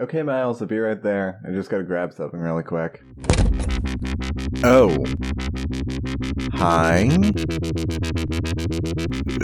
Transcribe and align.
Okay, 0.00 0.24
Miles, 0.24 0.60
I'll 0.60 0.66
be 0.66 0.80
right 0.80 1.00
there. 1.00 1.40
I 1.46 1.52
just 1.52 1.70
gotta 1.70 1.84
grab 1.84 2.12
something 2.12 2.40
really 2.40 2.64
quick. 2.64 3.00
Oh. 4.64 5.04
Hi. 6.54 7.06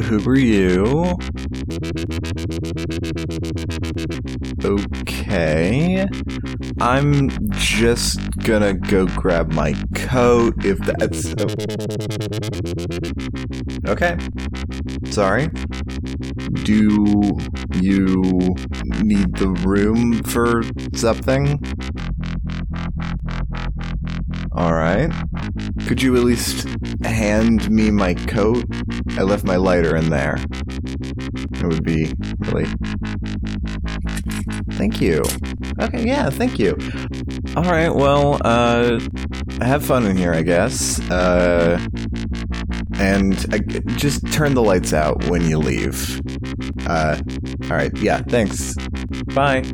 Who 0.06 0.28
are 0.28 0.36
you? 0.36 1.14
Okay. 4.64 6.04
I'm 6.80 7.30
just 7.52 8.18
gonna 8.38 8.74
go 8.74 9.06
grab 9.06 9.52
my 9.52 9.74
coat 9.94 10.64
if 10.64 10.78
that's. 10.78 11.32
Okay. 13.86 14.16
Sorry. 15.12 15.48
Do 16.52 17.38
you 17.80 18.22
need 19.02 19.36
the 19.36 19.48
room 19.64 20.22
for 20.24 20.62
something? 20.94 21.60
Alright. 24.56 25.12
Could 25.86 26.02
you 26.02 26.16
at 26.16 26.24
least 26.24 26.68
hand 27.04 27.70
me 27.70 27.90
my 27.90 28.14
coat? 28.14 28.64
I 29.16 29.22
left 29.22 29.44
my 29.44 29.56
lighter 29.56 29.96
in 29.96 30.10
there. 30.10 30.38
It 31.54 31.64
would 31.64 31.84
be 31.84 32.12
really. 32.40 32.66
Thank 34.72 35.00
you. 35.00 35.22
Okay, 35.80 36.04
yeah, 36.04 36.30
thank 36.30 36.58
you. 36.58 36.76
Alright, 37.56 37.94
well, 37.94 38.38
uh, 38.44 39.00
have 39.60 39.84
fun 39.84 40.06
in 40.06 40.16
here, 40.16 40.32
I 40.32 40.42
guess. 40.42 41.00
Uh, 41.10 41.80
and 42.94 43.34
uh, 43.54 43.58
just 43.96 44.30
turn 44.32 44.54
the 44.54 44.62
lights 44.62 44.92
out 44.92 45.24
when 45.24 45.48
you 45.48 45.58
leave. 45.58 46.20
Uh, 46.86 47.20
alright, 47.64 47.96
yeah, 47.98 48.22
thanks. 48.28 48.74
Bye. 49.34 49.64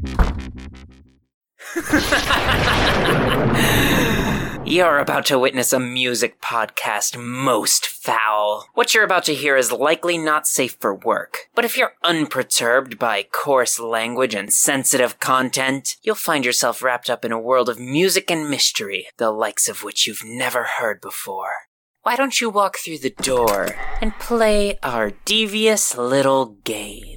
You're 4.68 4.98
about 4.98 5.26
to 5.26 5.38
witness 5.38 5.72
a 5.72 5.78
music 5.78 6.40
podcast 6.40 7.16
most 7.16 7.86
foul. 7.86 8.66
What 8.74 8.94
you're 8.94 9.04
about 9.04 9.22
to 9.26 9.34
hear 9.34 9.56
is 9.56 9.70
likely 9.70 10.18
not 10.18 10.48
safe 10.48 10.76
for 10.80 10.92
work, 10.92 11.48
but 11.54 11.64
if 11.64 11.76
you're 11.76 11.94
unperturbed 12.02 12.98
by 12.98 13.22
coarse 13.30 13.78
language 13.78 14.34
and 14.34 14.52
sensitive 14.52 15.20
content, 15.20 15.94
you'll 16.02 16.16
find 16.16 16.44
yourself 16.44 16.82
wrapped 16.82 17.08
up 17.08 17.24
in 17.24 17.30
a 17.30 17.38
world 17.38 17.68
of 17.68 17.78
music 17.78 18.28
and 18.28 18.50
mystery, 18.50 19.06
the 19.18 19.30
likes 19.30 19.68
of 19.68 19.84
which 19.84 20.04
you've 20.04 20.24
never 20.24 20.64
heard 20.78 21.00
before. 21.00 21.65
Why 22.06 22.14
don't 22.14 22.40
you 22.40 22.50
walk 22.50 22.78
through 22.78 22.98
the 22.98 23.10
door 23.10 23.74
and 24.00 24.16
play 24.20 24.78
our 24.80 25.10
devious 25.24 25.98
little 25.98 26.54
game? 26.62 27.15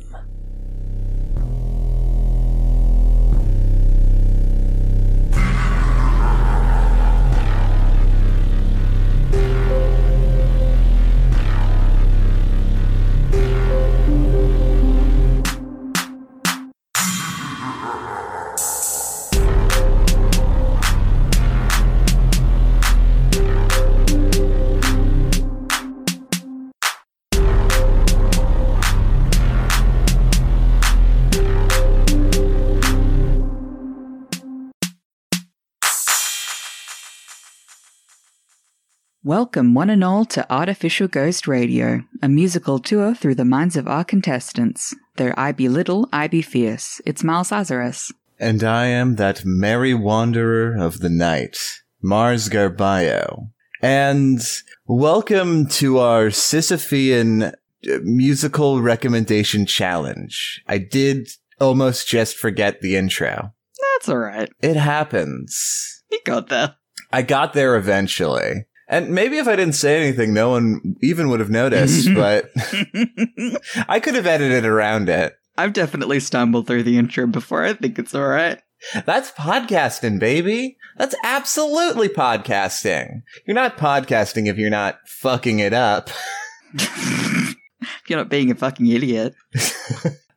Welcome, 39.29 39.75
one 39.75 39.91
and 39.91 40.03
all, 40.03 40.25
to 40.25 40.51
Artificial 40.51 41.07
Ghost 41.07 41.47
Radio, 41.47 42.01
a 42.19 42.27
musical 42.27 42.79
tour 42.79 43.13
through 43.13 43.35
the 43.35 43.45
minds 43.45 43.77
of 43.77 43.87
our 43.87 44.03
contestants. 44.03 44.95
Though 45.17 45.35
I 45.37 45.51
be 45.51 45.69
little, 45.69 46.09
I 46.11 46.27
be 46.27 46.41
fierce. 46.41 46.99
It's 47.05 47.23
Miles 47.23 47.51
Lazarus. 47.51 48.11
And 48.39 48.63
I 48.63 48.87
am 48.87 49.17
that 49.17 49.45
merry 49.45 49.93
wanderer 49.93 50.75
of 50.75 51.01
the 51.01 51.11
night, 51.11 51.59
Mars 52.01 52.49
Garbayo. 52.49 53.51
And 53.83 54.41
welcome 54.87 55.67
to 55.67 55.99
our 55.99 56.29
Sisyphean 56.29 57.53
uh, 57.53 57.99
musical 58.01 58.81
recommendation 58.81 59.67
challenge. 59.67 60.63
I 60.67 60.79
did 60.79 61.29
almost 61.61 62.07
just 62.07 62.35
forget 62.35 62.81
the 62.81 62.95
intro. 62.95 63.53
That's 63.93 64.09
alright. 64.09 64.49
It 64.63 64.75
happens. 64.75 66.03
You 66.09 66.17
got 66.25 66.49
there. 66.49 66.77
I 67.11 67.21
got 67.21 67.53
there 67.53 67.75
eventually. 67.75 68.65
And 68.89 69.11
maybe 69.11 69.37
if 69.37 69.47
I 69.47 69.55
didn't 69.55 69.75
say 69.75 70.01
anything, 70.01 70.33
no 70.33 70.49
one 70.49 70.95
even 71.01 71.29
would 71.29 71.39
have 71.39 71.51
noticed, 71.51 72.11
but 72.15 72.49
I 73.87 73.99
could 73.99 74.15
have 74.15 74.25
edited 74.25 74.65
around 74.65 75.09
it. 75.09 75.35
I've 75.57 75.73
definitely 75.73 76.19
stumbled 76.19 76.67
through 76.67 76.83
the 76.83 76.97
intro 76.97 77.27
before. 77.27 77.63
I 77.63 77.73
think 77.73 77.99
it's 77.99 78.15
alright. 78.15 78.61
That's 79.05 79.31
podcasting, 79.31 80.19
baby. 80.19 80.77
That's 80.97 81.15
absolutely 81.23 82.09
podcasting. 82.09 83.21
You're 83.45 83.55
not 83.55 83.77
podcasting 83.77 84.47
if 84.47 84.57
you're 84.57 84.69
not 84.69 84.99
fucking 85.05 85.59
it 85.59 85.73
up. 85.73 86.09
You're 88.07 88.19
not 88.19 88.29
being 88.29 88.51
a 88.51 88.55
fucking 88.55 88.87
idiot. 88.87 89.35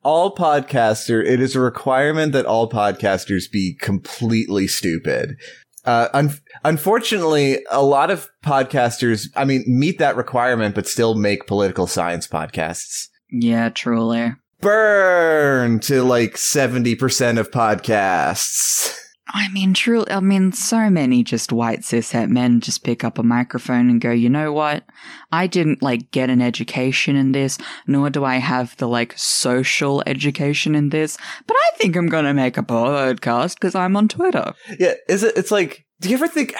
all 0.02 0.34
podcaster, 0.34 1.24
it 1.24 1.40
is 1.40 1.56
a 1.56 1.60
requirement 1.60 2.32
that 2.32 2.46
all 2.46 2.69
podcasters 2.69 3.50
be 3.50 3.76
completely 3.80 4.66
stupid. 4.66 5.36
Uh, 5.84 6.09
un- 6.12 6.38
unfortunately, 6.65 7.59
a 7.70 7.82
lot 7.82 8.10
of 8.10 8.28
podcasters, 8.44 9.28
I 9.37 9.44
mean, 9.44 9.65
meet 9.66 9.98
that 9.98 10.16
requirement, 10.16 10.75
but 10.75 10.87
still 10.87 11.15
make 11.15 11.47
political 11.47 11.87
science 11.87 12.28
podcasts. 12.28 13.09
Yeah, 13.31 13.70
truly. 13.70 14.34
Burn 14.60 15.81
to 15.81 16.04
like 16.04 16.34
70% 16.34 17.38
of 17.38 17.50
podcasts. 17.50 18.97
I 19.28 19.49
mean, 19.50 19.72
true. 19.72 20.05
I 20.10 20.21
mean, 20.21 20.53
so 20.53 20.91
many 20.91 21.22
just 21.22 21.53
white 21.53 21.81
cishet 21.81 22.28
men 22.28 22.60
just 22.60 22.83
pick 22.83 23.05
up 23.05 23.19
a 23.19 23.22
microphone 23.22 23.88
and 23.88 24.00
go, 24.00 24.10
you 24.10 24.28
know 24.28 24.53
what? 24.53 24.84
I 25.31 25.47
didn't 25.47 25.81
like 25.81 26.10
get 26.10 26.28
an 26.28 26.43
education 26.43 27.15
in 27.15 27.32
this, 27.32 27.56
nor 27.87 28.11
do 28.11 28.25
I 28.25 28.37
have 28.37 28.77
the 28.78 28.88
like 28.88 29.15
social 29.16 30.03
education 30.06 30.75
in 30.75 30.91
this, 30.91 31.16
but 31.47 31.56
I 31.56 31.77
think 31.77 31.94
I'm 31.94 32.09
gonna 32.09 32.34
make 32.34 32.59
a 32.59 32.62
podcast 32.62 33.55
because 33.55 33.77
I'm 33.77 33.97
on 33.97 34.09
Twitter. 34.09 34.55
Yeah, 34.78 34.94
is 35.09 35.22
it? 35.22 35.37
It's 35.37 35.53
like, 35.53 35.87
do 36.00 36.09
you 36.09 36.16
ever 36.16 36.28
think 36.28 36.55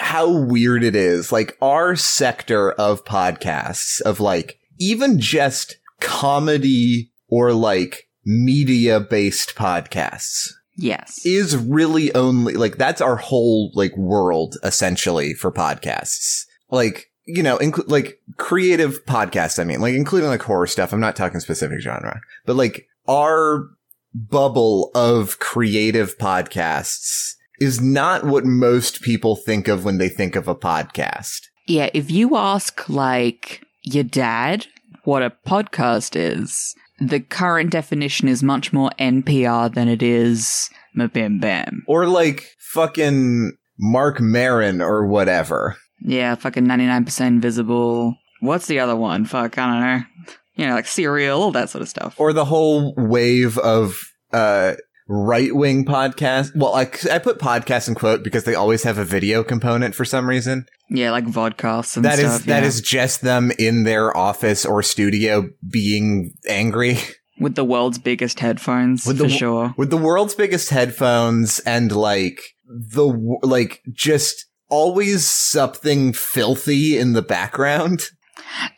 how 0.00 0.30
weird 0.30 0.84
it 0.84 0.96
is? 0.96 1.30
Like 1.30 1.56
our 1.60 1.96
sector 1.96 2.72
of 2.72 3.04
podcasts, 3.04 4.00
of 4.00 4.20
like 4.20 4.58
even 4.78 5.20
just 5.20 5.76
comedy 6.00 7.12
or 7.28 7.52
like 7.52 8.08
media 8.24 9.00
based 9.00 9.54
podcasts 9.54 10.48
Yes. 10.76 11.24
is 11.24 11.56
really 11.56 12.14
only 12.14 12.54
like 12.54 12.76
that's 12.76 13.00
our 13.00 13.16
whole 13.16 13.70
like 13.74 13.96
world 13.96 14.56
essentially 14.62 15.34
for 15.34 15.50
podcasts. 15.50 16.44
Like, 16.70 17.06
you 17.24 17.42
know, 17.42 17.56
include 17.56 17.90
like 17.90 18.18
creative 18.36 19.04
podcasts, 19.06 19.58
I 19.58 19.64
mean, 19.64 19.80
like 19.80 19.94
including 19.94 20.28
like 20.28 20.42
horror 20.42 20.66
stuff. 20.66 20.92
I'm 20.92 21.00
not 21.00 21.16
talking 21.16 21.40
specific 21.40 21.80
genre, 21.80 22.20
but 22.44 22.56
like 22.56 22.86
our 23.08 23.68
bubble 24.14 24.90
of 24.94 25.38
creative 25.38 26.18
podcasts 26.18 27.34
is 27.60 27.80
not 27.80 28.24
what 28.24 28.44
most 28.44 29.00
people 29.00 29.36
think 29.36 29.68
of 29.68 29.84
when 29.84 29.98
they 29.98 30.08
think 30.08 30.36
of 30.36 30.48
a 30.48 30.54
podcast. 30.54 31.48
Yeah, 31.66 31.90
if 31.94 32.10
you 32.10 32.36
ask 32.36 32.88
like 32.88 33.62
your 33.82 34.04
dad 34.04 34.66
what 35.04 35.22
a 35.22 35.32
podcast 35.46 36.16
is, 36.16 36.74
the 36.98 37.20
current 37.20 37.70
definition 37.70 38.28
is 38.28 38.42
much 38.42 38.72
more 38.72 38.90
NPR 38.98 39.72
than 39.72 39.88
it 39.88 40.02
is 40.02 40.70
Bam 40.94 41.38
Bam. 41.38 41.84
Or 41.86 42.06
like 42.06 42.48
fucking 42.72 43.52
Marc 43.78 44.20
Maron 44.20 44.80
or 44.80 45.06
whatever. 45.06 45.76
Yeah, 46.00 46.34
fucking 46.34 46.64
99% 46.66 47.26
invisible. 47.26 48.14
What's 48.40 48.66
the 48.66 48.78
other 48.80 48.96
one? 48.96 49.24
Fuck, 49.24 49.58
I 49.58 49.66
don't 49.66 49.80
know. 49.80 50.34
You 50.54 50.66
know, 50.66 50.74
like 50.74 50.86
Serial, 50.86 51.42
all 51.42 51.52
that 51.52 51.68
sort 51.70 51.82
of 51.82 51.88
stuff. 51.88 52.14
or 52.18 52.32
the 52.32 52.44
whole 52.44 52.94
wave 52.96 53.58
of 53.58 53.98
uh 54.32 54.74
right 55.08 55.54
wing 55.54 55.84
podcast. 55.84 56.50
Well, 56.56 56.74
I, 56.74 56.82
I 57.10 57.18
put 57.18 57.38
podcast 57.38 57.88
in 57.88 57.94
quote 57.94 58.22
because 58.22 58.44
they 58.44 58.54
always 58.54 58.82
have 58.82 58.98
a 58.98 59.04
video 59.04 59.44
component 59.44 59.94
for 59.94 60.04
some 60.04 60.28
reason. 60.28 60.66
yeah, 60.90 61.10
like 61.10 61.24
vodcasts 61.26 61.96
and 61.96 62.04
That 62.04 62.18
is 62.18 62.32
stuff. 62.32 62.44
that 62.46 62.62
yeah. 62.62 62.68
is 62.68 62.80
just 62.80 63.20
them 63.22 63.52
in 63.58 63.84
their 63.84 64.16
office 64.16 64.64
or 64.66 64.82
studio 64.82 65.48
being 65.70 66.32
angry 66.48 66.98
with 67.40 67.54
the 67.54 67.64
world's 67.64 67.98
biggest 67.98 68.40
headphones, 68.40 69.06
With 69.06 69.18
for 69.18 69.24
the- 69.24 69.28
sure. 69.28 69.74
with 69.76 69.90
the 69.90 69.96
world's 69.96 70.34
biggest 70.34 70.70
headphones 70.70 71.58
and 71.60 71.92
like 71.92 72.40
the 72.66 73.06
like 73.42 73.82
just 73.92 74.46
always 74.68 75.24
something 75.26 76.12
filthy 76.12 76.98
in 76.98 77.12
the 77.12 77.22
background. 77.22 78.06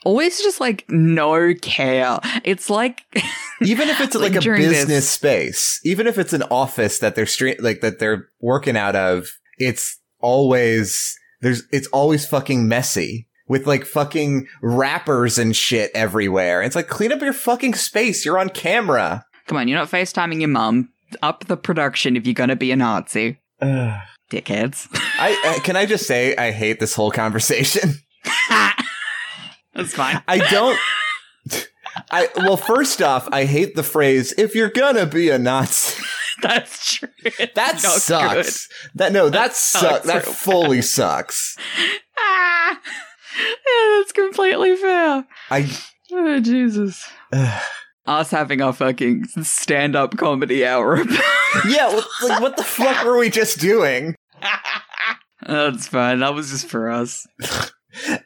Always 0.05 0.43
just 0.43 0.61
like 0.61 0.85
no 0.91 1.55
care. 1.61 2.19
It's 2.45 2.69
like 2.69 3.01
even 3.63 3.89
if 3.89 4.01
it's 4.01 4.15
like, 4.17 4.35
Like, 4.35 4.45
a 4.45 4.51
business 4.57 4.87
this- 4.87 5.09
space, 5.11 5.81
even 5.85 6.07
if 6.07 6.19
it's 6.19 6.33
an 6.33 6.43
office 6.45 6.99
that 7.01 7.15
they're 7.15 7.25
stre- 7.25 7.61
like 7.61 7.81
that 7.81 7.99
they're 7.99 8.29
working 8.41 8.77
out 8.77 8.97
of, 8.97 9.29
it's 9.59 9.99
always 10.21 11.17
there's 11.41 11.63
it's 11.73 11.87
always 11.89 12.27
fucking 12.27 12.67
messy 12.69 13.27
with 13.49 13.67
like 13.67 13.85
fucking 13.85 14.47
wrappers 14.63 15.39
and 15.39 15.55
shit 15.57 15.91
everywhere. 15.95 16.63
It's 16.63 16.77
like 16.77 16.89
clean 16.89 17.13
up 17.13 17.21
your 17.23 17.33
fucking 17.33 17.75
space. 17.75 18.25
You're 18.25 18.39
on 18.39 18.49
camera. 18.51 19.25
Come 19.47 19.57
on, 19.59 19.69
you're 19.69 19.79
not 19.79 19.91
FaceTiming 19.91 20.41
your 20.41 20.49
mom. 20.49 20.91
Up 21.23 21.47
the 21.47 21.57
production 21.57 22.17
if 22.17 22.27
you're 22.27 22.35
gonna 22.35 22.57
be 22.57 22.71
a 22.73 22.77
Nazi. 22.77 23.39
Dickheads. 24.31 24.89
I, 25.19 25.55
I 25.57 25.59
can 25.65 25.75
I 25.77 25.87
just 25.87 26.07
say 26.07 26.37
I 26.37 26.51
hate 26.51 26.81
this 26.81 26.95
whole 26.95 27.11
conversation. 27.11 27.95
That's 29.75 29.95
fine. 29.95 30.23
I 30.29 30.39
don't. 30.51 30.79
I 32.11 32.29
well, 32.37 32.57
first 32.57 33.01
off, 33.03 33.29
I 33.33 33.45
hate 33.45 33.75
the 33.75 33.83
phrase 33.83 34.33
"if 34.39 34.55
you're 34.55 34.71
gonna 34.71 35.07
be 35.07 35.31
a 35.31 35.39
Nazi." 35.39 36.03
That's 36.43 36.95
true. 36.95 37.09
That 37.55 37.75
not 37.83 37.83
sucks. 37.83 38.69
That 38.95 39.13
no, 39.13 39.25
that, 39.29 39.33
That 39.49 39.57
sucks. 39.57 39.85
sucks 39.85 40.07
That 40.07 40.25
fully 40.25 40.83
sucks. 40.83 41.57
Ah! 42.21 42.81
Yeah, 43.39 43.99
that's 43.99 44.11
completely 44.13 44.75
fair. 44.77 45.25
I 45.53 45.71
Oh, 46.13 46.41
Jesus. 46.41 47.09
Us 48.07 48.31
having 48.31 48.61
our 48.61 48.73
fucking 48.73 49.25
stand 49.43 49.95
up 49.95 50.17
comedy 50.17 50.67
hour. 50.67 50.99
yeah. 51.69 51.93
what- 51.95 52.07
Like, 52.23 52.41
what 52.41 52.57
the 52.57 52.65
fuck 52.65 53.05
were 53.05 53.19
we 53.19 53.31
just 53.31 53.61
doing? 53.61 54.17
that's 55.47 55.87
fine. 55.87 56.21
That 56.21 56.35
was 56.35 56.51
just 56.51 56.67
for 56.67 56.91
us. 56.91 57.27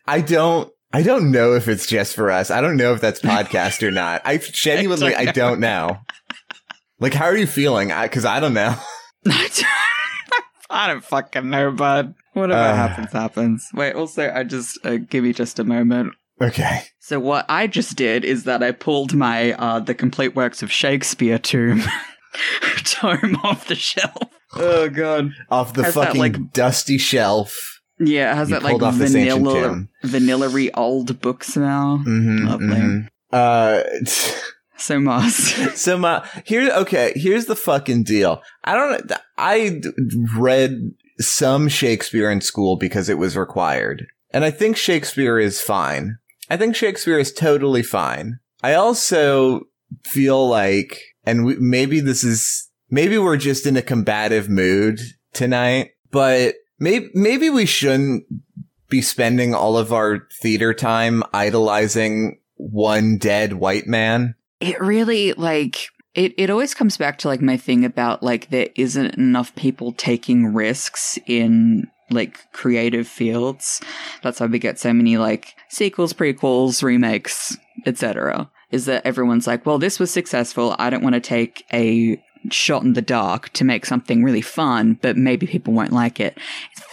I 0.07 0.21
don't. 0.21 0.71
I 0.93 1.03
don't 1.03 1.31
know 1.31 1.55
if 1.55 1.69
it's 1.69 1.87
just 1.87 2.15
for 2.15 2.31
us. 2.31 2.51
I 2.51 2.61
don't 2.61 2.77
know 2.77 2.93
if 2.93 3.01
that's 3.01 3.21
podcast 3.21 3.83
or 3.83 3.91
not. 3.91 4.23
I 4.25 4.37
genuinely, 4.53 5.15
I 5.15 5.27
don't 5.33 5.61
know. 5.61 5.99
Like, 7.01 7.15
how 7.15 7.25
are 7.27 7.37
you 7.37 7.47
feeling? 7.47 7.89
Because 7.89 8.25
I, 8.25 8.41
don't 8.41 8.55
know. 8.55 8.77
I 10.71 10.87
don't 10.89 11.05
fucking 11.05 11.49
know, 11.51 11.71
bud. 11.73 12.15
Whatever 12.35 12.61
Uh. 12.61 12.75
happens, 12.75 13.13
happens. 13.13 13.69
Wait, 13.75 13.95
also, 13.95 14.31
I 14.33 14.45
just 14.45 14.79
uh, 14.85 14.97
give 14.97 15.25
me 15.25 15.33
just 15.33 15.59
a 15.59 15.65
moment. 15.65 16.15
Okay. 16.41 16.83
So 17.01 17.21
what 17.21 17.45
I 17.49 17.67
just 17.67 17.97
did 17.97 18.25
is 18.25 18.45
that 18.45 18.63
I 18.63 18.73
pulled 18.73 19.15
my 19.15 19.53
uh, 19.53 19.81
the 19.81 19.95
complete 19.95 20.35
works 20.35 20.63
of 20.63 20.73
Shakespeare 20.73 21.39
tomb 21.39 21.83
tome 22.85 23.37
off 23.45 23.69
the 23.69 23.75
shelf. 23.75 24.17
Oh 24.55 24.89
god. 24.89 25.31
Off 25.51 25.75
the 25.75 25.85
Has 25.85 25.95
that, 25.95 26.07
fucking 26.07 26.21
like- 26.21 26.53
dusty 26.53 26.99
shelf. 26.99 27.72
Yeah, 28.07 28.33
it 28.33 28.37
has 28.37 28.51
You 28.51 28.61
that 28.61 28.63
like 28.63 28.95
vanilla 28.95 29.87
vanilla-y 30.03 30.71
old 30.75 31.21
book 31.21 31.45
smell. 31.45 32.03
Mm-hmm, 32.07 32.47
Lovely. 32.47 33.09
Uh. 33.33 33.83
So 34.79 34.99
Moss. 34.99 35.53
So 35.81 35.97
my 35.97 36.29
here 36.45 36.69
okay, 36.73 37.13
here's 37.15 37.47
the 37.47 37.55
fucking 37.55 38.03
deal. 38.03 38.43
I 38.65 38.75
don't 38.75 39.13
I 39.39 39.81
read 40.37 40.73
some 41.21 41.69
Shakespeare 41.69 42.31
in 42.31 42.41
school 42.41 42.77
because 42.77 43.09
it 43.09 43.19
was 43.19 43.37
required. 43.37 44.07
And 44.31 44.45
I 44.45 44.51
think 44.51 44.77
Shakespeare 44.77 45.39
is 45.39 45.61
fine. 45.61 46.19
I 46.51 46.57
think 46.57 46.75
Shakespeare 46.75 47.19
is 47.19 47.33
totally 47.33 47.85
fine. 47.85 48.41
I 48.63 48.75
also 48.75 49.63
feel 50.05 50.49
like 50.49 51.01
and 51.25 51.45
we, 51.45 51.57
maybe 51.57 52.01
this 52.01 52.25
is 52.25 52.69
maybe 52.91 53.19
we're 53.19 53.37
just 53.37 53.67
in 53.67 53.77
a 53.77 53.83
combative 53.83 54.49
mood 54.49 55.01
tonight, 55.33 55.91
but 56.11 56.57
maybe 56.83 57.09
maybe 57.15 57.49
we 57.49 57.65
shouldn't 57.65 58.25
be 58.89 59.01
spending 59.01 59.55
all 59.55 59.79
of 59.79 59.93
our 59.93 60.29
theater 60.43 60.75
time 60.75 61.23
idolizing 61.33 62.41
one 62.57 63.17
dead 63.17 63.55
white 63.55 63.87
man. 63.87 64.35
it 64.61 64.79
really 64.81 65.33
like 65.33 65.87
it, 66.15 66.35
it 66.37 66.51
always 66.51 66.75
comes 66.75 66.99
back 66.99 67.17
to 67.19 67.29
like 67.29 67.41
my 67.41 67.57
thing 67.57 67.87
about 67.87 68.23
like 68.23 68.51
there 68.51 68.69
isn't 68.77 69.15
enough 69.15 69.55
people 69.55 69.93
taking 69.93 70.53
risks 70.53 71.19
in 71.27 71.87
like 72.11 72.53
creative 72.53 73.09
fields. 73.09 73.81
That's 74.23 74.39
why 74.41 74.47
we 74.47 74.59
get 74.59 74.79
so 74.79 74.93
many 74.93 75.17
like 75.17 75.55
sequels 75.71 76.13
prequels 76.13 76.83
remakes 76.83 77.57
etc 77.87 78.51
is 78.71 78.85
that 78.85 79.07
everyone's 79.07 79.47
like 79.47 79.65
well 79.65 79.79
this 79.79 79.99
was 79.99 80.11
successful. 80.11 80.75
I 80.79 80.91
don't 80.91 81.03
want 81.03 81.15
to 81.15 81.21
take 81.21 81.65
a 81.73 82.23
shot 82.51 82.83
in 82.83 82.95
the 82.95 83.03
dark 83.03 83.49
to 83.51 83.65
make 83.65 83.87
something 83.87 84.23
really 84.23 84.41
fun 84.41 84.99
but 85.03 85.17
maybe 85.17 85.47
people 85.47 85.73
won't 85.73 85.93
like 85.93 86.21
it 86.21 86.37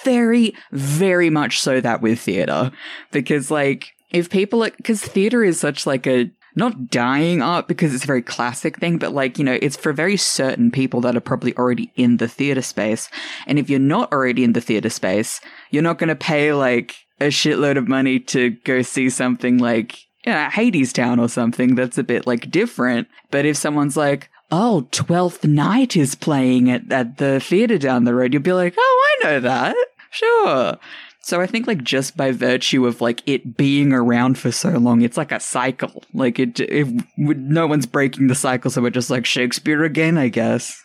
very 0.04 0.54
very 0.72 1.30
much 1.30 1.60
so 1.60 1.82
that 1.82 2.02
with 2.02 2.20
theater 2.20 2.72
because 3.12 3.50
like 3.50 3.94
if 4.12 4.30
people 4.30 4.68
because 4.78 5.02
theater 5.02 5.44
is 5.44 5.60
such 5.60 5.86
like 5.86 6.08
a 6.08 6.32
not 6.56 6.90
dying 6.90 7.42
art 7.42 7.68
because 7.68 7.94
it's 7.94 8.04
a 8.04 8.08
very 8.08 8.22
classic 8.22 8.78
thing, 8.78 8.98
but 8.98 9.14
like, 9.14 9.38
you 9.38 9.46
know, 9.46 9.58
it's 9.62 9.78
for 9.78 9.94
very 9.94 10.18
certain 10.18 10.72
people 10.72 11.02
that 11.02 11.16
are 11.16 11.22
probably 11.22 11.56
already 11.58 11.92
in 11.96 12.18
the 12.18 12.28
theater 12.28 12.62
space. 12.62 13.10
And 13.48 13.58
if 13.58 13.70
you're 13.70 13.80
not 13.80 14.12
already 14.12 14.44
in 14.44 14.54
the 14.54 14.62
theater 14.62 14.90
space, 14.90 15.40
you're 15.72 15.84
not 15.84 15.98
going 15.98 16.10
to 16.10 16.16
pay 16.16 16.54
like 16.54 16.96
a 17.20 17.28
shitload 17.28 17.78
of 17.78 17.88
money 17.88 18.20
to 18.20 18.52
go 18.64 18.82
see 18.82 19.10
something 19.10 19.58
like, 19.58 20.00
you 20.26 20.34
know, 20.34 20.50
Hadestown 20.52 21.20
or 21.20 21.30
something 21.30 21.76
that's 21.76 21.98
a 21.98 22.04
bit 22.04 22.28
like 22.28 22.52
different. 22.52 23.08
But 23.32 23.46
if 23.46 23.56
someone's 23.56 23.98
like, 23.98 24.30
oh, 24.52 24.88
Twelfth 24.92 25.44
Night 25.44 25.96
is 25.96 26.16
playing 26.16 26.70
at, 26.70 26.92
at 26.92 27.18
the 27.18 27.40
theater 27.40 27.78
down 27.78 28.04
the 28.04 28.16
road, 28.16 28.34
you'll 28.34 28.42
be 28.42 28.54
like, 28.54 28.76
oh, 28.78 29.18
I 29.22 29.24
know 29.24 29.40
that. 29.42 29.76
Sure. 30.12 30.78
So 31.22 31.42
I 31.42 31.46
think 31.46 31.68
like 31.68 31.84
just 31.84 32.18
by 32.18 32.32
virtue 32.32 32.88
of 32.88 33.02
like 33.02 33.22
it 33.28 33.56
being 33.56 33.94
around 33.94 34.38
for 34.38 34.52
so 34.52 34.72
long, 34.72 35.02
it's 35.02 35.18
like 35.18 35.32
a 35.32 35.40
cycle. 35.40 36.04
Like 36.14 36.40
it, 36.40 36.60
if 36.60 36.90
no 37.18 37.68
one's 37.68 37.86
breaking 37.86 38.28
the 38.28 38.36
cycle, 38.36 38.72
so 38.72 38.82
we're 38.82 38.90
just 38.90 39.10
like 39.10 39.26
Shakespeare 39.26 39.84
again, 39.84 40.18
I 40.18 40.30
guess. 40.30 40.82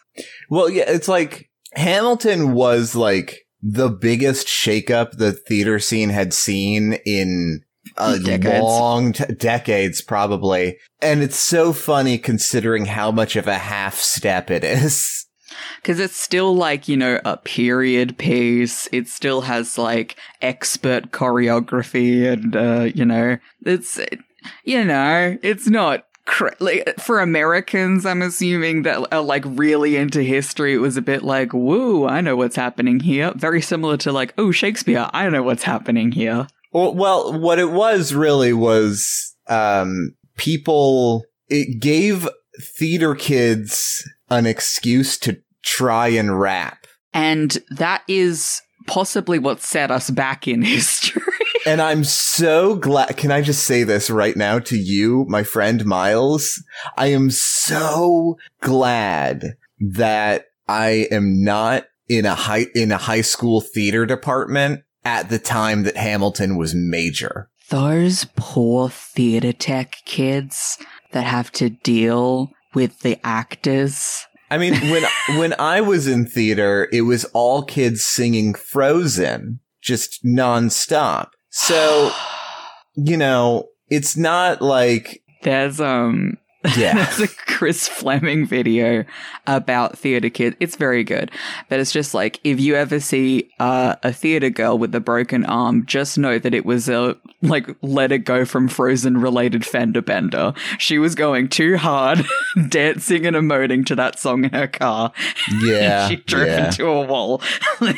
Well, 0.50 0.68
yeah, 0.68 0.84
it's 0.86 1.08
like 1.08 1.50
Hamilton 1.74 2.52
was 2.52 2.94
like 2.94 3.46
the 3.62 3.88
biggest 3.88 4.46
shakeup 4.46 5.16
the 5.16 5.32
theater 5.32 5.78
scene 5.78 6.10
had 6.10 6.34
seen 6.34 6.98
in 7.06 7.62
a 7.96 8.18
Decades. 8.24 8.62
long 8.62 9.12
t- 9.12 9.24
decades, 9.34 10.02
probably. 10.02 10.78
And 11.00 11.22
it's 11.22 11.36
so 11.38 11.72
funny 11.72 12.18
considering 12.18 12.86
how 12.86 13.10
much 13.10 13.36
of 13.36 13.46
a 13.46 13.58
half 13.58 13.96
step 13.96 14.50
it 14.50 14.64
is. 14.64 15.26
Because 15.76 16.00
it's 16.00 16.16
still 16.16 16.56
like, 16.56 16.88
you 16.88 16.96
know, 16.96 17.20
a 17.24 17.36
period 17.36 18.18
piece. 18.18 18.88
It 18.90 19.06
still 19.06 19.42
has 19.42 19.78
like 19.78 20.16
expert 20.42 21.12
choreography 21.12 22.26
and, 22.32 22.56
uh, 22.56 22.90
you 22.92 23.04
know, 23.04 23.36
it's, 23.64 24.00
you 24.64 24.82
know, 24.84 25.38
it's 25.42 25.68
not. 25.68 26.06
Like, 26.58 26.98
for 26.98 27.20
Americans, 27.20 28.06
I'm 28.06 28.22
assuming 28.22 28.82
that 28.82 29.06
are 29.14 29.20
like 29.20 29.44
really 29.46 29.94
into 29.96 30.22
history. 30.22 30.72
It 30.74 30.78
was 30.78 30.96
a 30.96 31.02
bit 31.02 31.22
like, 31.22 31.52
"Woo, 31.52 32.06
I 32.06 32.22
know 32.22 32.34
what's 32.34 32.56
happening 32.56 32.98
here." 33.00 33.30
Very 33.36 33.60
similar 33.60 33.98
to 33.98 34.10
like, 34.10 34.32
"Oh, 34.38 34.50
Shakespeare, 34.50 35.08
I 35.12 35.28
know 35.28 35.42
what's 35.42 35.64
happening 35.64 36.12
here." 36.12 36.46
Well, 36.74 36.92
well, 36.92 37.38
what 37.38 37.60
it 37.60 37.70
was 37.70 38.12
really 38.12 38.52
was, 38.52 39.34
um, 39.46 40.16
people, 40.36 41.24
it 41.48 41.80
gave 41.80 42.28
theater 42.60 43.14
kids 43.14 44.06
an 44.28 44.44
excuse 44.44 45.16
to 45.18 45.40
try 45.62 46.08
and 46.08 46.38
rap. 46.38 46.88
And 47.12 47.56
that 47.70 48.02
is 48.08 48.60
possibly 48.88 49.38
what 49.38 49.60
set 49.60 49.92
us 49.92 50.10
back 50.10 50.48
in 50.48 50.62
history. 50.62 51.22
And 51.64 51.80
I'm 51.80 52.02
so 52.02 52.74
glad. 52.74 53.16
Can 53.16 53.30
I 53.30 53.40
just 53.40 53.64
say 53.64 53.84
this 53.84 54.10
right 54.10 54.36
now 54.36 54.58
to 54.58 54.76
you, 54.76 55.24
my 55.28 55.44
friend 55.44 55.84
Miles? 55.86 56.62
I 56.96 57.06
am 57.06 57.30
so 57.30 58.36
glad 58.60 59.56
that 59.78 60.46
I 60.66 61.06
am 61.12 61.42
not 61.42 61.84
in 62.08 62.26
a 62.26 62.34
high, 62.34 62.66
in 62.74 62.90
a 62.90 62.98
high 62.98 63.22
school 63.22 63.60
theater 63.60 64.04
department 64.04 64.82
at 65.04 65.28
the 65.28 65.38
time 65.38 65.82
that 65.84 65.96
Hamilton 65.96 66.56
was 66.56 66.74
major. 66.74 67.50
Those 67.70 68.26
poor 68.36 68.88
theater 68.88 69.52
tech 69.52 69.96
kids 70.04 70.78
that 71.12 71.24
have 71.24 71.50
to 71.52 71.70
deal 71.70 72.50
with 72.74 73.00
the 73.00 73.18
actors. 73.24 74.26
I 74.50 74.58
mean, 74.58 74.74
when, 74.90 75.04
when 75.38 75.54
I 75.58 75.80
was 75.80 76.06
in 76.06 76.26
theater, 76.26 76.88
it 76.92 77.02
was 77.02 77.24
all 77.26 77.62
kids 77.62 78.04
singing 78.04 78.54
Frozen 78.54 79.60
just 79.80 80.24
nonstop. 80.24 81.28
So, 81.50 82.12
you 82.94 83.16
know, 83.16 83.68
it's 83.88 84.16
not 84.16 84.60
like, 84.62 85.22
There's 85.42 85.80
um 85.80 86.38
yeah. 86.76 86.94
there's 87.16 87.20
a 87.20 87.28
Chris 87.28 87.88
Fleming 87.88 88.46
video 88.46 89.04
about 89.46 89.98
theater 89.98 90.30
kids. 90.30 90.56
It's 90.60 90.76
very 90.76 91.04
good. 91.04 91.30
But 91.68 91.80
it's 91.80 91.92
just 91.92 92.14
like 92.14 92.40
if 92.44 92.60
you 92.60 92.74
ever 92.74 93.00
see 93.00 93.50
uh, 93.60 93.96
a 94.02 94.12
theater 94.12 94.50
girl 94.50 94.78
with 94.78 94.94
a 94.94 95.00
broken 95.00 95.44
arm, 95.44 95.86
just 95.86 96.18
know 96.18 96.38
that 96.38 96.54
it 96.54 96.64
was 96.64 96.88
a 96.88 97.16
like 97.42 97.68
let 97.82 98.12
it 98.12 98.20
go 98.20 98.44
from 98.44 98.68
Frozen 98.68 99.18
related 99.18 99.64
fender 99.64 100.02
bender. 100.02 100.54
She 100.78 100.98
was 100.98 101.14
going 101.14 101.48
too 101.48 101.76
hard, 101.76 102.24
dancing 102.68 103.26
and 103.26 103.36
emoting 103.36 103.84
to 103.86 103.94
that 103.96 104.18
song 104.18 104.44
in 104.44 104.52
her 104.52 104.68
car. 104.68 105.12
Yeah. 105.60 106.08
she 106.08 106.16
drove 106.16 106.46
yeah. 106.46 106.66
into 106.66 106.86
a 106.86 107.02
wall. 107.06 107.42
Like, 107.80 107.96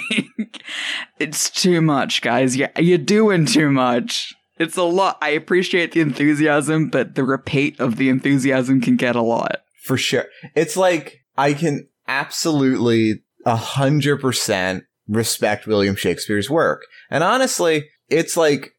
it's 1.18 1.48
too 1.48 1.80
much, 1.80 2.22
guys. 2.22 2.56
You're, 2.56 2.70
you're 2.78 2.98
doing 2.98 3.46
too 3.46 3.70
much. 3.70 4.34
It's 4.58 4.76
a 4.76 4.82
lot. 4.82 5.18
I 5.20 5.30
appreciate 5.30 5.92
the 5.92 6.00
enthusiasm, 6.00 6.88
but 6.88 7.14
the 7.14 7.24
repeat 7.24 7.78
of 7.78 7.96
the 7.96 8.08
enthusiasm 8.08 8.80
can 8.80 8.96
get 8.96 9.16
a 9.16 9.22
lot. 9.22 9.62
For 9.82 9.96
sure. 9.96 10.26
It's 10.54 10.76
like 10.76 11.20
I 11.36 11.52
can 11.52 11.88
absolutely 12.08 13.22
a 13.44 13.56
hundred 13.56 14.20
percent 14.20 14.84
respect 15.08 15.66
William 15.66 15.94
Shakespeare's 15.94 16.50
work. 16.50 16.82
And 17.10 17.22
honestly, 17.22 17.88
it's 18.08 18.36
like 18.36 18.72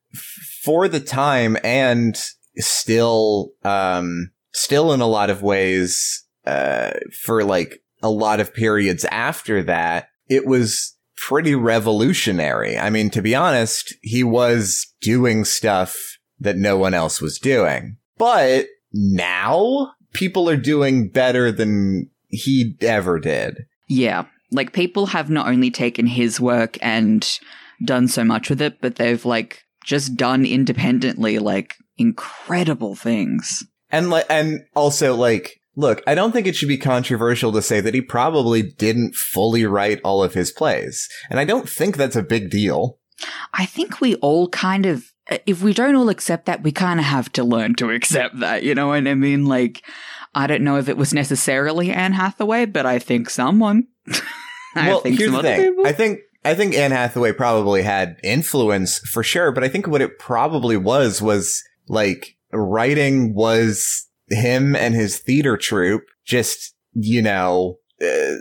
for 0.64 0.88
the 0.88 1.00
time 1.00 1.58
and 1.64 2.20
still, 2.58 3.52
um, 3.64 4.32
still 4.52 4.92
in 4.94 5.02
a 5.02 5.08
lot 5.08 5.30
of 5.30 5.44
ways, 5.44 6.26
uh, 6.46 6.92
for 7.24 7.44
like 7.44 7.82
a 8.02 8.10
lot 8.10 8.40
of 8.40 8.54
periods 8.54 9.06
after 9.06 9.64
that, 9.64 10.10
it 10.28 10.46
was 10.46 10.97
pretty 11.18 11.56
revolutionary. 11.56 12.78
I 12.78 12.90
mean, 12.90 13.10
to 13.12 13.22
be 13.22 13.36
honest, 13.36 13.94
he 14.02 14.24
was 14.24 14.94
doing 15.02 15.44
stuff 15.46 15.98
that 16.40 16.58
no 16.58 16.78
one 16.78 16.94
else 16.94 17.22
was 17.22 17.40
doing. 17.40 17.98
But 18.18 18.68
now 18.94 19.94
people 20.14 20.50
are 20.50 20.58
doing 20.58 21.10
better 21.10 21.52
than 21.52 22.10
he 22.28 22.76
ever 22.82 23.20
did. 23.20 23.66
Yeah. 23.88 24.26
Like 24.52 24.74
people 24.74 25.08
have 25.08 25.30
not 25.30 25.48
only 25.48 25.72
taken 25.72 26.08
his 26.08 26.40
work 26.40 26.78
and 26.82 27.28
done 27.84 28.08
so 28.08 28.24
much 28.24 28.50
with 28.50 28.62
it, 28.62 28.80
but 28.82 28.96
they've 28.96 29.26
like 29.26 29.64
just 29.84 30.16
done 30.16 30.46
independently 30.46 31.40
like 31.40 31.76
incredible 31.98 32.96
things. 32.96 33.66
And 33.90 34.10
like, 34.10 34.26
and 34.30 34.66
also 34.76 35.16
like, 35.16 35.57
look, 35.78 36.02
I 36.08 36.16
don't 36.16 36.34
think 36.34 36.48
it 36.48 36.56
should 36.56 36.68
be 36.68 36.78
controversial 36.78 37.54
to 37.54 37.62
say 37.62 37.80
that 37.80 37.94
he 37.94 38.02
probably 38.02 38.64
didn't 38.64 39.16
fully 39.16 39.66
write 39.66 40.02
all 40.04 40.24
of 40.24 40.34
his 40.34 40.52
plays. 40.52 41.08
And 41.30 41.40
I 41.40 41.46
don't 41.46 41.70
think 41.70 41.96
that's 41.96 42.16
a 42.16 42.24
big 42.24 42.50
deal. 42.50 42.98
I 43.54 43.66
think 43.66 44.02
we 44.02 44.16
all 44.16 44.50
kind 44.50 44.86
of, 44.86 45.14
if 45.46 45.62
we 45.62 45.74
don't 45.74 45.96
all 45.96 46.10
accept 46.10 46.48
that, 46.48 46.64
we 46.64 46.72
kind 46.72 47.00
of 47.00 47.06
have 47.06 47.32
to 47.34 47.44
learn 47.44 47.76
to 47.76 47.92
accept 47.92 48.40
that. 48.40 48.64
You 48.64 48.76
know 48.76 48.88
what 48.88 49.08
I 49.08 49.14
mean? 49.14 49.46
Like, 49.46 49.84
I 50.34 50.48
don't 50.48 50.64
know 50.64 50.78
if 50.78 50.90
it 50.90 50.98
was 50.98 51.14
necessarily 51.14 51.92
Anne 51.92 52.14
Hathaway, 52.14 52.66
but 52.66 52.86
I 52.86 53.00
think 53.00 53.30
someone. 53.30 53.88
I 54.76 54.90
well, 54.90 55.02
think 55.02 55.18
here's 55.18 55.32
the 55.32 55.42
thing. 55.42 55.62
people. 55.62 55.88
I 55.88 55.94
think 55.94 56.20
I 56.46 56.54
think 56.54 56.76
Anne 56.76 56.92
Hathaway 56.92 57.34
probably 57.34 57.82
had 57.82 58.18
influence 58.24 59.00
for 59.00 59.24
sure, 59.24 59.52
but 59.52 59.64
I 59.64 59.68
think 59.68 59.88
what 59.88 60.02
it 60.02 60.20
probably 60.20 60.78
was 60.78 61.22
was 61.22 61.64
like 61.88 62.38
writing 62.54 63.34
was 63.34 64.08
him 64.30 64.76
and 64.76 64.94
his 64.96 65.20
theater 65.20 65.58
troupe 65.58 66.04
just 66.26 66.76
you 66.94 67.22
know 67.22 67.78
uh, 68.02 68.34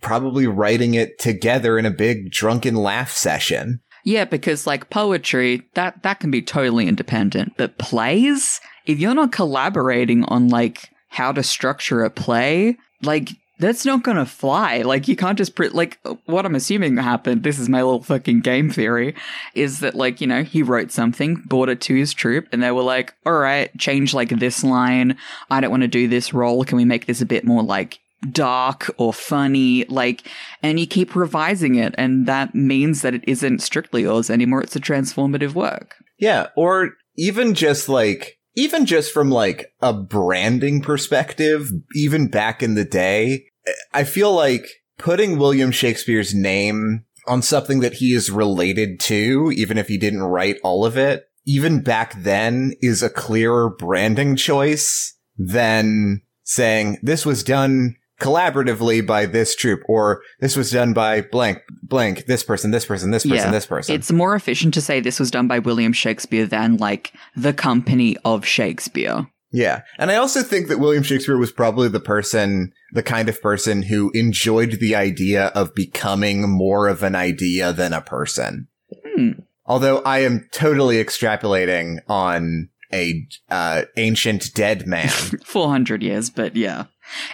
probably 0.00 0.46
writing 0.46 0.94
it 0.94 1.18
together 1.18 1.78
in 1.78 1.86
a 1.86 1.90
big 1.90 2.30
drunken 2.30 2.74
laugh 2.74 3.12
session. 3.12 3.80
Yeah, 4.04 4.24
because 4.24 4.66
like 4.66 4.90
poetry, 4.90 5.62
that 5.74 6.02
that 6.02 6.20
can 6.20 6.30
be 6.30 6.42
totally 6.42 6.88
independent. 6.88 7.54
But 7.56 7.78
plays, 7.78 8.60
if 8.86 8.98
you're 8.98 9.14
not 9.14 9.32
collaborating 9.32 10.24
on 10.24 10.48
like 10.48 10.90
how 11.08 11.32
to 11.32 11.42
structure 11.42 12.04
a 12.04 12.10
play, 12.10 12.76
like 13.02 13.30
that's 13.58 13.84
not 13.84 14.02
gonna 14.02 14.26
fly. 14.26 14.82
Like 14.82 15.08
you 15.08 15.16
can't 15.16 15.38
just 15.38 15.54
pre- 15.54 15.68
like 15.68 15.98
what 16.26 16.44
I'm 16.44 16.54
assuming 16.54 16.96
happened. 16.96 17.42
This 17.42 17.58
is 17.58 17.68
my 17.68 17.82
little 17.82 18.02
fucking 18.02 18.40
game 18.40 18.70
theory, 18.70 19.14
is 19.54 19.80
that 19.80 19.94
like 19.94 20.20
you 20.20 20.26
know 20.26 20.42
he 20.42 20.62
wrote 20.62 20.90
something, 20.90 21.36
brought 21.46 21.68
it 21.68 21.80
to 21.82 21.94
his 21.94 22.12
troupe, 22.12 22.48
and 22.52 22.62
they 22.62 22.70
were 22.70 22.82
like, 22.82 23.14
all 23.24 23.34
right, 23.34 23.76
change 23.78 24.14
like 24.14 24.30
this 24.30 24.64
line. 24.64 25.16
I 25.50 25.60
don't 25.60 25.70
want 25.70 25.82
to 25.82 25.88
do 25.88 26.08
this 26.08 26.34
role. 26.34 26.64
Can 26.64 26.76
we 26.76 26.84
make 26.84 27.06
this 27.06 27.20
a 27.20 27.26
bit 27.26 27.44
more 27.44 27.62
like 27.62 28.00
dark 28.30 28.90
or 28.96 29.12
funny 29.12 29.84
like 29.90 30.26
and 30.62 30.80
you 30.80 30.86
keep 30.86 31.14
revising 31.14 31.74
it 31.74 31.94
and 31.98 32.26
that 32.26 32.54
means 32.54 33.02
that 33.02 33.12
it 33.12 33.22
isn't 33.26 33.60
strictly 33.60 34.00
yours 34.00 34.30
anymore 34.30 34.62
it's 34.62 34.74
a 34.74 34.80
transformative 34.80 35.52
work 35.52 35.96
Yeah, 36.18 36.46
or 36.56 36.92
even 37.18 37.52
just 37.52 37.86
like 37.86 38.38
even 38.54 38.86
just 38.86 39.12
from 39.12 39.30
like 39.30 39.72
a 39.80 39.92
branding 39.92 40.80
perspective, 40.80 41.70
even 41.94 42.28
back 42.28 42.62
in 42.62 42.74
the 42.74 42.84
day, 42.84 43.46
I 43.92 44.04
feel 44.04 44.32
like 44.32 44.66
putting 44.98 45.38
William 45.38 45.70
Shakespeare's 45.70 46.34
name 46.34 47.04
on 47.26 47.42
something 47.42 47.80
that 47.80 47.94
he 47.94 48.12
is 48.12 48.30
related 48.30 49.00
to, 49.00 49.50
even 49.54 49.78
if 49.78 49.88
he 49.88 49.98
didn't 49.98 50.22
write 50.22 50.58
all 50.62 50.84
of 50.84 50.96
it, 50.96 51.28
even 51.46 51.82
back 51.82 52.14
then 52.22 52.74
is 52.80 53.02
a 53.02 53.10
clearer 53.10 53.70
branding 53.70 54.36
choice 54.36 55.16
than 55.36 56.22
saying 56.42 56.98
this 57.02 57.26
was 57.26 57.42
done 57.42 57.96
collaboratively 58.20 59.04
by 59.06 59.26
this 59.26 59.56
troupe 59.56 59.82
or 59.86 60.22
this 60.40 60.56
was 60.56 60.70
done 60.70 60.92
by 60.92 61.20
blank 61.20 61.58
blank 61.82 62.26
this 62.26 62.44
person 62.44 62.70
this 62.70 62.86
person 62.86 63.10
this 63.10 63.24
person 63.24 63.36
Yeah, 63.36 63.50
this 63.50 63.66
person 63.66 63.94
it's 63.94 64.12
more 64.12 64.34
efficient 64.34 64.72
to 64.74 64.80
say 64.80 65.00
this 65.00 65.18
was 65.18 65.30
done 65.30 65.48
by 65.48 65.58
william 65.58 65.92
shakespeare 65.92 66.46
than 66.46 66.76
like 66.76 67.12
the 67.34 67.52
company 67.52 68.16
of 68.24 68.46
shakespeare 68.46 69.26
Yeah. 69.50 69.82
And 69.98 70.10
I 70.10 70.16
also 70.16 70.42
think 70.42 70.66
that 70.66 70.80
William 70.80 71.04
Shakespeare 71.04 71.38
was 71.38 71.52
probably 71.52 71.86
the 71.86 72.00
person, 72.00 72.72
the 72.92 73.04
kind 73.04 73.28
of 73.28 73.40
person 73.40 73.84
who 73.84 74.10
enjoyed 74.10 74.80
the 74.80 74.96
idea 74.96 75.52
of 75.54 75.76
becoming 75.76 76.50
more 76.50 76.88
of 76.88 77.04
an 77.04 77.14
idea 77.14 77.72
than 77.72 77.92
a 77.92 78.00
person. 78.00 78.66
Hmm. 79.06 79.30
Although 79.64 79.98
I 79.98 80.18
am 80.20 80.48
totally 80.50 80.96
extrapolating 80.96 82.00
on 82.08 82.68
a 82.92 83.26
uh, 83.50 83.82
ancient 83.96 84.54
dead 84.54 84.86
man. 84.86 85.08
400 85.44 86.02
years 86.02 86.30
but 86.30 86.56
yeah 86.56 86.84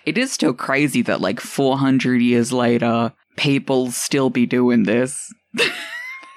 it 0.04 0.18
is 0.18 0.32
still 0.32 0.54
crazy 0.54 1.02
that 1.02 1.20
like 1.20 1.40
400 1.40 2.20
years 2.20 2.52
later 2.52 3.12
people 3.37 3.90
still 3.90 4.30
be 4.30 4.46
doing 4.46 4.84
this 4.84 5.32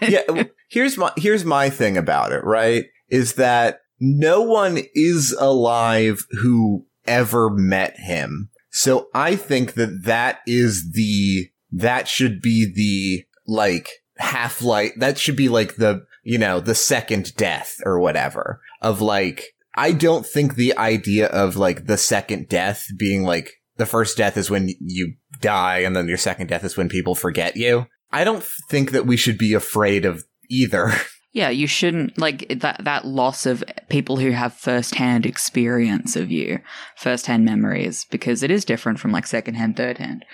yeah. 0.09 0.43
Here's 0.69 0.97
my 0.97 1.11
here's 1.17 1.45
my 1.45 1.69
thing 1.69 1.97
about 1.97 2.31
it. 2.31 2.43
Right, 2.43 2.85
is 3.09 3.33
that 3.33 3.81
no 3.99 4.41
one 4.41 4.79
is 4.93 5.35
alive 5.39 6.25
who 6.41 6.85
ever 7.05 7.49
met 7.49 7.97
him. 7.97 8.49
So 8.71 9.07
I 9.13 9.35
think 9.35 9.73
that 9.73 10.03
that 10.03 10.39
is 10.47 10.91
the 10.93 11.49
that 11.71 12.07
should 12.07 12.41
be 12.41 12.71
the 12.73 13.25
like 13.45 13.89
half 14.17 14.61
life. 14.61 14.93
That 14.97 15.17
should 15.17 15.35
be 15.35 15.49
like 15.49 15.75
the 15.75 16.05
you 16.23 16.37
know 16.37 16.59
the 16.59 16.75
second 16.75 17.35
death 17.35 17.77
or 17.85 17.99
whatever 17.99 18.61
of 18.81 19.01
like. 19.01 19.52
I 19.75 19.91
don't 19.91 20.25
think 20.25 20.55
the 20.55 20.77
idea 20.77 21.27
of 21.27 21.55
like 21.55 21.85
the 21.85 21.97
second 21.97 22.47
death 22.49 22.85
being 22.97 23.23
like 23.23 23.51
the 23.77 23.85
first 23.85 24.17
death 24.17 24.37
is 24.37 24.49
when 24.49 24.69
you 24.79 25.15
die 25.41 25.79
and 25.79 25.95
then 25.95 26.07
your 26.07 26.17
second 26.17 26.47
death 26.47 26.63
is 26.63 26.77
when 26.77 26.89
people 26.89 27.15
forget 27.15 27.55
you. 27.55 27.87
I 28.11 28.23
don't 28.23 28.43
think 28.69 28.91
that 28.91 29.07
we 29.07 29.17
should 29.17 29.37
be 29.37 29.53
afraid 29.53 30.05
of 30.05 30.23
either. 30.49 30.91
Yeah, 31.35 31.49
you 31.49 31.65
shouldn't 31.65 32.19
like 32.19 32.59
that 32.59 32.83
that 32.83 33.05
loss 33.05 33.47
of 33.47 33.63
people 33.89 34.17
who 34.17 34.29
have 34.29 34.53
first-hand 34.53 35.25
experience 35.25 36.15
of 36.15 36.29
you, 36.29 36.59
first-hand 36.95 37.43
memories 37.43 38.05
because 38.11 38.43
it 38.43 38.51
is 38.51 38.63
different 38.63 38.99
from 38.99 39.11
like 39.11 39.25
second-hand, 39.25 39.75
third-hand. 39.75 40.25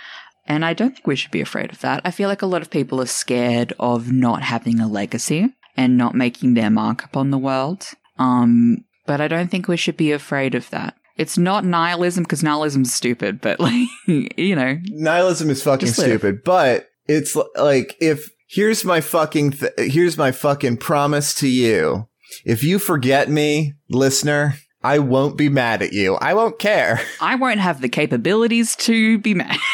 And 0.45 0.65
I 0.65 0.73
don't 0.73 0.93
think 0.93 1.07
we 1.07 1.15
should 1.15 1.31
be 1.31 1.39
afraid 1.39 1.71
of 1.71 1.79
that. 1.79 2.01
I 2.03 2.11
feel 2.11 2.27
like 2.27 2.41
a 2.41 2.47
lot 2.47 2.61
of 2.61 2.69
people 2.69 2.99
are 2.99 3.05
scared 3.05 3.71
of 3.79 4.11
not 4.11 4.41
having 4.41 4.81
a 4.81 4.89
legacy 4.89 5.55
and 5.77 5.97
not 5.97 6.15
making 6.15 6.55
their 6.55 6.69
mark 6.69 7.05
upon 7.05 7.31
the 7.31 7.37
world. 7.37 7.85
Um, 8.17 8.83
but 9.09 9.19
I 9.19 9.27
don't 9.27 9.49
think 9.49 9.67
we 9.67 9.75
should 9.75 9.97
be 9.97 10.11
afraid 10.11 10.53
of 10.53 10.69
that. 10.69 10.95
It's 11.17 11.35
not 11.35 11.65
nihilism 11.65 12.25
because 12.25 12.43
nihilism's 12.43 12.93
stupid, 12.93 13.41
but 13.41 13.59
like 13.59 13.87
you 14.05 14.55
know, 14.55 14.77
Nihilism 14.85 15.49
is 15.49 15.63
fucking 15.63 15.89
stupid, 15.89 16.43
but 16.45 16.89
it's 17.07 17.35
like 17.55 17.97
if 17.99 18.29
here's 18.47 18.85
my 18.85 19.01
fucking 19.01 19.53
th- 19.53 19.73
here's 19.77 20.15
my 20.15 20.31
fucking 20.31 20.77
promise 20.77 21.33
to 21.39 21.47
you. 21.47 22.07
If 22.45 22.63
you 22.63 22.77
forget 22.77 23.29
me, 23.29 23.73
listener, 23.89 24.57
I 24.83 24.99
won't 24.99 25.39
be 25.39 25.49
mad 25.49 25.81
at 25.81 25.91
you. 25.91 26.13
I 26.17 26.35
won't 26.35 26.59
care. 26.59 27.01
I 27.19 27.33
won't 27.33 27.59
have 27.59 27.81
the 27.81 27.89
capabilities 27.89 28.75
to 28.77 29.17
be 29.17 29.33
mad. 29.33 29.57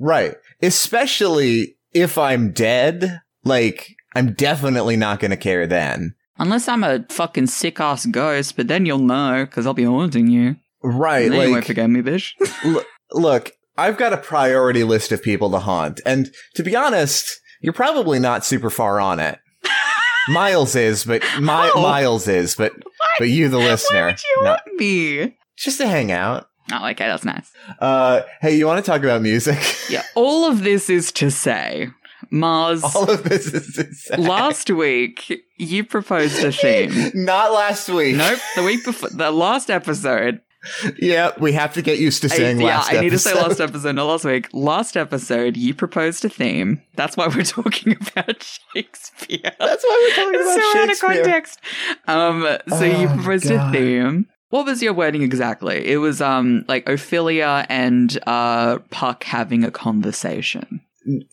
Right. 0.00 0.36
Especially 0.62 1.76
if 1.92 2.18
I'm 2.18 2.52
dead, 2.52 3.20
like 3.42 3.96
I'm 4.14 4.32
definitely 4.32 4.96
not 4.96 5.18
going 5.18 5.32
to 5.32 5.36
care 5.36 5.66
then. 5.66 6.14
Unless 6.38 6.68
I'm 6.68 6.84
a 6.84 7.04
fucking 7.10 7.48
sick 7.48 7.80
ass 7.80 8.06
ghost, 8.06 8.56
but 8.56 8.68
then 8.68 8.86
you'll 8.86 8.98
know 8.98 9.44
because 9.44 9.66
I'll 9.66 9.74
be 9.74 9.84
haunting 9.84 10.28
you. 10.28 10.56
Right. 10.82 11.24
And 11.26 11.34
then 11.34 11.48
you 11.48 11.52
won't 11.54 11.64
forget 11.66 11.90
me, 11.90 12.00
bitch. 12.02 12.32
L- 12.64 12.84
look, 13.12 13.52
I've 13.76 13.96
got 13.96 14.12
a 14.12 14.16
priority 14.18 14.84
list 14.84 15.10
of 15.12 15.22
people 15.22 15.50
to 15.50 15.58
haunt, 15.58 16.00
and 16.06 16.30
to 16.54 16.62
be 16.62 16.74
honest, 16.76 17.40
you're 17.60 17.72
probably 17.72 18.18
not 18.20 18.44
super 18.44 18.70
far 18.70 19.00
on 19.00 19.18
it. 19.20 19.38
Miles 20.28 20.76
is, 20.76 21.04
but 21.04 21.22
my 21.40 21.70
Oh. 21.74 21.82
Miles 21.82 22.28
is, 22.28 22.54
but 22.54 22.72
but 23.18 23.28
you, 23.28 23.48
the 23.48 23.58
listener, 23.58 24.06
Why 24.06 24.10
you 24.10 24.42
no, 24.42 24.48
want 24.50 24.60
me? 24.78 25.36
just 25.56 25.78
to 25.78 25.88
hang 25.88 26.12
out. 26.12 26.46
Oh, 26.70 26.86
okay, 26.90 27.06
that's 27.06 27.24
nice. 27.24 27.50
Uh, 27.80 28.20
hey, 28.42 28.54
you 28.56 28.66
want 28.66 28.84
to 28.84 28.88
talk 28.90 29.02
about 29.02 29.22
music? 29.22 29.58
Yeah, 29.88 30.02
all 30.14 30.44
of 30.50 30.62
this 30.64 30.90
is 30.90 31.10
to 31.12 31.30
say, 31.30 31.88
Mars. 32.30 32.82
All 32.84 33.10
of 33.10 33.24
this 33.24 33.46
is 33.52 34.04
say. 34.04 34.16
last 34.16 34.70
week 34.70 35.42
you 35.56 35.84
proposed 35.84 36.42
a 36.44 36.52
theme. 36.52 37.10
not 37.24 37.52
last 37.52 37.88
week. 37.88 38.16
nope, 38.16 38.38
the 38.56 38.62
week 38.62 38.84
before, 38.84 39.10
the 39.10 39.30
last 39.30 39.70
episode, 39.70 40.40
yeah, 40.98 41.32
we 41.38 41.52
have 41.52 41.72
to 41.74 41.82
get 41.82 41.98
used 41.98 42.22
to 42.22 42.28
I- 42.32 42.36
saying 42.36 42.60
yeah, 42.60 42.78
last 42.78 42.92
I 42.92 43.00
need 43.00 43.10
to 43.10 43.18
say 43.18 43.34
last 43.34 43.60
episode, 43.60 43.94
not 43.94 44.04
last 44.04 44.24
week. 44.24 44.48
Last 44.52 44.96
episode, 44.96 45.56
you 45.56 45.74
proposed 45.74 46.24
a 46.24 46.28
theme. 46.28 46.82
That's 46.96 47.16
why 47.16 47.28
we're 47.28 47.42
talking 47.44 47.96
about 47.96 48.42
Shakespeare. 48.74 49.38
That's 49.58 49.84
why 49.84 50.14
we're 50.16 50.24
talking 50.24 50.40
about 50.40 50.54
so 50.54 50.78
out 50.80 50.84
of 50.84 50.88
Shakespeare. 50.90 51.14
context. 51.24 51.60
Um, 52.06 52.58
so 52.68 52.84
you 52.84 53.08
Oh, 53.08 53.14
proposed 53.14 53.48
God. 53.48 53.74
a 53.74 53.78
theme. 53.78 54.26
What 54.50 54.64
was 54.64 54.82
your 54.82 54.94
wording 54.94 55.22
exactly? 55.22 55.86
It 55.90 55.98
was 55.98 56.20
um 56.22 56.64
like 56.68 56.88
Ophelia 56.88 57.66
and 57.68 58.18
uh 58.26 58.78
Puck 58.90 59.24
having 59.24 59.62
a 59.62 59.70
conversation. 59.70 60.80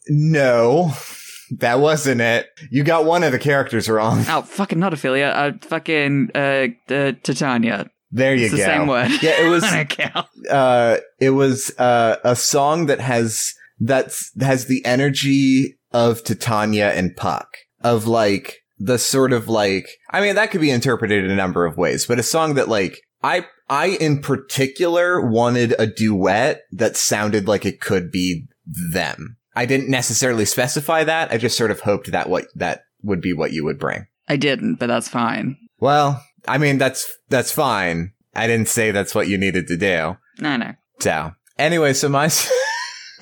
No, 0.08 0.94
that 1.58 1.79
wasn't 1.79 2.22
it. 2.22 2.48
You 2.72 2.84
got 2.84 3.05
one 3.05 3.24
of 3.24 3.32
the 3.32 3.39
characters 3.39 3.89
wrong. 3.89 4.25
Oh, 4.27 4.41
fucking 4.48 4.79
not 4.79 4.94
Ophelia. 4.94 5.27
Uh, 5.27 5.51
fucking 5.62 6.29
uh, 6.36 6.67
uh 6.89 7.12
Titania. 7.24 7.89
There 8.12 8.36
you 8.36 8.46
It's 8.46 8.53
go. 8.53 8.58
the 8.58 8.63
same 8.63 8.88
word. 8.88 9.12
Yeah, 9.22 9.46
it 9.46 9.50
was. 9.50 9.63
Uh, 10.50 10.98
it 11.20 11.32
was 11.32 11.72
uh, 11.79 12.17
a 12.24 12.36
song 12.36 12.86
that 12.86 13.00
has 13.00 13.51
that's 13.79 14.32
has 14.39 14.67
the 14.67 14.86
energy 14.86 15.79
of 15.91 16.24
Titania 16.24 16.94
and 16.94 17.15
Puck 17.15 17.48
of 17.82 18.05
like 18.05 18.60
the 18.77 19.00
sort 19.00 19.34
of 19.34 19.48
like 19.48 19.88
I 20.12 20.22
mean 20.22 20.36
that 20.36 20.51
could 20.51 20.62
be 20.62 20.70
interpreted 20.70 21.25
in 21.25 21.32
a 21.32 21.36
number 21.36 21.65
of 21.65 21.77
ways, 21.77 22.05
but 22.05 22.20
a 22.20 22.24
song 22.24 22.53
that 22.55 22.70
like 22.70 23.01
I 23.24 23.48
I 23.70 23.88
in 23.88 24.22
particular 24.22 25.20
wanted 25.20 25.74
a 25.79 25.88
duet 25.88 26.62
that 26.72 26.96
sounded 26.96 27.48
like 27.48 27.65
it 27.65 27.82
could 27.82 28.12
be 28.12 28.48
them. 28.65 29.38
I 29.56 29.66
didn't 29.66 29.90
necessarily 29.90 30.46
specify 30.46 31.04
that. 31.06 31.32
I 31.32 31.38
just 31.38 31.58
sort 31.58 31.72
of 31.72 31.80
hoped 31.82 32.12
that 32.12 32.30
what 32.30 32.48
that 32.56 32.82
would 33.04 33.22
be 33.22 33.34
what 33.34 33.54
you 33.54 33.64
would 33.64 33.80
bring. 33.80 34.08
I 34.28 34.36
didn't, 34.36 34.76
but 34.76 34.88
that's 34.88 35.08
fine. 35.08 35.58
Well, 35.80 36.24
I 36.48 36.58
mean 36.58 36.78
that's 36.78 37.08
that's 37.30 37.52
fine. 37.52 38.14
I 38.34 38.48
didn't 38.48 38.68
say 38.68 38.92
that's 38.92 39.16
what 39.16 39.28
you 39.28 39.38
needed 39.38 39.68
to 39.68 39.78
do. 39.78 40.18
No, 40.40 40.58
no. 40.58 40.74
So 41.00 41.32
anyway, 41.58 41.94
so 41.94 42.10
my 42.10 42.30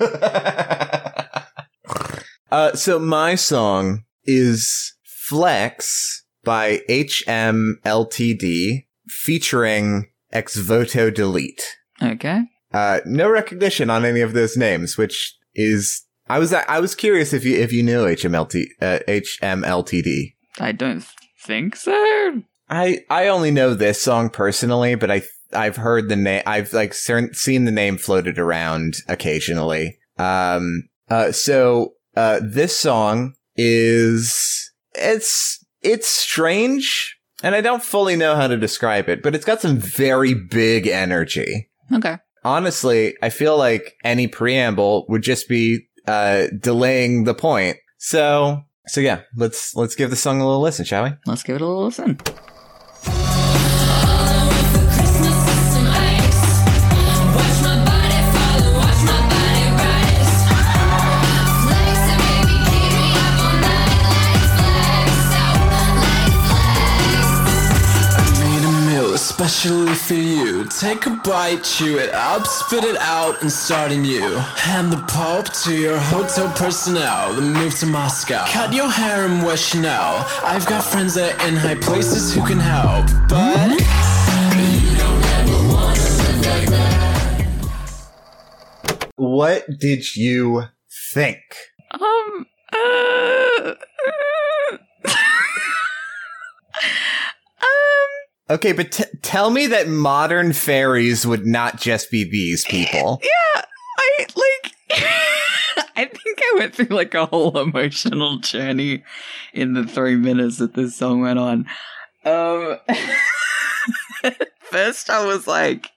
uh, 2.50 2.72
so 2.74 2.98
my 2.98 3.36
song 3.36 4.04
is 4.24 4.94
Flex 5.04 6.24
by 6.42 6.80
HMLTD 6.88 8.86
featuring 9.06 10.10
Ex 10.32 10.56
Voto 10.56 11.10
Delete. 11.10 11.76
Okay. 12.02 12.42
Uh, 12.72 13.00
no 13.06 13.30
recognition 13.30 13.88
on 13.88 14.04
any 14.04 14.20
of 14.20 14.32
those 14.32 14.56
names, 14.56 14.98
which 14.98 15.36
is 15.54 16.04
I 16.28 16.38
was 16.38 16.52
I 16.52 16.80
was 16.80 16.94
curious 16.94 17.32
if 17.32 17.44
you 17.44 17.56
if 17.56 17.72
you 17.72 17.82
knew 17.82 18.04
HMLT 18.04 18.64
uh, 18.80 18.98
HMLTD. 19.06 20.34
I 20.58 20.72
don't 20.72 21.04
think 21.42 21.76
so. 21.76 22.42
I 22.68 23.00
I 23.10 23.28
only 23.28 23.50
know 23.50 23.74
this 23.74 24.00
song 24.00 24.30
personally, 24.30 24.94
but 24.94 25.10
I 25.10 25.22
I've 25.52 25.76
heard 25.76 26.08
the 26.08 26.16
name. 26.16 26.42
I've 26.46 26.72
like 26.72 26.94
seen 26.94 27.64
the 27.64 27.70
name 27.70 27.98
floated 27.98 28.38
around 28.38 28.96
occasionally. 29.08 29.98
Um. 30.18 30.88
Uh. 31.08 31.32
So. 31.32 31.94
Uh. 32.16 32.40
This 32.42 32.74
song 32.76 33.34
is 33.56 34.70
it's 34.94 35.64
it's 35.82 36.08
strange, 36.08 37.18
and 37.42 37.54
I 37.54 37.60
don't 37.60 37.82
fully 37.82 38.16
know 38.16 38.34
how 38.36 38.46
to 38.46 38.56
describe 38.56 39.08
it, 39.08 39.22
but 39.22 39.34
it's 39.34 39.44
got 39.44 39.60
some 39.60 39.76
very 39.76 40.34
big 40.34 40.86
energy. 40.86 41.68
Okay. 41.92 42.16
Honestly, 42.44 43.14
I 43.22 43.30
feel 43.30 43.56
like 43.56 43.94
any 44.04 44.26
preamble 44.26 45.06
would 45.08 45.22
just 45.22 45.48
be 45.48 45.86
uh 46.06 46.46
delaying 46.58 47.24
the 47.24 47.34
point. 47.34 47.78
So. 47.98 48.62
So 48.86 49.00
yeah, 49.00 49.22
let's 49.34 49.74
let's 49.74 49.94
give 49.94 50.10
the 50.10 50.16
song 50.16 50.42
a 50.42 50.46
little 50.46 50.60
listen, 50.60 50.84
shall 50.84 51.04
we? 51.04 51.12
Let's 51.24 51.42
give 51.42 51.56
it 51.56 51.62
a 51.62 51.66
little 51.66 51.86
listen. 51.86 52.18
Especially 69.44 69.94
for 69.94 70.14
you. 70.14 70.64
Take 70.64 71.04
a 71.04 71.10
bite, 71.10 71.64
chew 71.64 71.98
it 71.98 72.14
up, 72.14 72.46
spit 72.46 72.82
it 72.82 72.96
out, 72.96 73.42
and 73.42 73.52
start 73.52 73.92
anew. 73.92 74.36
Hand 74.56 74.90
the 74.90 75.04
pulp 75.06 75.52
to 75.64 75.76
your 75.76 75.98
hotel 75.98 76.50
personnel, 76.56 77.34
then 77.34 77.52
move 77.52 77.78
to 77.80 77.86
Moscow. 77.86 78.46
Cut 78.48 78.72
your 78.72 78.88
hair 78.88 79.26
and 79.26 79.44
wear 79.44 79.58
Chanel. 79.58 80.26
I've 80.42 80.64
got 80.64 80.82
friends 80.82 81.12
that 81.14 81.38
are 81.38 81.48
in 81.48 81.56
high 81.56 81.74
places 81.74 82.34
who 82.34 82.40
can 82.46 82.58
help, 82.58 83.06
but. 83.28 83.82
What 89.16 89.66
did 89.78 90.16
you 90.16 90.62
think? 91.12 91.42
Um. 91.92 92.46
Uh, 92.72 93.74
um. 95.04 95.04
Okay, 98.50 98.72
but 98.72 98.92
t- 98.92 99.04
tell 99.22 99.50
me 99.50 99.66
that 99.68 99.88
modern 99.88 100.52
fairies 100.52 101.26
would 101.26 101.46
not 101.46 101.80
just 101.80 102.10
be 102.10 102.24
these 102.24 102.64
people. 102.64 103.20
Yeah. 103.56 103.62
I 103.96 104.26
like. 104.36 104.72
I 105.96 106.04
think 106.06 106.40
I 106.42 106.54
went 106.58 106.74
through 106.74 106.86
like 106.86 107.14
a 107.14 107.26
whole 107.26 107.56
emotional 107.58 108.38
journey 108.38 109.04
in 109.52 109.74
the 109.74 109.84
three 109.84 110.16
minutes 110.16 110.58
that 110.58 110.74
this 110.74 110.96
song 110.96 111.20
went 111.20 111.38
on. 111.38 111.66
Um. 112.24 112.78
First, 114.62 115.10
I 115.10 115.24
was 115.24 115.46
like, 115.46 115.90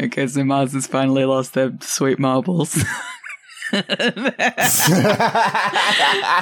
okay, 0.00 0.26
so 0.26 0.44
Mars 0.44 0.72
has 0.74 0.86
finally 0.86 1.24
lost 1.24 1.54
their 1.54 1.72
sweet 1.80 2.18
marbles. 2.18 2.76
and 3.72 4.34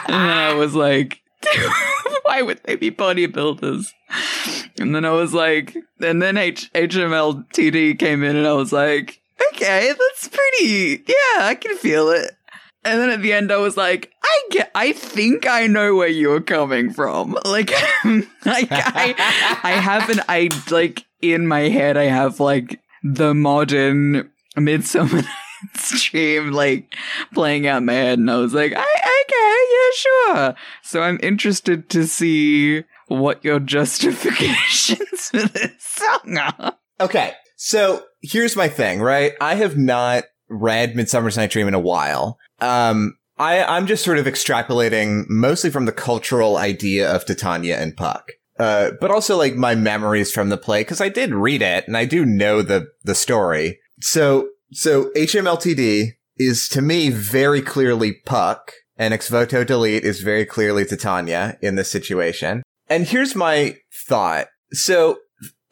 I 0.09 0.55
was 0.59 0.75
like, 0.75 1.21
why 2.23 2.43
would 2.43 2.61
they 2.65 2.77
be 2.77 2.91
bodybuilders? 2.91 3.93
And 4.79 4.95
then 4.95 5.05
I 5.05 5.11
was 5.11 5.35
like, 5.35 5.77
and 6.01 6.21
then 6.21 6.37
H- 6.37 6.73
HML 6.73 7.47
TD 7.53 7.99
came 7.99 8.23
in 8.23 8.37
and 8.37 8.47
I 8.47 8.53
was 8.53 8.73
like, 8.73 9.21
okay, 9.53 9.93
that's 9.99 10.29
pretty, 10.29 11.03
yeah, 11.07 11.45
I 11.45 11.55
can 11.55 11.77
feel 11.77 12.11
it. 12.11 12.37
And 12.83 12.99
then 12.99 13.11
at 13.11 13.21
the 13.21 13.33
end, 13.33 13.53
I 13.53 13.59
was 13.59 13.77
like, 13.77 14.11
I 14.23 14.43
get, 14.51 14.71
I 14.75 14.93
think 14.93 15.47
I 15.47 15.67
know 15.67 15.95
where 15.95 16.09
you're 16.09 16.41
coming 16.41 16.93
from. 16.93 17.37
Like, 17.45 17.71
like 18.05 18.69
I, 18.71 19.15
I 19.63 19.73
have 19.73 20.09
an, 20.09 20.21
I 20.29 20.49
like 20.71 21.05
in 21.21 21.47
my 21.47 21.69
head, 21.69 21.99
I 21.99 22.05
have 22.05 22.41
like 22.41 22.81
the 23.03 23.35
modern 23.35 24.31
Midsummer 24.57 25.23
Dream 26.11 26.53
like 26.53 26.95
playing 27.35 27.67
out 27.67 27.83
my 27.83 27.93
head, 27.93 28.19
and 28.19 28.31
I 28.31 28.37
was 28.37 28.55
like, 28.55 28.73
I, 28.77 28.81
okay, 28.81 29.57
yeah, 29.73 30.45
sure. 30.45 30.55
So 30.83 31.03
I'm 31.03 31.19
interested 31.23 31.89
to 31.91 32.07
see 32.07 32.85
what 33.09 33.45
your 33.45 33.61
justifications 33.61 35.31
for 35.31 35.43
this 35.43 35.73
song 35.81 36.39
are. 36.39 36.77
okay, 37.01 37.35
so 37.57 38.05
here's 38.23 38.57
my 38.57 38.69
thing, 38.69 39.01
right? 39.01 39.33
I 39.41 39.57
have 39.57 39.77
not 39.77 40.25
read 40.49 40.97
Midsummer's 40.97 41.37
Night 41.37 41.51
Dream 41.51 41.69
in 41.69 41.75
a 41.75 41.81
while. 41.81 42.39
Um, 42.61 43.17
I, 43.39 43.65
I'm 43.65 43.87
just 43.87 44.05
sort 44.05 44.19
of 44.19 44.27
extrapolating 44.27 45.25
mostly 45.29 45.71
from 45.71 45.87
the 45.87 45.93
cultural 45.93 46.59
idea 46.59 47.11
of 47.11 47.25
Titania 47.25 47.81
and 47.81 47.97
Puck. 47.97 48.33
Uh, 48.59 48.91
but 49.01 49.11
also 49.11 49.39
like 49.39 49.55
my 49.55 49.75
memories 49.75 50.31
from 50.31 50.51
the 50.51 50.59
play, 50.59 50.85
cause 50.85 51.01
I 51.01 51.09
did 51.09 51.33
read 51.33 51.63
it 51.63 51.87
and 51.87 51.97
I 51.97 52.05
do 52.05 52.27
know 52.27 52.61
the, 52.61 52.89
the 53.05 53.15
story. 53.15 53.79
So, 54.03 54.49
so 54.73 55.11
HMLTD 55.11 56.13
is 56.37 56.69
to 56.71 56.83
me 56.83 57.11
very 57.11 57.61
clearly 57.61 58.13
Puck 58.13 58.73
and 58.97 59.13
Ex 59.15 59.29
Voto 59.29 59.65
Delete 59.65 60.05
is 60.05 60.21
very 60.21 60.45
clearly 60.45 60.85
Titania 60.85 61.59
in 61.61 61.75
this 61.75 61.91
situation. 61.91 62.63
And 62.89 63.07
here's 63.07 63.35
my 63.35 63.77
thought. 64.07 64.49
So 64.73 65.19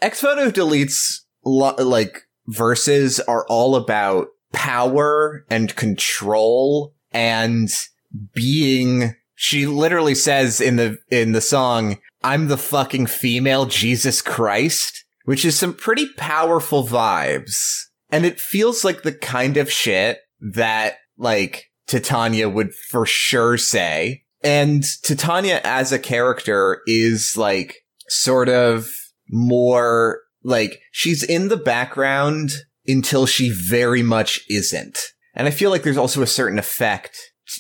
Ex 0.00 0.20
Voto 0.20 0.50
Delete's 0.50 1.26
lo- 1.44 1.74
like 1.78 2.22
verses 2.46 3.20
are 3.20 3.46
all 3.48 3.76
about 3.76 4.28
power 4.52 5.44
and 5.50 5.74
control 5.76 6.94
and 7.12 7.68
being 8.34 9.14
she 9.34 9.66
literally 9.66 10.14
says 10.14 10.60
in 10.60 10.76
the 10.76 10.98
in 11.10 11.32
the 11.32 11.40
song 11.40 11.98
I'm 12.22 12.48
the 12.48 12.56
fucking 12.56 13.06
female 13.06 13.66
Jesus 13.66 14.22
Christ 14.22 15.04
which 15.24 15.44
is 15.44 15.58
some 15.58 15.74
pretty 15.74 16.06
powerful 16.16 16.84
vibes 16.84 17.87
and 18.10 18.24
it 18.24 18.40
feels 18.40 18.84
like 18.84 19.02
the 19.02 19.12
kind 19.12 19.56
of 19.56 19.70
shit 19.70 20.18
that 20.40 20.96
like 21.16 21.64
Titania 21.86 22.48
would 22.48 22.74
for 22.74 23.06
sure 23.06 23.56
say 23.56 24.24
and 24.42 24.84
Titania 25.02 25.60
as 25.64 25.92
a 25.92 25.98
character 25.98 26.80
is 26.86 27.36
like 27.36 27.78
sort 28.08 28.48
of 28.48 28.88
more 29.30 30.20
like 30.42 30.80
she's 30.92 31.22
in 31.22 31.48
the 31.48 31.56
background 31.56 32.52
until 32.86 33.26
she 33.26 33.50
very 33.50 34.02
much 34.02 34.40
isn't. 34.48 34.98
And 35.34 35.46
I 35.46 35.50
feel 35.50 35.70
like 35.70 35.82
there's 35.82 35.96
also 35.96 36.22
a 36.22 36.26
certain 36.26 36.58
effect 36.58 37.16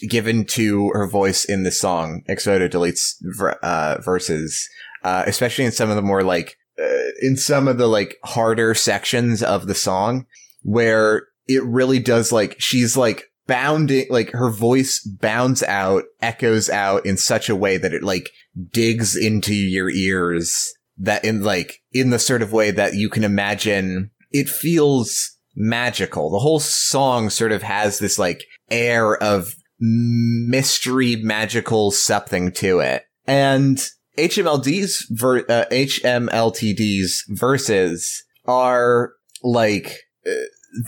given 0.08 0.44
to 0.44 0.90
her 0.90 1.08
voice 1.08 1.44
in 1.44 1.64
the 1.64 1.70
song 1.70 2.22
Ex 2.28 2.44
Voto 2.44 2.68
Deletes 2.68 3.14
uh, 3.62 3.98
verses, 4.02 4.68
uh, 5.02 5.24
especially 5.26 5.64
in 5.64 5.72
some 5.72 5.90
of 5.90 5.96
the 5.96 6.02
more 6.02 6.22
like 6.22 6.56
Uh, 6.80 7.10
in 7.20 7.36
some 7.36 7.66
of 7.66 7.78
the 7.78 7.88
like 7.88 8.16
harder 8.24 8.74
sections 8.74 9.42
of 9.42 9.66
the 9.66 9.74
song 9.74 10.26
where 10.62 11.26
it 11.46 11.64
really 11.64 11.98
does 11.98 12.30
like 12.30 12.54
she's 12.58 12.96
like 12.96 13.24
bounding 13.48 14.06
like 14.10 14.30
her 14.30 14.50
voice 14.50 15.00
bounds 15.20 15.62
out 15.64 16.04
echoes 16.20 16.70
out 16.70 17.04
in 17.04 17.16
such 17.16 17.48
a 17.48 17.56
way 17.56 17.76
that 17.78 17.92
it 17.92 18.04
like 18.04 18.30
digs 18.70 19.16
into 19.16 19.54
your 19.54 19.90
ears 19.90 20.72
that 20.98 21.24
in 21.24 21.42
like 21.42 21.80
in 21.92 22.10
the 22.10 22.18
sort 22.18 22.42
of 22.42 22.52
way 22.52 22.70
that 22.70 22.94
you 22.94 23.08
can 23.08 23.24
imagine. 23.24 24.10
It 24.30 24.48
feels 24.48 25.36
magical. 25.56 26.30
The 26.30 26.38
whole 26.38 26.60
song 26.60 27.30
sort 27.30 27.52
of 27.52 27.62
has 27.62 27.98
this 27.98 28.18
like 28.18 28.44
air 28.70 29.16
of 29.22 29.54
mystery 29.80 31.16
magical 31.16 31.90
something 31.90 32.52
to 32.52 32.80
it. 32.80 33.04
And 33.26 33.80
HMLD's 34.18 35.06
ver- 35.10 35.46
uh, 35.48 35.64
HMLTD's 35.70 37.24
verses 37.28 38.24
are 38.46 39.12
like 39.42 39.98
uh, 40.26 40.32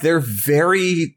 they're 0.03 0.21
very 0.21 1.17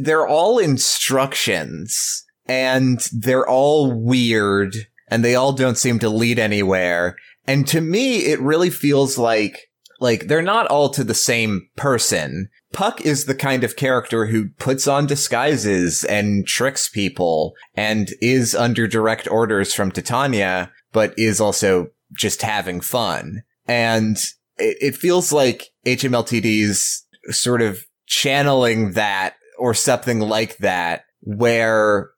they're 0.00 0.26
all 0.26 0.58
instructions 0.58 2.24
and 2.46 3.00
they're 3.12 3.48
all 3.48 3.92
weird 3.92 4.74
and 5.08 5.24
they 5.24 5.34
all 5.34 5.52
don't 5.52 5.78
seem 5.78 5.98
to 6.00 6.08
lead 6.08 6.38
anywhere. 6.38 7.16
And 7.46 7.66
to 7.68 7.80
me, 7.80 8.26
it 8.26 8.40
really 8.40 8.70
feels 8.70 9.18
like 9.18 9.68
like 10.00 10.28
they're 10.28 10.42
not 10.42 10.68
all 10.68 10.90
to 10.90 11.02
the 11.02 11.14
same 11.14 11.68
person. 11.76 12.48
Puck 12.72 13.00
is 13.00 13.24
the 13.24 13.34
kind 13.34 13.64
of 13.64 13.76
character 13.76 14.26
who 14.26 14.50
puts 14.58 14.86
on 14.86 15.06
disguises 15.06 16.04
and 16.04 16.46
tricks 16.46 16.88
people 16.88 17.54
and 17.74 18.10
is 18.20 18.54
under 18.54 18.86
direct 18.86 19.28
orders 19.28 19.74
from 19.74 19.90
Titania 19.90 20.70
but 20.92 21.14
is 21.18 21.40
also 21.40 21.88
just 22.16 22.42
having 22.42 22.80
fun. 22.80 23.42
And 23.66 24.16
it, 24.56 24.76
it 24.80 24.96
feels 24.96 25.32
like 25.32 25.68
HMLTD's 25.86 27.06
sort 27.30 27.62
of 27.62 27.80
channeling 28.06 28.92
that 28.92 29.34
or 29.58 29.74
something 29.74 30.20
like 30.20 30.58
that, 30.58 31.02
where 31.20 32.10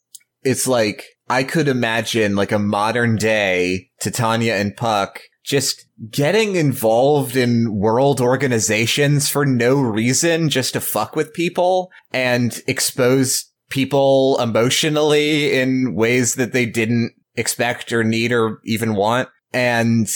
it's 0.43 0.67
like, 0.67 1.05
I 1.29 1.45
could 1.45 1.69
imagine 1.69 2.37
like 2.37 2.53
a 2.53 2.59
modern 2.59 3.17
day 3.17 3.91
Titania 4.01 4.57
and 4.57 4.77
Puck 4.77 5.21
just 5.45 5.87
getting 6.11 6.57
involved 6.57 7.37
in 7.37 7.75
world 7.75 8.21
organizations 8.21 9.29
for 9.29 9.47
no 9.47 9.81
reason, 9.81 10.49
just 10.49 10.75
to 10.75 10.81
fuck 10.81 11.17
with 11.17 11.33
people 11.33 11.91
and 12.13 12.61
expose 12.67 13.51
people 13.71 14.39
emotionally 14.41 15.59
in 15.59 15.95
ways 15.95 16.35
that 16.35 16.53
they 16.53 16.67
didn't 16.67 17.13
expect 17.37 17.93
or 17.93 18.05
need 18.05 18.33
or 18.33 18.61
even 18.65 18.95
want 18.95 19.29
and 19.53 20.09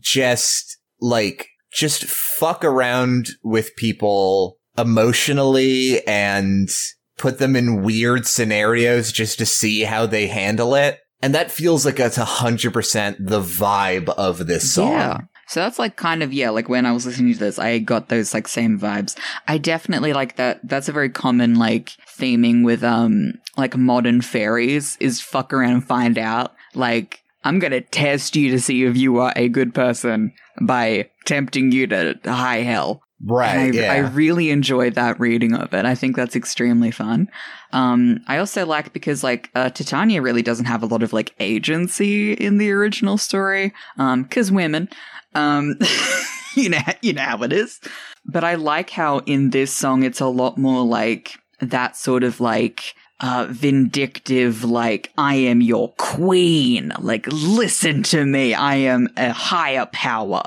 just 0.00 0.78
like 1.00 1.48
just 1.72 2.04
fuck 2.04 2.64
around 2.64 3.28
with 3.42 3.76
people 3.76 4.58
emotionally 4.76 6.06
and 6.06 6.70
put 7.18 7.38
them 7.38 7.56
in 7.56 7.82
weird 7.82 8.26
scenarios 8.26 9.12
just 9.12 9.38
to 9.38 9.46
see 9.46 9.82
how 9.82 10.06
they 10.06 10.26
handle 10.26 10.74
it. 10.74 10.98
And 11.20 11.34
that 11.34 11.50
feels 11.50 11.86
like 11.86 11.96
that's 11.96 12.18
a 12.18 12.24
hundred 12.24 12.72
percent 12.72 13.16
the 13.20 13.40
vibe 13.40 14.08
of 14.08 14.46
this 14.46 14.72
song. 14.72 14.92
Yeah. 14.92 15.18
So 15.48 15.60
that's 15.60 15.78
like 15.78 15.96
kind 15.96 16.22
of, 16.22 16.32
yeah, 16.32 16.50
like 16.50 16.68
when 16.68 16.86
I 16.86 16.92
was 16.92 17.04
listening 17.04 17.34
to 17.34 17.38
this, 17.38 17.58
I 17.58 17.78
got 17.78 18.08
those 18.08 18.32
like 18.32 18.48
same 18.48 18.78
vibes. 18.78 19.16
I 19.46 19.58
definitely 19.58 20.14
like 20.14 20.36
that. 20.36 20.60
That's 20.66 20.88
a 20.88 20.92
very 20.92 21.10
common 21.10 21.56
like 21.56 21.90
theming 22.18 22.64
with, 22.64 22.82
um, 22.82 23.34
like 23.56 23.76
modern 23.76 24.22
fairies 24.22 24.96
is 24.98 25.20
fuck 25.20 25.52
around 25.52 25.72
and 25.74 25.84
find 25.84 26.16
out. 26.16 26.54
Like, 26.74 27.22
I'm 27.44 27.58
gonna 27.58 27.80
test 27.80 28.36
you 28.36 28.50
to 28.50 28.60
see 28.60 28.84
if 28.84 28.96
you 28.96 29.18
are 29.18 29.32
a 29.36 29.48
good 29.48 29.74
person 29.74 30.32
by 30.60 31.10
tempting 31.24 31.72
you 31.72 31.86
to 31.88 32.18
high 32.24 32.60
hell. 32.60 33.02
Right. 33.24 33.56
I, 33.56 33.70
yeah. 33.70 33.92
I 33.92 33.98
really 33.98 34.50
enjoyed 34.50 34.94
that 34.94 35.20
reading 35.20 35.54
of 35.54 35.72
it. 35.72 35.84
I 35.84 35.94
think 35.94 36.16
that's 36.16 36.34
extremely 36.34 36.90
fun. 36.90 37.28
Um, 37.72 38.20
I 38.26 38.38
also 38.38 38.66
like 38.66 38.92
because 38.92 39.22
like 39.22 39.48
uh, 39.54 39.70
Titania 39.70 40.20
really 40.20 40.42
doesn't 40.42 40.64
have 40.64 40.82
a 40.82 40.86
lot 40.86 41.04
of 41.04 41.12
like 41.12 41.34
agency 41.38 42.32
in 42.32 42.58
the 42.58 42.72
original 42.72 43.18
story. 43.18 43.72
Um, 43.96 44.24
cause 44.24 44.50
women. 44.50 44.88
Um, 45.34 45.78
you 46.56 46.68
know, 46.68 46.80
you 47.00 47.12
know 47.12 47.22
how 47.22 47.42
it 47.42 47.52
is. 47.52 47.80
But 48.24 48.44
I 48.44 48.56
like 48.56 48.90
how 48.90 49.18
in 49.20 49.50
this 49.50 49.72
song 49.72 50.02
it's 50.02 50.20
a 50.20 50.26
lot 50.26 50.58
more 50.58 50.84
like 50.84 51.38
that 51.60 51.96
sort 51.96 52.24
of 52.24 52.40
like 52.40 52.94
uh, 53.22 53.46
vindictive, 53.48 54.64
like, 54.64 55.12
I 55.16 55.36
am 55.36 55.60
your 55.60 55.92
queen. 55.96 56.92
Like, 56.98 57.26
listen 57.28 58.02
to 58.04 58.26
me. 58.26 58.52
I 58.52 58.74
am 58.74 59.08
a 59.16 59.32
higher 59.32 59.86
power. 59.86 60.42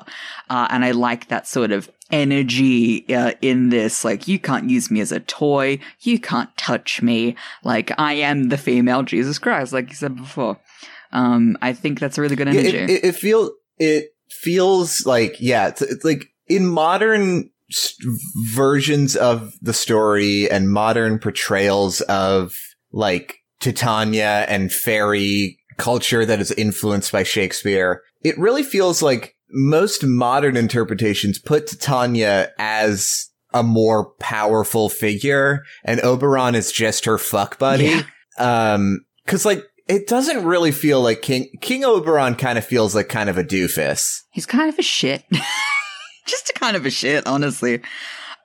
Uh, 0.49 0.67
and 0.69 0.83
I 0.83 0.91
like 0.91 1.29
that 1.29 1.47
sort 1.47 1.71
of 1.71 1.89
energy 2.11 3.05
uh, 3.13 3.31
in 3.41 3.69
this. 3.69 4.03
Like, 4.03 4.27
you 4.27 4.37
can't 4.37 4.69
use 4.69 4.91
me 4.91 4.99
as 4.99 5.13
a 5.13 5.21
toy. 5.21 5.79
You 6.01 6.19
can't 6.19 6.55
touch 6.57 7.01
me. 7.01 7.35
Like, 7.63 7.97
I 7.97 8.13
am 8.13 8.49
the 8.49 8.57
female 8.57 9.03
Jesus 9.03 9.39
Christ, 9.39 9.71
like 9.71 9.89
you 9.89 9.95
said 9.95 10.17
before. 10.17 10.59
Um, 11.13 11.57
I 11.61 11.71
think 11.71 11.99
that's 11.99 12.17
a 12.17 12.21
really 12.21 12.35
good 12.35 12.49
energy. 12.49 12.71
Yeah, 12.71 12.83
it, 12.83 12.89
it, 12.89 13.03
it 13.05 13.15
feel 13.15 13.51
it 13.77 14.09
feels 14.29 15.05
like 15.05 15.37
yeah, 15.39 15.69
it's, 15.69 15.81
it's 15.81 16.03
like 16.03 16.25
in 16.47 16.65
modern 16.65 17.51
versions 18.53 19.15
of 19.15 19.53
the 19.61 19.73
story 19.73 20.49
and 20.49 20.71
modern 20.71 21.19
portrayals 21.19 22.01
of 22.01 22.55
like 22.91 23.39
Titania 23.59 24.45
and 24.47 24.71
fairy 24.71 25.59
culture 25.77 26.25
that 26.25 26.39
is 26.39 26.51
influenced 26.51 27.11
by 27.11 27.23
Shakespeare. 27.23 28.01
It 28.23 28.37
really 28.37 28.63
feels 28.63 29.01
like 29.01 29.35
most 29.49 30.03
modern 30.03 30.57
interpretations 30.57 31.39
put 31.39 31.67
Titania 31.67 32.51
as 32.59 33.29
a 33.53 33.63
more 33.63 34.11
powerful 34.19 34.89
figure 34.89 35.63
and 35.83 36.01
Oberon 36.01 36.55
is 36.55 36.71
just 36.71 37.05
her 37.05 37.17
fuck 37.17 37.57
buddy. 37.57 37.85
Yeah. 38.37 38.73
Um, 38.73 39.05
cause 39.27 39.45
like, 39.45 39.63
it 39.87 40.07
doesn't 40.07 40.43
really 40.43 40.71
feel 40.71 41.01
like 41.01 41.21
King, 41.21 41.47
King 41.61 41.85
Oberon 41.85 42.35
kind 42.35 42.57
of 42.57 42.65
feels 42.65 42.95
like 42.95 43.07
kind 43.07 43.29
of 43.29 43.37
a 43.37 43.43
doofus. 43.43 44.21
He's 44.31 44.47
kind 44.47 44.67
of 44.67 44.79
a 44.79 44.83
shit. 44.83 45.23
Just 46.25 46.49
a 46.49 46.53
kind 46.53 46.75
of 46.75 46.85
a 46.85 46.89
shit, 46.89 47.25
honestly. 47.27 47.81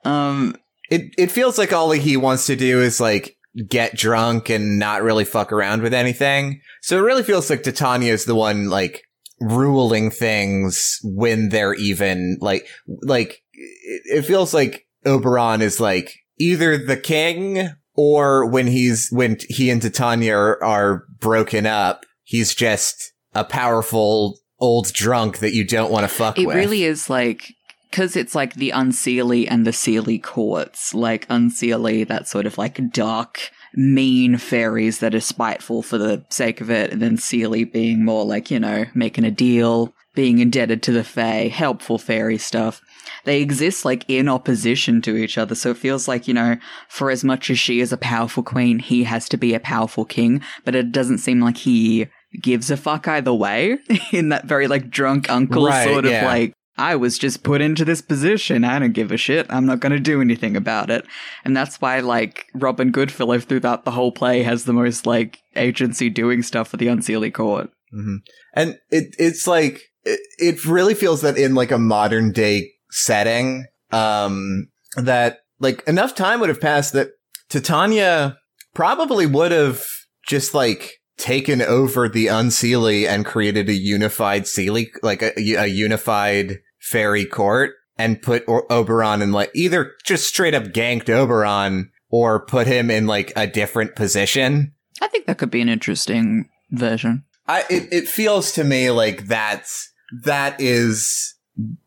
Um, 0.05 0.55
it, 0.89 1.13
it 1.17 1.31
feels 1.31 1.57
like 1.57 1.73
all 1.73 1.91
he 1.91 2.17
wants 2.17 2.45
to 2.47 2.55
do 2.55 2.81
is 2.81 2.99
like 2.99 3.37
get 3.67 3.95
drunk 3.95 4.49
and 4.49 4.79
not 4.79 5.03
really 5.03 5.25
fuck 5.25 5.51
around 5.51 5.81
with 5.81 5.93
anything. 5.93 6.61
So 6.81 6.97
it 6.97 7.01
really 7.01 7.23
feels 7.23 7.49
like 7.49 7.63
Titania 7.63 8.13
is 8.13 8.25
the 8.25 8.35
one 8.35 8.69
like 8.69 9.03
ruling 9.39 10.11
things 10.11 10.99
when 11.03 11.49
they're 11.49 11.73
even 11.73 12.37
like, 12.39 12.67
like 13.01 13.41
it 13.53 14.23
feels 14.23 14.53
like 14.53 14.85
Oberon 15.05 15.61
is 15.61 15.79
like 15.79 16.13
either 16.37 16.77
the 16.77 16.97
king 16.97 17.69
or 17.95 18.45
when 18.45 18.67
he's, 18.67 19.09
when 19.11 19.37
he 19.49 19.69
and 19.69 19.81
Titania 19.81 20.35
are, 20.35 20.63
are 20.63 21.03
broken 21.19 21.65
up, 21.65 22.05
he's 22.23 22.55
just 22.55 23.11
a 23.33 23.43
powerful 23.43 24.39
old 24.59 24.93
drunk 24.93 25.39
that 25.39 25.53
you 25.53 25.65
don't 25.65 25.91
want 25.91 26.03
to 26.03 26.07
fuck 26.07 26.37
it 26.37 26.45
with. 26.45 26.55
really 26.55 26.83
is 26.83 27.09
like 27.09 27.53
because 27.91 28.15
it's 28.15 28.33
like 28.33 28.55
the 28.55 28.71
unseelie 28.71 29.47
and 29.49 29.67
the 29.67 29.71
seelie 29.71 30.21
courts 30.21 30.93
like 30.93 31.27
unseelie 31.27 32.07
that 32.07 32.27
sort 32.27 32.45
of 32.45 32.57
like 32.57 32.79
dark 32.91 33.51
mean 33.73 34.37
fairies 34.37 34.99
that 34.99 35.13
are 35.13 35.19
spiteful 35.19 35.81
for 35.81 35.97
the 35.97 36.25
sake 36.29 36.61
of 36.61 36.71
it 36.71 36.91
and 36.91 37.01
then 37.01 37.17
seelie 37.17 37.71
being 37.71 38.03
more 38.03 38.25
like 38.25 38.49
you 38.49 38.59
know 38.59 38.85
making 38.95 39.23
a 39.25 39.31
deal 39.31 39.93
being 40.13 40.39
indebted 40.39 40.83
to 40.83 40.91
the 40.91 41.03
fae 41.03 41.47
helpful 41.47 41.97
fairy 41.97 42.37
stuff 42.37 42.81
they 43.23 43.41
exist 43.41 43.85
like 43.85 44.03
in 44.09 44.27
opposition 44.27 45.01
to 45.01 45.15
each 45.15 45.37
other 45.37 45.55
so 45.55 45.71
it 45.71 45.77
feels 45.77 46.07
like 46.07 46.27
you 46.27 46.33
know 46.33 46.57
for 46.89 47.09
as 47.09 47.23
much 47.23 47.49
as 47.49 47.59
she 47.59 47.79
is 47.79 47.93
a 47.93 47.97
powerful 47.97 48.43
queen 48.43 48.79
he 48.79 49.03
has 49.03 49.29
to 49.29 49.37
be 49.37 49.53
a 49.53 49.59
powerful 49.59 50.03
king 50.03 50.41
but 50.65 50.75
it 50.75 50.91
doesn't 50.91 51.19
seem 51.19 51.39
like 51.39 51.57
he 51.57 52.07
gives 52.41 52.69
a 52.71 52.77
fuck 52.77 53.07
either 53.07 53.33
way 53.33 53.77
in 54.11 54.29
that 54.29 54.45
very 54.45 54.67
like 54.67 54.89
drunk 54.89 55.29
uncle 55.29 55.65
Right, 55.65 55.87
sort 55.87 56.05
of 56.05 56.11
yeah. 56.11 56.25
like 56.25 56.53
I 56.77 56.95
was 56.95 57.17
just 57.17 57.43
put 57.43 57.61
into 57.61 57.85
this 57.85 58.01
position. 58.01 58.63
I 58.63 58.79
don't 58.79 58.93
give 58.93 59.11
a 59.11 59.17
shit. 59.17 59.45
I'm 59.49 59.65
not 59.65 59.81
going 59.81 59.91
to 59.91 59.99
do 59.99 60.21
anything 60.21 60.55
about 60.55 60.89
it. 60.89 61.05
And 61.43 61.55
that's 61.55 61.81
why, 61.81 61.99
like, 61.99 62.45
Robin 62.53 62.91
Goodfellow 62.91 63.39
throughout 63.39 63.85
the 63.85 63.91
whole 63.91 64.11
play 64.11 64.43
has 64.43 64.63
the 64.63 64.73
most, 64.73 65.05
like, 65.05 65.39
agency 65.55 66.09
doing 66.09 66.41
stuff 66.43 66.69
for 66.69 66.77
the 66.77 66.87
Unseelie 66.87 67.33
Court. 67.33 67.69
hmm 67.91 68.17
And 68.55 68.79
it 68.89 69.15
it's 69.19 69.47
like 69.47 69.81
it, 70.03 70.19
it 70.37 70.65
really 70.65 70.93
feels 70.93 71.21
that 71.21 71.37
in 71.37 71.55
like 71.55 71.71
a 71.71 71.77
modern 71.77 72.31
day 72.31 72.71
setting, 72.89 73.65
um, 73.91 74.67
that 74.95 75.39
like 75.59 75.83
enough 75.87 76.15
time 76.15 76.39
would 76.39 76.49
have 76.49 76.61
passed 76.61 76.93
that 76.93 77.09
Titania 77.49 78.37
probably 78.73 79.25
would 79.25 79.51
have 79.51 79.83
just 80.27 80.53
like 80.53 81.00
taken 81.21 81.61
over 81.61 82.09
the 82.09 82.25
Unseelie 82.25 83.07
and 83.07 83.25
created 83.25 83.69
a 83.69 83.73
unified 83.73 84.43
Seelie, 84.43 84.89
like 85.03 85.21
a, 85.21 85.31
a 85.37 85.67
unified 85.67 86.59
fairy 86.79 87.25
court 87.25 87.75
and 87.95 88.21
put 88.21 88.43
o- 88.47 88.65
Oberon 88.71 89.21
in 89.21 89.31
like 89.31 89.51
either 89.53 89.93
just 90.03 90.27
straight 90.27 90.55
up 90.55 90.63
ganked 90.65 91.09
Oberon 91.09 91.91
or 92.09 92.43
put 92.45 92.65
him 92.65 92.89
in 92.89 93.05
like 93.05 93.31
a 93.35 93.45
different 93.45 93.95
position. 93.95 94.73
I 94.99 95.07
think 95.07 95.27
that 95.27 95.37
could 95.37 95.51
be 95.51 95.61
an 95.61 95.69
interesting 95.69 96.49
version. 96.71 97.23
I 97.47 97.65
it, 97.69 97.87
it 97.91 98.07
feels 98.07 98.51
to 98.53 98.63
me 98.63 98.89
like 98.89 99.27
that's 99.27 99.93
that 100.23 100.59
is 100.59 101.35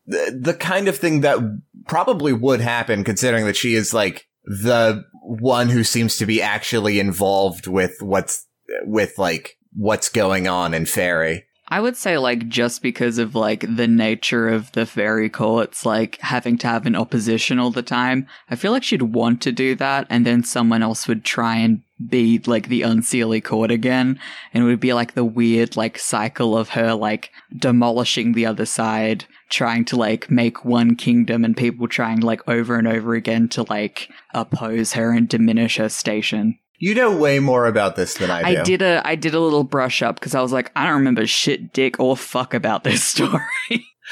the, 0.07 0.39
the 0.39 0.53
kind 0.53 0.87
of 0.87 0.97
thing 0.97 1.21
that 1.21 1.39
probably 1.87 2.31
would 2.31 2.61
happen 2.61 3.03
considering 3.03 3.45
that 3.45 3.57
she 3.57 3.75
is 3.75 3.93
like 3.93 4.27
the 4.45 5.03
one 5.21 5.69
who 5.69 5.83
seems 5.83 6.15
to 6.17 6.25
be 6.25 6.41
actually 6.41 6.99
involved 6.99 7.67
with 7.67 8.01
what's 8.01 8.45
with 8.83 9.17
like 9.17 9.57
what's 9.75 10.09
going 10.09 10.47
on 10.47 10.73
in 10.73 10.85
fairy. 10.85 11.45
I 11.67 11.81
would 11.81 11.97
say, 11.97 12.19
like, 12.19 12.47
just 12.47 12.83
because 12.83 13.17
of, 13.17 13.33
like, 13.33 13.61
the 13.61 13.87
nature 13.87 14.49
of 14.49 14.71
the 14.73 14.85
fairy 14.85 15.31
courts, 15.31 15.83
like, 15.83 16.19
having 16.21 16.59
to 16.59 16.67
have 16.67 16.85
an 16.85 16.95
opposition 16.95 17.57
all 17.57 17.71
the 17.71 17.81
time, 17.81 18.27
I 18.51 18.55
feel 18.55 18.71
like 18.71 18.83
she'd 18.83 19.01
want 19.01 19.41
to 19.41 19.51
do 19.51 19.73
that, 19.77 20.05
and 20.11 20.27
then 20.27 20.43
someone 20.43 20.83
else 20.83 21.07
would 21.07 21.25
try 21.25 21.55
and 21.55 21.81
be, 22.07 22.39
like, 22.45 22.67
the 22.67 22.81
unseelie 22.81 23.43
court 23.43 23.71
again, 23.71 24.19
and 24.53 24.63
it 24.63 24.67
would 24.67 24.79
be, 24.79 24.93
like, 24.93 25.15
the 25.15 25.25
weird, 25.25 25.75
like, 25.75 25.97
cycle 25.97 26.55
of 26.55 26.69
her, 26.69 26.93
like, 26.93 27.31
demolishing 27.57 28.33
the 28.33 28.45
other 28.45 28.67
side, 28.67 29.25
trying 29.49 29.85
to, 29.85 29.95
like, 29.95 30.29
make 30.29 30.65
one 30.65 30.95
kingdom, 30.95 31.43
and 31.43 31.57
people 31.57 31.87
trying, 31.87 32.19
like, 32.19 32.47
over 32.47 32.77
and 32.77 32.87
over 32.87 33.15
again 33.15 33.49
to, 33.49 33.63
like, 33.63 34.07
oppose 34.35 34.93
her 34.93 35.11
and 35.11 35.27
diminish 35.27 35.77
her 35.77 35.89
station. 35.89 36.59
You 36.79 36.93
know 36.95 37.15
way 37.15 37.39
more 37.39 37.67
about 37.67 37.95
this 37.95 38.15
than 38.15 38.29
I 38.29 38.53
do. 38.53 38.59
I 38.59 38.63
did 38.63 38.81
a 38.81 39.01
I 39.05 39.15
did 39.15 39.33
a 39.33 39.39
little 39.39 39.63
brush 39.63 40.01
up 40.01 40.15
because 40.19 40.35
I 40.35 40.41
was 40.41 40.51
like, 40.51 40.71
I 40.75 40.85
don't 40.85 40.95
remember 40.95 41.25
shit, 41.25 41.71
dick, 41.73 41.99
or 41.99 42.15
fuck 42.17 42.53
about 42.53 42.83
this 42.83 43.03
story. 43.13 43.41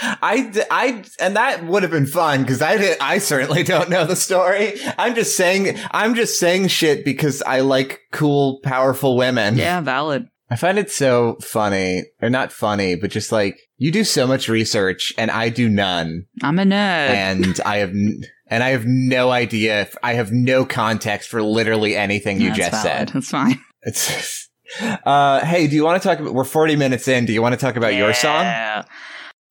I, 0.02 0.52
I, 0.71 1.04
and 1.19 1.36
that 1.36 1.65
would 1.65 1.84
have 1.84 1.91
been 1.91 2.08
fun 2.08 2.41
because 2.41 2.63
I 2.63 2.78
did, 2.78 2.97
I 2.99 3.19
certainly 3.19 3.62
don't 3.62 3.91
know 3.91 4.06
the 4.06 4.15
story. 4.15 4.73
I'm 4.97 5.13
just 5.13 5.38
saying, 5.38 5.78
I'm 5.91 6.15
just 6.15 6.39
saying 6.39 6.69
shit 6.69 7.06
because 7.06 7.43
I 7.43 7.60
like 7.60 7.99
cool, 8.12 8.60
powerful 8.63 9.15
women. 9.17 9.56
yeah, 9.56 9.82
valid. 9.82 10.30
I 10.49 10.56
find 10.56 10.80
it 10.80 10.89
so 10.89 11.38
funny, 11.43 12.06
or 12.23 12.30
not 12.32 12.52
funny, 12.52 12.95
but 12.95 13.12
just 13.12 13.32
like 13.32 13.60
you 13.78 13.91
do 13.91 14.04
so 14.04 14.26
much 14.26 14.49
research 14.49 15.13
and 15.17 15.30
I 15.30 15.49
do 15.49 15.69
none, 15.69 16.26
I'm 16.41 16.58
a 16.58 16.63
nerd. 16.63 16.73
and 16.76 17.60
I 17.63 17.78
have, 17.78 17.89
n- 17.91 18.21
and 18.48 18.64
I 18.64 18.70
have 18.70 18.86
no 18.86 19.32
idea. 19.32 19.82
If, 19.82 19.96
I 20.04 20.14
have 20.14 20.32
no 20.32 20.66
context 20.66 21.30
for 21.30 21.42
literally 21.42 21.96
anything 21.96 22.40
you 22.42 22.50
That's 22.50 22.58
just 22.58 22.72
valid. 22.72 22.84
said. 22.84 23.10
That's 23.10 23.30
fine. 23.30 23.60
It's, 23.86 24.48
uh, 24.82 25.44
hey, 25.46 25.68
do 25.68 25.76
you 25.76 25.84
want 25.84 26.02
to 26.02 26.08
talk 26.08 26.18
about? 26.18 26.34
We're 26.34 26.46
40 26.46 26.78
minutes 26.78 27.10
in. 27.10 27.26
Do 27.26 27.34
you 27.34 27.42
want 27.42 27.52
to 27.52 27.60
talk 27.60 27.76
about 27.76 27.96
your 27.96 28.14
song? 28.14 28.44
Yeah. 28.44 28.86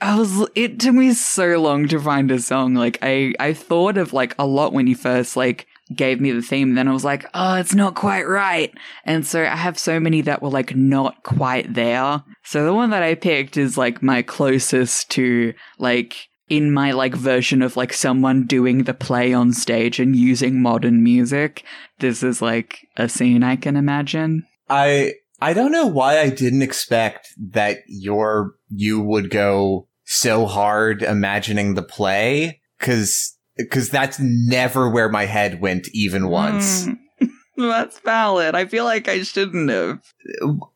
I 0.00 0.18
was. 0.18 0.48
It 0.54 0.80
took 0.80 0.94
me 0.94 1.12
so 1.12 1.60
long 1.60 1.86
to 1.88 2.00
find 2.00 2.30
a 2.30 2.38
song. 2.38 2.72
Like 2.72 2.98
I, 3.02 3.34
I 3.38 3.52
thought 3.52 3.98
of 3.98 4.14
like 4.14 4.34
a 4.38 4.46
lot 4.46 4.72
when 4.72 4.86
you 4.86 4.96
first 4.96 5.36
like 5.36 5.66
gave 5.94 6.20
me 6.20 6.32
the 6.32 6.42
theme. 6.42 6.74
Then 6.74 6.88
I 6.88 6.92
was 6.92 7.04
like, 7.04 7.28
oh, 7.34 7.56
it's 7.56 7.74
not 7.74 7.94
quite 7.94 8.26
right. 8.26 8.72
And 9.04 9.26
so 9.26 9.42
I 9.42 9.54
have 9.56 9.78
so 9.78 10.00
many 10.00 10.22
that 10.22 10.42
were 10.42 10.48
like 10.50 10.74
not 10.74 11.22
quite 11.22 11.74
there. 11.74 12.24
So 12.44 12.64
the 12.64 12.74
one 12.74 12.90
that 12.90 13.02
I 13.02 13.14
picked 13.14 13.56
is 13.56 13.76
like 13.76 14.02
my 14.02 14.22
closest 14.22 15.10
to 15.10 15.52
like 15.78 16.28
in 16.52 16.70
my 16.70 16.90
like 16.92 17.14
version 17.14 17.62
of 17.62 17.78
like 17.78 17.94
someone 17.94 18.46
doing 18.46 18.84
the 18.84 18.92
play 18.92 19.32
on 19.32 19.54
stage 19.54 19.98
and 19.98 20.14
using 20.14 20.60
modern 20.60 21.02
music. 21.02 21.64
This 22.00 22.22
is 22.22 22.42
like 22.42 22.86
a 22.98 23.08
scene 23.08 23.42
I 23.42 23.56
can 23.56 23.74
imagine. 23.74 24.44
I 24.68 25.14
I 25.40 25.54
don't 25.54 25.72
know 25.72 25.86
why 25.86 26.20
I 26.20 26.28
didn't 26.28 26.60
expect 26.60 27.28
that 27.52 27.78
your 27.86 28.52
you 28.68 29.00
would 29.00 29.30
go 29.30 29.88
so 30.04 30.44
hard 30.44 31.02
imagining 31.02 31.72
the 31.72 31.82
play 31.82 32.60
cuz 32.78 33.34
cuz 33.70 33.88
that's 33.88 34.18
never 34.20 34.90
where 34.90 35.08
my 35.08 35.24
head 35.24 35.58
went 35.58 35.88
even 35.94 36.28
once. 36.28 36.84
Mm. 36.84 36.98
That's 37.56 37.98
valid. 38.00 38.54
I 38.54 38.64
feel 38.64 38.84
like 38.84 39.08
I 39.08 39.22
shouldn't 39.22 39.70
have. 39.70 40.00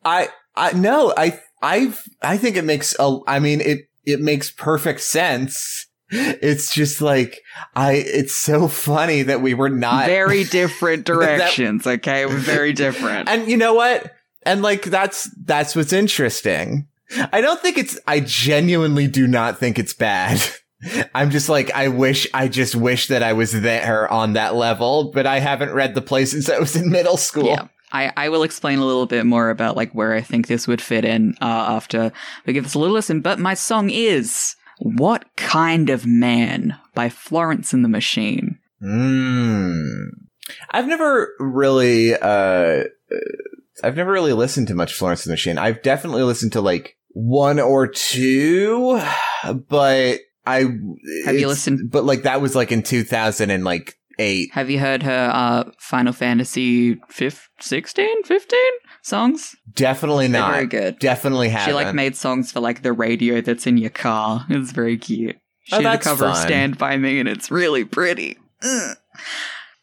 I 0.04 0.28
I 0.54 0.72
no, 0.72 1.12
I 1.16 1.38
I 1.60 1.92
I 2.22 2.38
think 2.38 2.56
it 2.56 2.64
makes 2.64 2.94
a 2.98 3.18
I 3.26 3.40
mean 3.40 3.60
it 3.60 3.88
it 4.06 4.20
makes 4.20 4.50
perfect 4.50 5.00
sense. 5.00 5.86
It's 6.08 6.72
just 6.72 7.00
like 7.02 7.42
I 7.74 7.94
it's 7.94 8.34
so 8.34 8.68
funny 8.68 9.22
that 9.22 9.42
we 9.42 9.54
were 9.54 9.68
not 9.68 10.06
very 10.06 10.44
different 10.44 11.04
That- 11.06 11.12
directions, 11.14 11.86
okay? 11.86 12.26
We're 12.26 12.36
very 12.36 12.72
different. 12.72 13.28
And 13.28 13.48
you 13.48 13.56
know 13.56 13.74
what? 13.74 14.12
And 14.44 14.62
like 14.62 14.82
that's 14.84 15.28
that's 15.44 15.74
what's 15.74 15.92
interesting. 15.92 16.86
I 17.32 17.40
don't 17.40 17.60
think 17.60 17.76
it's 17.78 17.98
I 18.06 18.20
genuinely 18.20 19.08
do 19.08 19.26
not 19.26 19.58
think 19.58 19.78
it's 19.78 19.94
bad. 19.94 20.40
I'm 21.14 21.30
just 21.30 21.48
like 21.48 21.72
I 21.72 21.88
wish 21.88 22.28
I 22.32 22.48
just 22.48 22.76
wish 22.76 23.08
that 23.08 23.22
I 23.24 23.32
was 23.32 23.50
there 23.50 24.08
on 24.10 24.34
that 24.34 24.54
level, 24.54 25.10
but 25.10 25.26
I 25.26 25.40
haven't 25.40 25.72
read 25.72 25.94
the 25.94 26.24
since 26.26 26.48
I 26.48 26.58
was 26.58 26.76
in 26.76 26.90
middle 26.90 27.16
school. 27.16 27.46
yeah. 27.46 27.66
I, 27.96 28.12
I 28.16 28.28
will 28.28 28.42
explain 28.42 28.78
a 28.78 28.84
little 28.84 29.06
bit 29.06 29.24
more 29.24 29.48
about 29.50 29.76
like 29.76 29.92
where 29.92 30.12
I 30.12 30.20
think 30.20 30.46
this 30.46 30.68
would 30.68 30.82
fit 30.82 31.04
in 31.04 31.34
uh, 31.40 31.44
after 31.76 32.12
we 32.44 32.52
give 32.52 32.64
this 32.64 32.74
a 32.74 32.78
little 32.78 32.94
listen. 32.94 33.20
But 33.22 33.38
my 33.38 33.54
song 33.54 33.88
is 33.90 34.54
"What 34.80 35.24
Kind 35.36 35.88
of 35.88 36.04
Man" 36.06 36.78
by 36.94 37.08
Florence 37.08 37.72
and 37.72 37.82
the 37.84 37.88
Machine. 37.88 38.58
Mm. 38.82 40.08
I've 40.70 40.86
never 40.86 41.32
really 41.40 42.14
uh 42.14 42.84
I've 43.82 43.96
never 43.96 44.12
really 44.12 44.32
listened 44.32 44.68
to 44.68 44.74
much 44.74 44.92
Florence 44.94 45.24
and 45.24 45.30
the 45.30 45.34
Machine. 45.34 45.58
I've 45.58 45.82
definitely 45.82 46.22
listened 46.22 46.52
to 46.52 46.60
like 46.60 46.96
one 47.10 47.58
or 47.58 47.86
two, 47.86 49.00
but 49.68 50.20
I 50.44 50.58
Have 51.24 51.38
you 51.38 51.48
listened- 51.48 51.90
But 51.90 52.04
like 52.04 52.22
that 52.22 52.40
was 52.40 52.54
like 52.54 52.70
in 52.72 52.82
2000 52.82 53.50
and 53.50 53.64
like 53.64 53.94
8. 54.18 54.50
Have 54.52 54.70
you 54.70 54.78
heard 54.78 55.02
her 55.02 55.30
uh, 55.32 55.70
Final 55.78 56.12
Fantasy 56.12 56.96
15, 57.10 57.40
16, 57.60 58.22
15 58.24 58.58
songs? 59.02 59.54
Definitely 59.74 60.28
They're 60.28 60.40
not. 60.40 60.52
very 60.54 60.66
good. 60.66 60.98
Definitely 60.98 61.48
haven't. 61.50 61.68
She 61.68 61.74
like 61.74 61.94
made 61.94 62.16
songs 62.16 62.52
for 62.52 62.60
like 62.60 62.82
the 62.82 62.92
radio 62.92 63.40
that's 63.40 63.66
in 63.66 63.76
your 63.76 63.90
car. 63.90 64.46
It's 64.48 64.72
very 64.72 64.96
cute. 64.96 65.36
She 65.64 65.76
Oh, 65.76 65.78
did 65.78 65.86
a 65.86 65.98
cover 65.98 66.26
of. 66.26 66.36
Stand 66.36 66.78
By 66.78 66.96
Me 66.96 67.18
and 67.20 67.28
it's 67.28 67.50
really 67.50 67.84
pretty. 67.84 68.36
Ugh. 68.62 68.96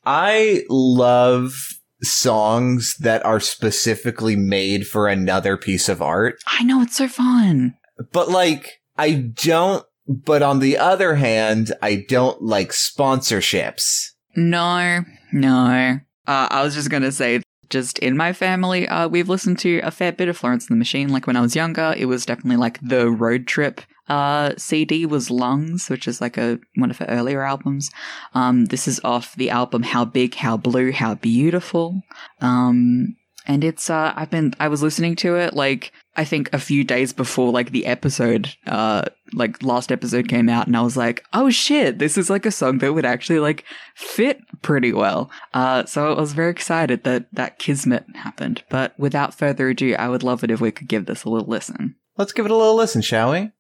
I 0.06 0.64
love 0.70 1.54
songs 2.02 2.96
that 3.00 3.24
are 3.26 3.40
specifically 3.40 4.36
made 4.36 4.86
for 4.88 5.08
another 5.08 5.58
piece 5.58 5.88
of 5.88 6.02
art. 6.02 6.36
I 6.48 6.64
know, 6.64 6.82
it's 6.82 6.98
so 6.98 7.08
fun. 7.08 7.76
But 8.12 8.30
like, 8.30 8.82
I 8.98 9.12
don't, 9.14 9.86
but 10.08 10.42
on 10.42 10.60
the 10.60 10.78
other 10.78 11.16
hand, 11.16 11.72
I 11.82 12.04
don't 12.08 12.42
like 12.42 12.70
sponsorships. 12.72 14.10
No, 14.36 15.02
no. 15.32 16.00
Uh, 16.28 16.48
I 16.50 16.64
was 16.64 16.76
just 16.76 16.90
gonna 16.90 17.12
say, 17.12 17.42
just 17.70 18.00
in 18.00 18.16
my 18.18 18.34
family, 18.34 18.88
uh, 18.88 19.08
we've 19.08 19.30
listened 19.30 19.60
to 19.60 19.80
a 19.80 19.92
fair 19.92 20.12
bit 20.12 20.30
of 20.30 20.38
Florence 20.38 20.68
and 20.68 20.76
the 20.76 20.80
Machine. 20.80 21.10
Like 21.10 21.28
when 21.28 21.36
I 21.36 21.42
was 21.42 21.56
younger, 21.56 21.94
it 21.98 22.06
was 22.06 22.26
definitely 22.26 22.58
like 22.58 22.80
the 22.82 23.10
road 23.10 23.48
trip. 23.48 23.82
Uh, 24.08 24.54
CD 24.58 25.06
was 25.06 25.32
Lungs, 25.32 25.90
which 25.90 26.08
is 26.08 26.20
like 26.20 26.38
a 26.38 26.60
one 26.76 26.92
of 26.92 26.98
her 26.98 27.06
earlier 27.06 27.44
albums. 27.44 27.90
Um, 28.34 28.66
this 28.66 28.88
is 28.88 29.00
off 29.04 29.36
the 29.36 29.50
album 29.50 29.84
How 29.84 30.06
Big, 30.06 30.36
How 30.36 30.58
Blue, 30.58 30.92
How 30.92 31.16
Beautiful. 31.16 32.02
Um, 32.42 33.16
and 33.46 33.64
it's 33.64 33.90
uh, 33.90 34.14
I've 34.16 34.30
been 34.30 34.54
I 34.60 34.68
was 34.68 34.84
listening 34.84 35.16
to 35.18 35.36
it 35.36 35.54
like 35.54 35.92
I 36.16 36.26
think 36.26 36.50
a 36.54 36.60
few 36.60 36.84
days 36.84 37.14
before 37.14 37.52
like 37.52 37.72
the 37.72 37.86
episode, 37.86 38.54
uh, 38.68 39.04
like 39.34 39.64
last 39.64 39.92
episode 39.92 40.28
came 40.28 40.50
out, 40.50 40.68
and 40.68 40.78
I 40.78 40.82
was 40.82 40.98
like, 40.98 41.26
oh 41.34 41.50
shit, 41.50 42.00
this 42.00 42.18
is 42.18 42.30
like 42.30 42.46
a 42.46 42.52
song 42.52 42.80
that 42.80 42.94
would 42.94 43.06
actually 43.06 43.40
like 43.40 43.66
fit 43.96 44.40
pretty 44.62 44.94
well. 44.94 45.30
Uh, 45.54 45.86
so 45.86 46.14
I 46.14 46.20
was 46.20 46.34
very 46.34 46.52
excited 46.52 47.04
that 47.04 47.26
that 47.34 47.60
kismet 47.60 48.06
happened. 48.16 48.64
But 48.70 48.98
without 48.98 49.34
further 49.34 49.70
ado, 49.70 49.96
I 49.96 50.10
would 50.10 50.24
love 50.24 50.44
it 50.44 50.52
if 50.52 50.62
we 50.62 50.72
could 50.72 50.88
give 50.88 51.06
this 51.06 51.24
a 51.24 51.30
little 51.30 51.48
listen. 51.48 51.96
Let's 52.18 52.34
give 52.34 52.46
it 52.46 52.52
a 52.52 52.56
little 52.56 52.76
listen, 52.76 53.02
shall 53.02 53.32
we? 53.32 53.52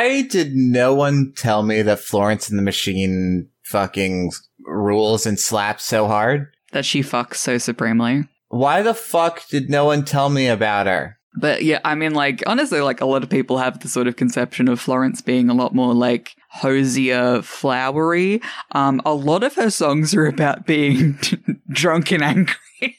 Why 0.00 0.22
did 0.22 0.56
no 0.56 0.94
one 0.94 1.34
tell 1.36 1.62
me 1.62 1.82
that 1.82 2.00
Florence 2.00 2.48
and 2.48 2.58
the 2.58 2.62
Machine 2.62 3.50
fucking 3.64 4.32
rules 4.60 5.26
and 5.26 5.38
slaps 5.38 5.84
so 5.84 6.06
hard? 6.06 6.54
That 6.72 6.86
she 6.86 7.02
fucks 7.02 7.34
so 7.34 7.58
supremely. 7.58 8.24
Why 8.48 8.80
the 8.80 8.94
fuck 8.94 9.46
did 9.48 9.68
no 9.68 9.84
one 9.84 10.06
tell 10.06 10.30
me 10.30 10.46
about 10.46 10.86
her? 10.86 11.18
But 11.38 11.64
yeah, 11.64 11.80
I 11.84 11.96
mean, 11.96 12.14
like, 12.14 12.42
honestly, 12.46 12.80
like, 12.80 13.02
a 13.02 13.04
lot 13.04 13.22
of 13.22 13.28
people 13.28 13.58
have 13.58 13.80
the 13.80 13.88
sort 13.90 14.06
of 14.06 14.16
conception 14.16 14.68
of 14.68 14.80
Florence 14.80 15.20
being 15.20 15.50
a 15.50 15.54
lot 15.54 15.74
more 15.74 15.92
like, 15.92 16.34
Hozier 16.48 17.42
flowery. 17.42 18.40
Um, 18.72 19.02
a 19.04 19.12
lot 19.12 19.42
of 19.42 19.54
her 19.56 19.68
songs 19.68 20.14
are 20.14 20.24
about 20.24 20.64
being 20.64 21.18
drunk 21.70 22.10
and 22.10 22.22
angry. 22.22 22.96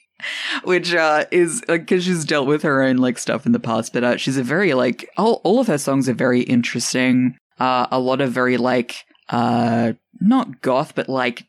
Which 0.63 0.93
uh, 0.93 1.25
is 1.31 1.63
because 1.67 2.03
she's 2.03 2.25
dealt 2.25 2.47
with 2.47 2.63
her 2.63 2.81
own 2.81 2.97
like 2.97 3.17
stuff 3.17 3.45
in 3.45 3.51
the 3.51 3.60
past, 3.60 3.93
but 3.93 4.03
uh, 4.03 4.17
she's 4.17 4.38
a 4.38 4.43
very 4.43 4.73
like 4.73 5.10
all 5.17 5.41
all 5.43 5.60
of 5.60 5.67
her 5.67 5.77
songs 5.77 6.07
are 6.10 6.13
very 6.13 6.41
interesting. 6.41 7.38
Uh, 7.60 7.88
a 7.91 7.99
lot 7.99 8.21
of 8.21 8.31
very 8.31 8.57
like 8.57 9.05
uh 9.29 9.93
not 10.19 10.62
goth, 10.62 10.93
but 10.95 11.10
like 11.10 11.45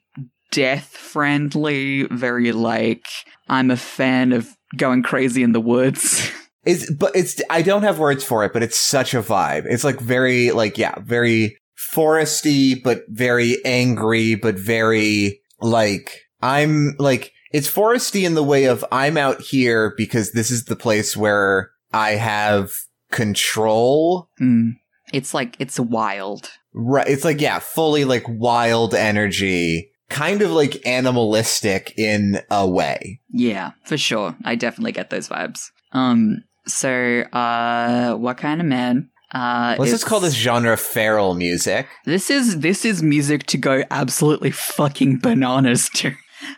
death 0.50 0.88
friendly. 0.88 2.04
Very 2.04 2.52
like 2.52 3.06
I'm 3.48 3.70
a 3.70 3.76
fan 3.76 4.32
of 4.32 4.56
going 4.76 5.02
crazy 5.02 5.42
in 5.42 5.52
the 5.52 5.60
woods. 5.60 6.30
It's 6.64 6.88
but 6.92 7.16
it's 7.16 7.42
I 7.50 7.62
don't 7.62 7.82
have 7.82 7.98
words 7.98 8.22
for 8.22 8.44
it, 8.44 8.52
but 8.52 8.62
it's 8.62 8.78
such 8.78 9.14
a 9.14 9.20
vibe. 9.20 9.64
It's 9.66 9.82
like 9.82 9.98
very 9.98 10.52
like 10.52 10.78
yeah, 10.78 10.94
very 11.00 11.58
foresty, 11.76 12.80
but 12.80 13.02
very 13.08 13.56
angry, 13.64 14.36
but 14.36 14.54
very 14.54 15.40
like 15.60 16.20
I'm 16.40 16.94
like 16.98 17.32
it's 17.52 17.70
foresty 17.70 18.24
in 18.24 18.34
the 18.34 18.42
way 18.42 18.64
of 18.64 18.84
I'm 18.90 19.16
out 19.16 19.40
here 19.40 19.94
because 19.96 20.32
this 20.32 20.50
is 20.50 20.64
the 20.64 20.76
place 20.76 21.16
where 21.16 21.70
I 21.92 22.12
have 22.12 22.72
control. 23.10 24.28
Mm. 24.40 24.76
It's 25.12 25.34
like 25.34 25.56
it's 25.58 25.78
wild. 25.78 26.50
Right. 26.74 27.06
It's 27.06 27.24
like, 27.24 27.40
yeah, 27.40 27.58
fully 27.58 28.04
like 28.04 28.24
wild 28.26 28.94
energy, 28.94 29.90
kind 30.08 30.42
of 30.42 30.50
like 30.50 30.86
animalistic 30.86 31.92
in 31.98 32.40
a 32.50 32.66
way. 32.66 33.20
Yeah, 33.30 33.72
for 33.84 33.98
sure. 33.98 34.34
I 34.44 34.54
definitely 34.54 34.92
get 34.92 35.10
those 35.10 35.28
vibes. 35.28 35.70
Um, 35.92 36.44
so, 36.66 37.22
uh, 37.32 38.14
what 38.14 38.38
kind 38.38 38.60
of 38.60 38.66
man? 38.66 39.10
Uh, 39.32 39.76
Let's 39.78 39.90
just 39.90 40.06
call 40.06 40.20
this 40.20 40.34
genre 40.34 40.76
feral 40.76 41.34
music. 41.34 41.88
This 42.04 42.30
is 42.30 42.60
this 42.60 42.84
is 42.84 43.02
music 43.02 43.44
to 43.46 43.58
go 43.58 43.82
absolutely 43.90 44.50
fucking 44.50 45.18
bananas 45.18 45.88
to. 45.96 46.14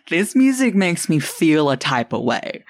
This 0.09 0.35
music 0.35 0.75
makes 0.75 1.09
me 1.09 1.19
feel 1.19 1.71
a 1.71 1.77
type 1.77 2.13
of 2.13 2.23
way. 2.23 2.65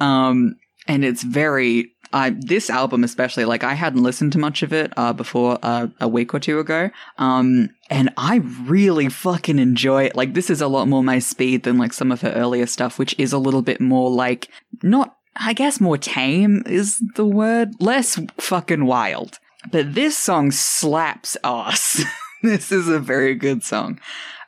Um 0.00 0.56
and 0.86 1.04
it's 1.04 1.22
very 1.22 1.92
I 2.12 2.30
this 2.30 2.70
album 2.70 3.04
especially 3.04 3.44
like 3.44 3.64
I 3.64 3.74
hadn't 3.74 4.02
listened 4.02 4.32
to 4.32 4.38
much 4.38 4.62
of 4.62 4.72
it 4.72 4.92
uh 4.96 5.12
before 5.12 5.58
uh, 5.62 5.88
a 6.00 6.08
week 6.08 6.34
or 6.34 6.40
two 6.40 6.58
ago. 6.58 6.90
Um 7.18 7.70
and 7.90 8.10
I 8.16 8.36
really 8.64 9.08
fucking 9.08 9.58
enjoy 9.58 10.04
it. 10.04 10.16
Like 10.16 10.34
this 10.34 10.50
is 10.50 10.60
a 10.60 10.68
lot 10.68 10.88
more 10.88 11.02
my 11.02 11.18
speed 11.18 11.64
than 11.64 11.78
like 11.78 11.92
some 11.92 12.12
of 12.12 12.20
her 12.20 12.32
earlier 12.32 12.66
stuff 12.66 12.98
which 12.98 13.14
is 13.18 13.32
a 13.32 13.38
little 13.38 13.62
bit 13.62 13.80
more 13.80 14.10
like 14.10 14.48
not 14.82 15.16
I 15.38 15.52
guess 15.52 15.80
more 15.80 15.98
tame 15.98 16.62
is 16.66 17.02
the 17.14 17.26
word, 17.26 17.74
less 17.80 18.18
fucking 18.38 18.86
wild. 18.86 19.38
But 19.70 19.94
this 19.94 20.16
song 20.16 20.50
slaps 20.50 21.36
ass. 21.44 22.02
this 22.42 22.72
is 22.72 22.88
a 22.88 22.98
very 22.98 23.34
good 23.34 23.62
song. 23.62 24.00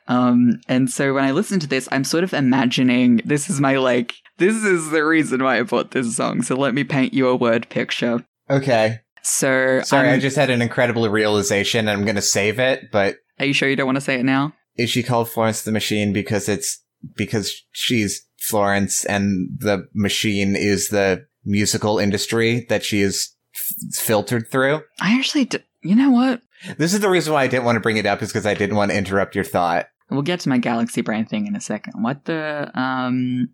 Um, 0.09 0.59
and 0.67 0.89
so 0.89 1.13
when 1.13 1.23
I 1.23 1.31
listen 1.31 1.59
to 1.61 1.67
this, 1.67 1.87
I'm 1.91 2.03
sort 2.03 2.23
of 2.25 2.33
imagining 2.33 3.21
this 3.23 3.49
is 3.49 3.61
my 3.61 3.77
like, 3.77 4.15
this 4.37 4.55
is 4.55 4.89
the 4.89 5.05
reason 5.05 5.43
why 5.43 5.59
I 5.59 5.63
bought 5.63 5.91
this 5.91 6.15
song. 6.17 6.41
So 6.41 6.55
let 6.55 6.73
me 6.73 6.83
paint 6.83 7.13
you 7.13 7.27
a 7.29 7.35
word 7.35 7.69
picture. 7.69 8.25
Okay. 8.49 8.99
So, 9.21 9.81
Sorry, 9.83 10.07
I'm- 10.09 10.17
I 10.17 10.19
just 10.19 10.35
had 10.35 10.49
an 10.49 10.61
incredible 10.61 11.07
realization 11.09 11.87
and 11.87 11.91
I'm 11.97 12.05
going 12.05 12.15
to 12.15 12.21
save 12.21 12.57
it, 12.59 12.89
but 12.91 13.17
are 13.39 13.45
you 13.45 13.53
sure 13.53 13.69
you 13.69 13.75
don't 13.75 13.85
want 13.85 13.97
to 13.97 14.01
say 14.01 14.15
it 14.19 14.23
now? 14.25 14.53
is 14.77 14.89
she 14.89 15.03
called 15.03 15.29
Florence 15.29 15.61
the 15.63 15.71
Machine 15.73 16.13
because 16.13 16.47
it's 16.49 16.81
because 17.17 17.53
she's 17.73 18.25
Florence 18.39 19.03
and 19.05 19.49
the 19.59 19.87
machine 19.93 20.55
is 20.55 20.87
the 20.87 21.25
musical 21.45 21.99
industry 21.99 22.65
that 22.69 22.83
she 22.85 23.01
is 23.01 23.35
f- 23.53 23.95
filtered 24.05 24.49
through? 24.49 24.81
I 25.01 25.17
actually, 25.17 25.45
d- 25.45 25.59
you 25.83 25.95
know 25.95 26.11
what? 26.11 26.41
This 26.77 26.93
is 26.93 27.01
the 27.01 27.09
reason 27.09 27.33
why 27.33 27.43
I 27.43 27.47
didn't 27.47 27.65
want 27.65 27.75
to 27.75 27.81
bring 27.81 27.97
it 27.97 28.05
up 28.05 28.21
is 28.21 28.29
because 28.29 28.45
I 28.45 28.53
didn't 28.53 28.77
want 28.77 28.91
to 28.91 28.97
interrupt 28.97 29.35
your 29.35 29.43
thought. 29.43 29.87
We'll 30.11 30.21
get 30.23 30.39
to 30.41 30.49
my 30.49 30.57
galaxy 30.57 31.01
brain 31.01 31.25
thing 31.25 31.47
in 31.47 31.55
a 31.55 31.61
second. 31.61 32.01
What 32.03 32.25
the 32.25 32.71
um 32.73 33.49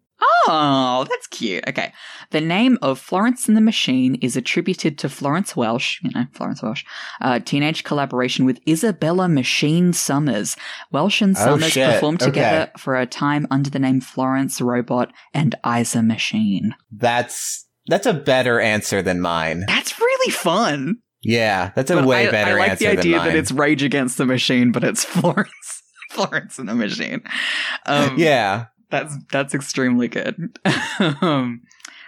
Oh, 0.48 1.06
that's 1.10 1.28
cute. 1.28 1.68
Okay. 1.68 1.92
The 2.32 2.40
name 2.40 2.78
of 2.82 3.00
Florence 3.00 3.50
and 3.50 3.58
the 3.58 3.62
Machine 3.62 4.16
is 4.22 4.38
attributed 4.38 4.98
to 5.00 5.10
Florence 5.10 5.58
Welch, 5.58 6.00
you 6.04 6.10
know, 6.16 6.26
Florence 6.32 6.62
Welch, 6.64 6.86
uh, 7.20 7.40
teenage 7.40 7.84
collaboration 7.84 8.46
with 8.46 8.60
Isabella 8.68 9.28
Machine 9.28 9.92
Summers. 9.92 10.56
Welch 10.92 11.22
and 11.22 11.36
Oh, 11.38 11.44
Summers 11.44 11.72
shit. 11.74 11.92
performed 11.96 12.22
Okay. 12.22 12.32
together 12.32 12.72
for 12.78 12.96
a 12.96 13.06
time 13.06 13.46
under 13.52 13.70
the 13.70 13.80
name 13.80 14.00
Florence 14.00 14.62
Robot 14.62 15.12
and 15.34 15.54
Isa 15.68 16.02
Machine. 16.02 16.76
That's 16.92 17.66
that's 17.88 18.08
a 18.08 18.14
better 18.14 18.60
answer 18.62 19.02
than 19.02 19.20
mine. 19.20 19.66
That's 19.68 20.00
really 20.00 20.32
fun. 20.32 20.98
Yeah, 21.24 21.72
that's 21.76 21.92
a 21.92 21.96
But 21.96 22.06
way 22.06 22.28
I, 22.28 22.32
better 22.32 22.58
I 22.58 22.68
like 22.68 22.80
the 22.80 22.88
idea 22.88 23.18
that 23.20 23.36
it's 23.36 23.52
Rage 23.52 23.84
Against 23.84 24.18
the 24.18 24.26
Machine, 24.26 24.72
but 24.72 24.84
it's 24.84 25.04
Florence. 25.16 25.82
Florence 26.16 26.58
and 26.60 26.68
the 26.70 26.76
Machine. 26.76 27.22
Um, 27.88 28.16
yeah. 28.18 28.66
That's 28.90 29.16
that's 29.32 29.54
extremely 29.54 30.08
good. 30.08 30.58
um, 31.22 31.62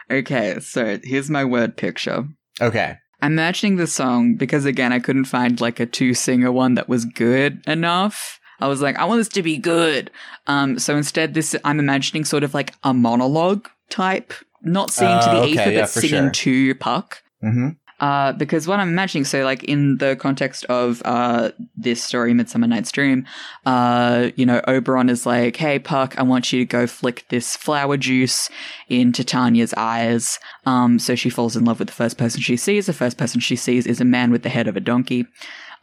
okay, 0.10 0.60
so 0.60 1.00
here's 1.04 1.30
my 1.30 1.44
word 1.46 1.76
picture. 1.78 2.28
Okay. 2.62 2.96
I'm 3.22 3.34
imagining 3.34 3.76
the 3.78 3.86
song 3.88 4.36
because 4.36 4.66
again 4.66 4.92
I 4.94 5.00
couldn't 5.00 5.26
find 5.26 5.60
like 5.62 5.80
a 5.80 5.86
two 5.86 6.14
singer 6.14 6.52
one 6.52 6.76
that 6.76 6.88
was 6.90 7.06
good 7.06 7.64
enough. 7.68 8.40
I 8.60 8.68
was 8.68 8.82
like, 8.82 8.98
I 8.98 9.06
want 9.06 9.20
this 9.20 9.28
to 9.30 9.44
be 9.44 9.58
good. 9.58 10.10
Um, 10.48 10.80
so 10.80 10.96
instead, 10.98 11.34
this 11.36 11.56
I'm 11.64 11.80
imagining 11.80 12.26
sort 12.26 12.44
of 12.44 12.54
like 12.56 12.74
a 12.84 12.94
monologue 12.94 13.68
type, 13.90 14.34
not 14.64 14.90
singing 14.92 15.20
to 15.20 15.30
Oh, 15.30 15.34
the 15.34 15.42
okay, 15.42 15.52
ether, 15.52 15.72
yeah, 15.72 15.82
but 15.82 15.90
singing 15.90 16.10
sure. 16.26 16.32
to 16.32 16.76
Puck. 16.76 17.22
hmm 17.42 17.70
Uh, 18.00 18.32
because 18.34 18.68
what 18.68 18.80
I'm 18.80 18.90
imagining, 18.90 19.26
so 19.26 19.44
like 19.44 19.64
in 19.64 19.98
the 19.98 20.16
context 20.16 20.66
of 20.66 21.02
uh, 21.04 21.52
this 21.76 22.04
story, 22.04 22.34
Midsummer 22.34 22.68
Night's 22.68 22.92
Dream, 22.92 23.26
uh, 23.66 24.30
you 24.36 24.46
know, 24.46 24.62
Oberon 24.68 25.10
is 25.10 25.26
like, 25.26 25.56
"Hey, 25.56 25.80
Puck, 25.80 26.18
I 26.18 26.24
want 26.24 26.54
you 26.54 26.60
to 26.60 26.66
go 26.66 26.86
flick 26.86 27.26
this 27.30 27.56
flower 27.56 27.98
juice 27.98 28.50
into 28.88 29.24
Tanya's 29.24 29.74
eyes." 29.76 30.40
Um, 30.66 31.00
so 31.00 31.16
she 31.16 31.30
falls 31.30 31.56
in 31.56 31.66
love 31.66 31.80
with 31.80 31.88
the 31.88 31.94
first 31.94 32.18
person 32.18 32.42
she 32.42 32.58
sees. 32.58 32.86
The 32.86 32.94
first 32.94 33.18
person 33.18 33.40
she 33.40 33.56
sees 33.56 33.88
is 33.88 34.00
a 34.00 34.06
man 34.06 34.32
with 34.32 34.44
the 34.44 34.50
head 34.50 34.68
of 34.68 34.78
a 34.78 34.82
donkey. 34.82 35.26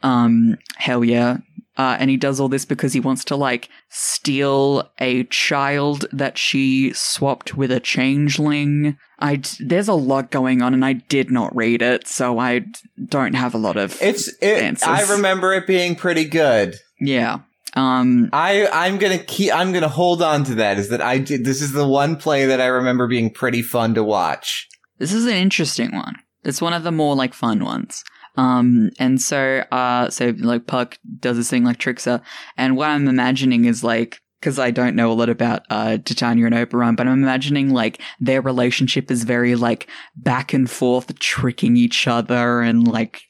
Um, 0.01 0.57
hell 0.77 1.03
yeah. 1.03 1.37
Uh, 1.77 1.97
and 1.99 2.09
he 2.09 2.15
does 2.17 2.39
all 2.39 2.47
this 2.47 2.63
because 2.65 2.93
he 2.93 2.99
wants 3.01 3.25
to 3.25 3.35
like 3.35 3.67
steal 3.89 4.89
a 4.99 5.23
child 5.25 6.05
that 6.11 6.37
she 6.37 6.93
swapped 6.93 7.55
with 7.55 7.71
a 7.71 7.79
changeling. 7.79 8.97
I 9.19 9.41
there's 9.59 9.87
a 9.87 9.93
lot 9.93 10.31
going 10.31 10.61
on, 10.61 10.73
and 10.73 10.85
I 10.85 10.93
did 10.93 11.31
not 11.31 11.55
read 11.55 11.81
it, 11.81 12.07
so 12.07 12.39
I 12.39 12.65
don't 13.07 13.33
have 13.33 13.53
a 13.53 13.57
lot 13.57 13.77
of 13.77 14.01
It's 14.01 14.27
it, 14.41 14.63
Answers. 14.63 14.87
I 14.87 15.13
remember 15.13 15.53
it 15.53 15.67
being 15.67 15.95
pretty 15.95 16.25
good. 16.25 16.75
yeah. 16.99 17.39
Um, 17.77 18.29
I 18.31 18.67
I'm 18.71 18.97
gonna 18.97 19.17
keep 19.17 19.53
I'm 19.53 19.73
gonna 19.73 19.89
hold 19.89 20.21
on 20.21 20.45
to 20.45 20.55
that. 20.55 20.77
Is 20.77 20.87
that 20.89 21.01
I 21.01 21.17
did 21.17 21.43
this 21.43 21.61
is 21.61 21.73
the 21.73 21.85
one 21.85 22.15
play 22.15 22.45
that 22.45 22.61
I 22.61 22.67
remember 22.67 23.05
being 23.05 23.29
pretty 23.29 23.61
fun 23.61 23.95
to 23.95 24.03
watch. 24.03 24.69
This 24.97 25.11
is 25.11 25.25
an 25.25 25.33
interesting 25.33 25.93
one. 25.93 26.15
It's 26.45 26.61
one 26.61 26.71
of 26.71 26.83
the 26.83 26.91
more 26.93 27.15
like 27.17 27.33
fun 27.33 27.65
ones. 27.65 28.01
Um, 28.37 28.91
and 28.99 29.21
so, 29.21 29.63
uh, 29.71 30.09
so 30.09 30.33
like 30.37 30.67
Puck 30.67 30.99
does 31.19 31.37
this 31.37 31.49
thing 31.49 31.63
like 31.63 31.77
tricks 31.77 32.05
her, 32.05 32.21
and 32.57 32.75
what 32.75 32.89
I'm 32.89 33.07
imagining 33.07 33.65
is 33.65 33.83
like, 33.83 34.21
because 34.41 34.59
I 34.59 34.69
don't 34.71 34.95
know 34.95 35.11
a 35.11 35.13
lot 35.13 35.29
about 35.29 35.63
uh 35.69 35.97
Titania 35.97 36.45
and 36.45 36.53
Oberon, 36.53 36.95
but 36.95 37.07
I'm 37.07 37.23
imagining 37.23 37.71
like 37.71 38.01
their 38.19 38.41
relationship 38.41 39.09
is 39.09 39.23
very 39.23 39.55
like 39.55 39.87
back 40.15 40.53
and 40.53 40.69
forth, 40.69 41.17
tricking 41.19 41.77
each 41.77 42.07
other 42.07 42.61
and 42.61 42.87
like, 42.87 43.23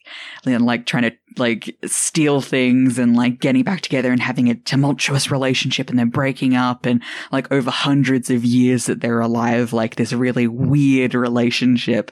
and 0.45 0.65
like 0.65 0.85
trying 0.85 1.03
to 1.03 1.13
like 1.37 1.77
steal 1.85 2.41
things 2.41 2.97
and 2.97 3.15
like 3.15 3.39
getting 3.39 3.63
back 3.63 3.81
together 3.81 4.11
and 4.11 4.21
having 4.21 4.49
a 4.49 4.55
tumultuous 4.55 5.29
relationship 5.29 5.89
and 5.89 5.99
then 5.99 6.09
breaking 6.09 6.55
up 6.55 6.85
and 6.85 7.03
like 7.31 7.51
over 7.51 7.69
hundreds 7.69 8.29
of 8.29 8.43
years 8.43 8.85
that 8.85 9.01
they're 9.01 9.19
alive, 9.19 9.73
like 9.73 9.95
this 9.95 10.13
really 10.13 10.47
weird 10.47 11.13
relationship. 11.13 12.11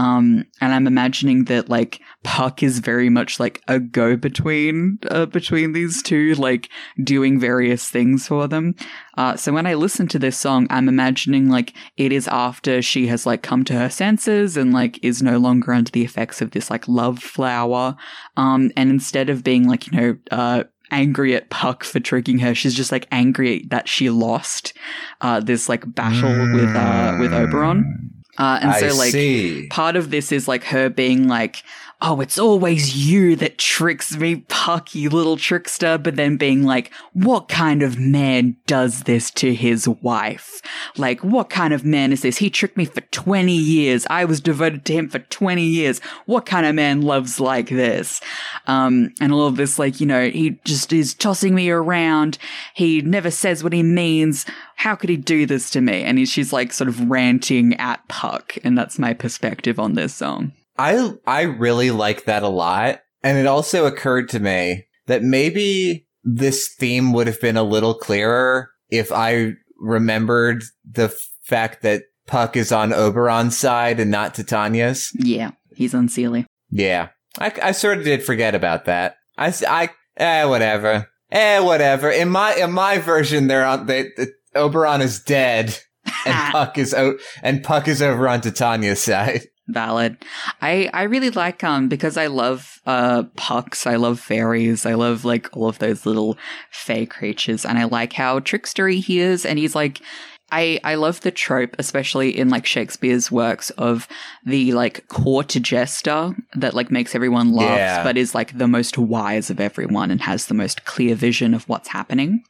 Um, 0.00 0.46
and 0.62 0.72
I'm 0.72 0.86
imagining 0.86 1.44
that 1.44 1.68
like 1.68 2.00
Puck 2.24 2.62
is 2.62 2.78
very 2.78 3.10
much 3.10 3.38
like 3.38 3.62
a 3.68 3.78
go 3.78 4.16
between 4.16 4.98
uh, 5.10 5.26
between 5.26 5.74
these 5.74 6.02
two, 6.02 6.34
like 6.36 6.70
doing 7.04 7.38
various 7.38 7.90
things 7.90 8.26
for 8.26 8.48
them. 8.48 8.74
Uh, 9.18 9.36
so 9.36 9.52
when 9.52 9.66
I 9.66 9.74
listen 9.74 10.08
to 10.08 10.18
this 10.18 10.38
song, 10.38 10.66
I'm 10.70 10.88
imagining 10.88 11.50
like 11.50 11.74
it 11.98 12.12
is 12.12 12.26
after 12.28 12.80
she 12.80 13.08
has 13.08 13.26
like 13.26 13.42
come 13.42 13.62
to 13.64 13.74
her 13.74 13.90
senses 13.90 14.56
and 14.56 14.72
like 14.72 14.98
is 15.04 15.22
no 15.22 15.36
longer 15.36 15.74
under 15.74 15.90
the 15.90 16.04
effects 16.04 16.40
of 16.40 16.52
this 16.52 16.70
like 16.70 16.88
love 16.88 17.18
flower. 17.18 17.94
Um, 18.38 18.72
and 18.78 18.88
instead 18.88 19.28
of 19.28 19.44
being 19.44 19.68
like 19.68 19.86
you 19.86 20.00
know 20.00 20.16
uh 20.30 20.64
angry 20.90 21.36
at 21.36 21.50
Puck 21.50 21.84
for 21.84 22.00
tricking 22.00 22.38
her. 22.38 22.52
She's 22.52 22.74
just 22.74 22.90
like 22.90 23.06
angry 23.12 23.66
that 23.68 23.86
she 23.86 24.10
lost 24.10 24.72
uh, 25.20 25.38
this 25.38 25.68
like 25.68 25.94
battle 25.94 26.52
with 26.52 26.74
uh, 26.74 27.16
with 27.20 27.32
Oberon. 27.32 28.19
Uh, 28.40 28.58
and 28.62 28.74
so 28.76 28.96
like 28.96 29.12
see. 29.12 29.66
part 29.68 29.96
of 29.96 30.10
this 30.10 30.32
is 30.32 30.48
like 30.48 30.64
her 30.64 30.88
being 30.88 31.28
like, 31.28 31.62
oh, 32.02 32.20
it's 32.20 32.38
always 32.38 33.06
you 33.06 33.36
that 33.36 33.58
tricks 33.58 34.16
me, 34.16 34.36
Puck, 34.48 34.94
you 34.94 35.10
little 35.10 35.36
trickster, 35.36 35.98
but 35.98 36.16
then 36.16 36.36
being 36.36 36.64
like, 36.64 36.90
what 37.12 37.48
kind 37.48 37.82
of 37.82 37.98
man 37.98 38.56
does 38.66 39.02
this 39.02 39.30
to 39.32 39.54
his 39.54 39.86
wife? 39.86 40.62
Like, 40.96 41.20
what 41.20 41.50
kind 41.50 41.74
of 41.74 41.84
man 41.84 42.12
is 42.12 42.22
this? 42.22 42.38
He 42.38 42.48
tricked 42.48 42.78
me 42.78 42.86
for 42.86 43.02
20 43.02 43.52
years. 43.52 44.06
I 44.08 44.24
was 44.24 44.40
devoted 44.40 44.86
to 44.86 44.94
him 44.94 45.08
for 45.10 45.18
20 45.18 45.62
years. 45.62 46.00
What 46.24 46.46
kind 46.46 46.64
of 46.64 46.74
man 46.74 47.02
loves 47.02 47.38
like 47.38 47.68
this? 47.68 48.20
Um, 48.66 49.12
and 49.20 49.32
all 49.32 49.46
of 49.46 49.56
this, 49.56 49.78
like, 49.78 50.00
you 50.00 50.06
know, 50.06 50.30
he 50.30 50.58
just 50.64 50.92
is 50.94 51.12
tossing 51.12 51.54
me 51.54 51.70
around. 51.70 52.38
He 52.74 53.02
never 53.02 53.30
says 53.30 53.62
what 53.62 53.74
he 53.74 53.82
means. 53.82 54.46
How 54.76 54.94
could 54.94 55.10
he 55.10 55.18
do 55.18 55.44
this 55.44 55.68
to 55.70 55.82
me? 55.82 56.02
And 56.02 56.16
he, 56.16 56.24
she's 56.24 56.52
like 56.52 56.72
sort 56.72 56.88
of 56.88 57.10
ranting 57.10 57.74
at 57.74 58.06
Puck. 58.08 58.56
And 58.64 58.78
that's 58.78 58.98
my 58.98 59.12
perspective 59.12 59.78
on 59.78 59.94
this 59.94 60.14
song. 60.14 60.52
I 60.80 61.12
I 61.26 61.42
really 61.42 61.90
like 61.90 62.24
that 62.24 62.42
a 62.42 62.48
lot. 62.48 63.00
And 63.22 63.36
it 63.36 63.46
also 63.46 63.86
occurred 63.86 64.28
to 64.30 64.40
me 64.40 64.86
that 65.06 65.22
maybe 65.22 66.06
this 66.24 66.68
theme 66.78 67.12
would 67.12 67.26
have 67.26 67.40
been 67.40 67.56
a 67.56 67.62
little 67.62 67.94
clearer 67.94 68.70
if 68.88 69.12
I 69.12 69.52
remembered 69.78 70.62
the 70.90 71.14
fact 71.42 71.82
that 71.82 72.04
Puck 72.26 72.56
is 72.56 72.72
on 72.72 72.92
Oberon's 72.92 73.58
side 73.58 74.00
and 74.00 74.10
not 74.10 74.34
Titania's. 74.34 75.10
Yeah, 75.18 75.50
he's 75.74 75.92
unseelie. 75.92 76.46
Yeah. 76.70 77.08
I, 77.38 77.52
I 77.62 77.72
sort 77.72 77.98
of 77.98 78.04
did 78.04 78.22
forget 78.22 78.54
about 78.54 78.84
that. 78.86 79.16
I, 79.36 79.52
I, 79.68 79.90
eh, 80.16 80.44
whatever. 80.44 81.08
Eh, 81.30 81.60
whatever. 81.60 82.10
In 82.10 82.28
my, 82.28 82.54
in 82.54 82.72
my 82.72 82.98
version, 82.98 83.46
they're 83.48 83.64
on, 83.64 83.86
they, 83.86 84.04
the, 84.16 84.32
Oberon 84.54 85.00
is 85.00 85.20
dead. 85.20 85.78
And 86.24 86.34
Puck 86.52 86.78
is, 86.78 86.94
o- 86.94 87.18
and 87.42 87.64
Puck 87.64 87.88
is 87.88 88.00
over 88.00 88.28
on 88.28 88.40
Titania's 88.40 89.02
side. 89.02 89.42
Valid. 89.72 90.16
I 90.60 90.90
I 90.92 91.02
really 91.04 91.30
like 91.30 91.62
um 91.64 91.88
because 91.88 92.16
I 92.16 92.26
love 92.26 92.80
uh 92.86 93.24
pucks, 93.36 93.86
I 93.86 93.96
love 93.96 94.20
fairies, 94.20 94.86
I 94.86 94.94
love 94.94 95.24
like 95.24 95.48
all 95.56 95.68
of 95.68 95.78
those 95.78 96.06
little 96.06 96.36
fey 96.70 97.06
creatures, 97.06 97.64
and 97.64 97.78
I 97.78 97.84
like 97.84 98.12
how 98.12 98.40
trickstery 98.40 99.02
he 99.02 99.20
is, 99.20 99.44
and 99.46 99.58
he's 99.58 99.74
like 99.74 100.00
I, 100.52 100.80
I 100.82 100.96
love 100.96 101.20
the 101.20 101.30
trope, 101.30 101.76
especially 101.78 102.36
in 102.36 102.48
like 102.48 102.66
Shakespeare's 102.66 103.30
works 103.30 103.70
of 103.78 104.08
the 104.44 104.72
like 104.72 105.06
court 105.06 105.46
jester 105.50 106.34
that 106.56 106.74
like 106.74 106.90
makes 106.90 107.14
everyone 107.14 107.52
laugh, 107.52 107.78
Yeah. 107.78 108.02
but 108.02 108.16
is 108.16 108.34
like 108.34 108.58
the 108.58 108.66
most 108.66 108.98
wise 108.98 109.48
of 109.50 109.60
everyone 109.60 110.10
and 110.10 110.20
has 110.22 110.46
the 110.46 110.54
most 110.54 110.84
clear 110.84 111.14
vision 111.14 111.54
of 111.54 111.68
what's 111.68 111.90
happening. 111.90 112.42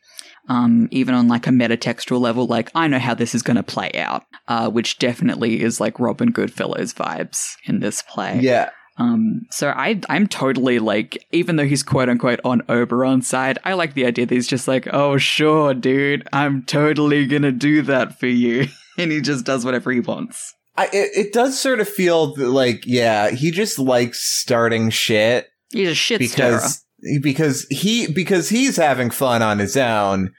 Um, 0.51 0.88
even 0.90 1.14
on 1.14 1.28
like 1.28 1.46
a 1.46 1.51
metatextual 1.51 2.20
level, 2.20 2.46
like 2.46 2.72
I 2.74 2.88
know 2.88 2.98
how 2.98 3.14
this 3.14 3.34
is 3.34 3.42
going 3.42 3.57
to 3.57 3.62
play 3.62 3.92
out, 3.94 4.24
uh, 4.48 4.68
which 4.68 4.98
definitely 4.98 5.62
is 5.62 5.80
like 5.80 6.01
Robin 6.01 6.32
Goodfellow's 6.32 6.92
vibes 6.92 7.53
in 7.66 7.78
this 7.78 8.03
play. 8.03 8.40
Yeah. 8.40 8.70
Um, 8.98 9.46
so 9.53 9.70
I, 9.70 10.01
I'm 10.09 10.26
totally 10.26 10.80
like, 10.80 11.24
even 11.30 11.55
though 11.55 11.66
he's 11.66 11.84
quote 11.84 12.09
unquote 12.09 12.40
on 12.44 12.62
Oberon's 12.68 13.28
side, 13.28 13.59
I 13.64 13.74
like 13.74 13.94
the 13.94 14.05
idea 14.05 14.26
that 14.26 14.34
he's 14.34 14.48
just 14.48 14.66
like, 14.66 14.88
oh, 14.92 15.18
sure, 15.18 15.72
dude, 15.72 16.28
I'm 16.32 16.64
totally 16.64 17.26
gonna 17.26 17.53
do 17.53 17.82
that 17.82 18.18
for 18.18 18.26
you. 18.26 18.66
and 18.98 19.12
he 19.12 19.20
just 19.20 19.46
does 19.46 19.64
whatever 19.64 19.92
he 19.92 20.01
wants. 20.01 20.55
I, 20.76 20.86
it, 20.86 21.26
it 21.26 21.32
does 21.32 21.59
sort 21.59 21.78
of 21.78 21.88
feel 21.88 22.34
like, 22.34 22.84
yeah, 22.86 23.30
he 23.30 23.53
just 23.53 23.78
likes 23.78 24.20
starting 24.20 24.90
shit 24.90 25.46
He's 25.72 25.88
a 25.88 25.94
shit 25.94 26.18
because, 26.18 26.84
because 27.22 27.66
he, 27.70 28.11
because 28.12 28.48
he's 28.48 28.76
having 28.76 29.11
fun 29.11 29.42
on 29.42 29.59
his 29.59 29.76
own. 29.76 30.32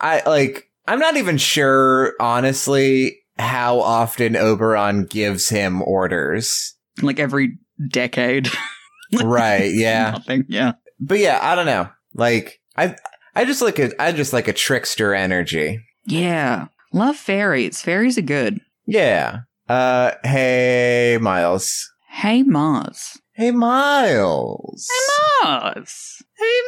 I 0.00 0.22
like, 0.26 0.70
I'm 0.86 0.98
not 0.98 1.16
even 1.16 1.38
sure, 1.38 2.14
honestly, 2.20 3.18
how 3.38 3.80
often 3.80 4.36
Oberon 4.36 5.04
gives 5.06 5.48
him 5.48 5.82
orders. 5.82 6.74
Like 7.02 7.18
every 7.18 7.58
decade. 7.88 8.48
right. 9.22 9.72
Yeah. 9.72 10.12
Nothing. 10.12 10.44
Yeah. 10.48 10.72
But 10.98 11.18
yeah, 11.18 11.38
I 11.42 11.54
don't 11.54 11.66
know. 11.66 11.88
Like, 12.14 12.60
I, 12.76 12.96
I 13.34 13.44
just 13.44 13.62
like 13.62 13.78
a, 13.78 13.90
I 14.02 14.12
just 14.12 14.32
like 14.32 14.48
a 14.48 14.52
trickster 14.52 15.14
energy. 15.14 15.80
Yeah. 16.06 16.66
Love 16.92 17.16
fairies. 17.16 17.80
Fairies 17.80 18.18
are 18.18 18.22
good. 18.22 18.60
Yeah. 18.86 19.40
Uh, 19.68 20.12
hey, 20.24 21.18
Miles. 21.20 21.88
Hey, 22.08 22.42
Mars. 22.42 23.19
Hey, 23.40 23.52
Miles. 23.52 24.86
Hey 24.92 25.48
Miles. 25.48 26.22
Hey, 26.36 26.60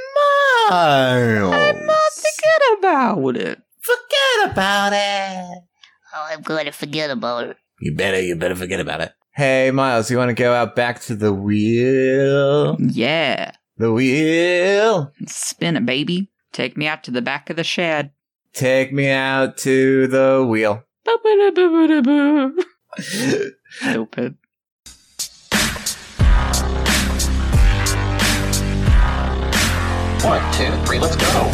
Miles. 0.71 1.55
Hey, 1.55 1.85
Mars, 1.85 2.25
forget 2.25 2.79
about 2.79 3.37
it. 3.37 3.61
Forget 3.79 4.51
about 4.51 4.95
it. 4.95 5.65
Oh, 6.15 6.29
I'm 6.31 6.41
going 6.41 6.65
to 6.65 6.73
forget 6.73 7.11
about 7.11 7.45
it. 7.49 7.59
You 7.79 7.95
better, 7.95 8.23
you 8.23 8.37
better 8.37 8.57
forget 8.57 8.81
about 8.81 9.03
it. 9.03 9.13
Hey, 9.35 9.71
Miles, 9.71 10.11
you 10.11 10.17
want 10.17 10.31
to 10.31 10.35
go 10.35 10.55
out 10.55 10.75
back 10.75 11.03
to 11.03 11.15
the 11.15 11.35
wheel? 11.35 12.79
Yeah. 12.81 13.53
The 13.77 13.93
wheel? 13.93 15.13
Spin 15.27 15.77
it, 15.77 15.85
baby. 15.85 16.31
Take 16.55 16.79
me 16.79 16.87
out 16.87 17.05
to 17.05 17.11
the 17.11 17.21
back 17.21 17.51
of 17.51 17.57
the 17.57 17.65
shed. 17.65 18.13
Take 18.55 18.95
me 18.95 19.11
out 19.11 19.59
to 19.59 20.07
the 20.07 20.43
wheel. 20.49 20.85
Stupid. 22.99 24.39
One, 30.25 30.41
two, 30.53 30.71
three, 30.87 30.99
let's 31.01 31.17
go. 31.17 31.51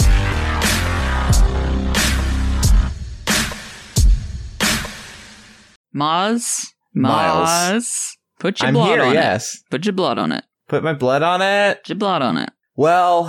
Mars. 5.92 6.72
Miles. 6.94 7.48
Mars. 7.48 8.16
Put 8.38 8.60
your 8.60 8.68
I'm 8.68 8.74
blood 8.74 8.88
here, 8.88 9.02
on 9.02 9.10
it. 9.12 9.14
yes. 9.14 9.62
Put 9.70 9.84
your 9.86 9.92
blood 9.92 10.18
on 10.18 10.32
it. 10.32 10.44
Put 10.68 10.82
my 10.84 10.92
blood 10.92 11.22
on 11.22 11.42
it. 11.42 11.78
Put 11.82 11.88
your 11.88 11.98
blood 11.98 12.22
on 12.22 12.36
it. 12.36 12.50
Well, 12.76 13.24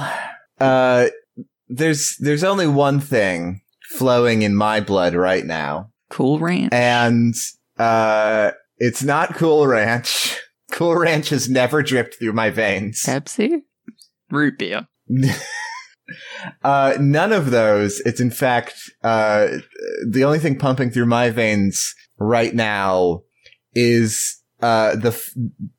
uh, 0.59 1.07
there's, 1.67 2.15
there's 2.19 2.43
only 2.43 2.67
one 2.67 2.99
thing 2.99 3.61
flowing 3.91 4.41
in 4.41 4.55
my 4.55 4.81
blood 4.81 5.15
right 5.15 5.45
now. 5.45 5.91
Cool 6.09 6.39
ranch. 6.39 6.73
And, 6.73 7.33
uh, 7.77 8.51
it's 8.77 9.03
not 9.03 9.35
Cool 9.35 9.67
Ranch. 9.67 10.37
Cool 10.71 10.95
Ranch 10.97 11.29
has 11.29 11.49
never 11.49 11.81
dripped 11.81 12.19
through 12.19 12.33
my 12.33 12.51
veins. 12.51 13.01
Pepsi. 13.03 13.61
Root 14.29 14.59
beer. 14.59 14.87
uh, 16.63 16.97
none 16.99 17.31
of 17.31 17.51
those. 17.51 17.99
It's 18.01 18.19
in 18.19 18.31
fact, 18.31 18.73
uh, 19.03 19.47
the 20.07 20.23
only 20.23 20.39
thing 20.39 20.57
pumping 20.57 20.91
through 20.91 21.07
my 21.07 21.29
veins 21.29 21.93
right 22.17 22.53
now 22.53 23.23
is, 23.73 24.41
uh, 24.61 24.95
the, 24.95 25.17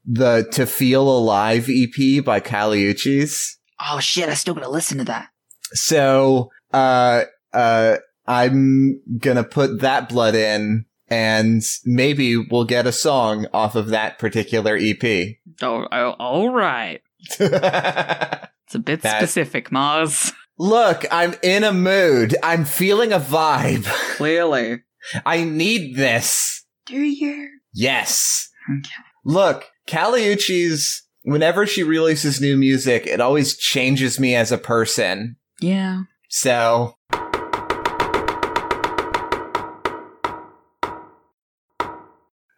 the 0.06 0.48
To 0.52 0.66
Feel 0.66 1.08
Alive 1.08 1.68
EP 1.68 2.24
by 2.24 2.40
Kali 2.40 2.82
Uchis. 2.82 3.56
Oh 3.80 4.00
shit! 4.00 4.28
I 4.28 4.34
still 4.34 4.54
gotta 4.54 4.68
listen 4.68 4.98
to 4.98 5.04
that. 5.04 5.28
So, 5.72 6.50
uh, 6.72 7.24
uh, 7.52 7.96
I'm 8.26 9.00
gonna 9.18 9.44
put 9.44 9.80
that 9.80 10.08
blood 10.08 10.34
in 10.34 10.84
and 11.08 11.62
maybe 11.84 12.36
we'll 12.36 12.64
get 12.64 12.86
a 12.86 12.92
song 12.92 13.46
off 13.52 13.74
of 13.74 13.88
that 13.88 14.18
particular 14.18 14.78
EP. 14.80 15.36
Oh, 15.62 15.86
oh 15.90 16.10
all 16.18 16.50
right. 16.50 17.00
It's 18.70 18.76
a 18.76 18.78
bit 18.78 19.02
That- 19.02 19.16
specific, 19.18 19.72
Mars. 19.72 20.32
Look, 20.56 21.04
I'm 21.10 21.34
in 21.42 21.64
a 21.64 21.72
mood. 21.72 22.36
I'm 22.40 22.64
feeling 22.64 23.12
a 23.12 23.18
vibe. 23.18 23.84
Clearly. 24.16 24.82
I 25.26 25.42
need 25.42 25.96
this. 25.96 26.64
Do 26.86 26.94
you? 27.00 27.48
Yes. 27.74 28.48
Okay. 28.70 28.92
Look, 29.24 29.64
Kali 29.88 30.22
Uchis, 30.22 31.00
whenever 31.22 31.66
she 31.66 31.82
releases 31.82 32.40
new 32.40 32.56
music, 32.56 33.08
it 33.08 33.20
always 33.20 33.56
changes 33.56 34.20
me 34.20 34.36
as 34.36 34.52
a 34.52 34.58
person. 34.58 35.34
Yeah. 35.60 36.02
So. 36.28 36.94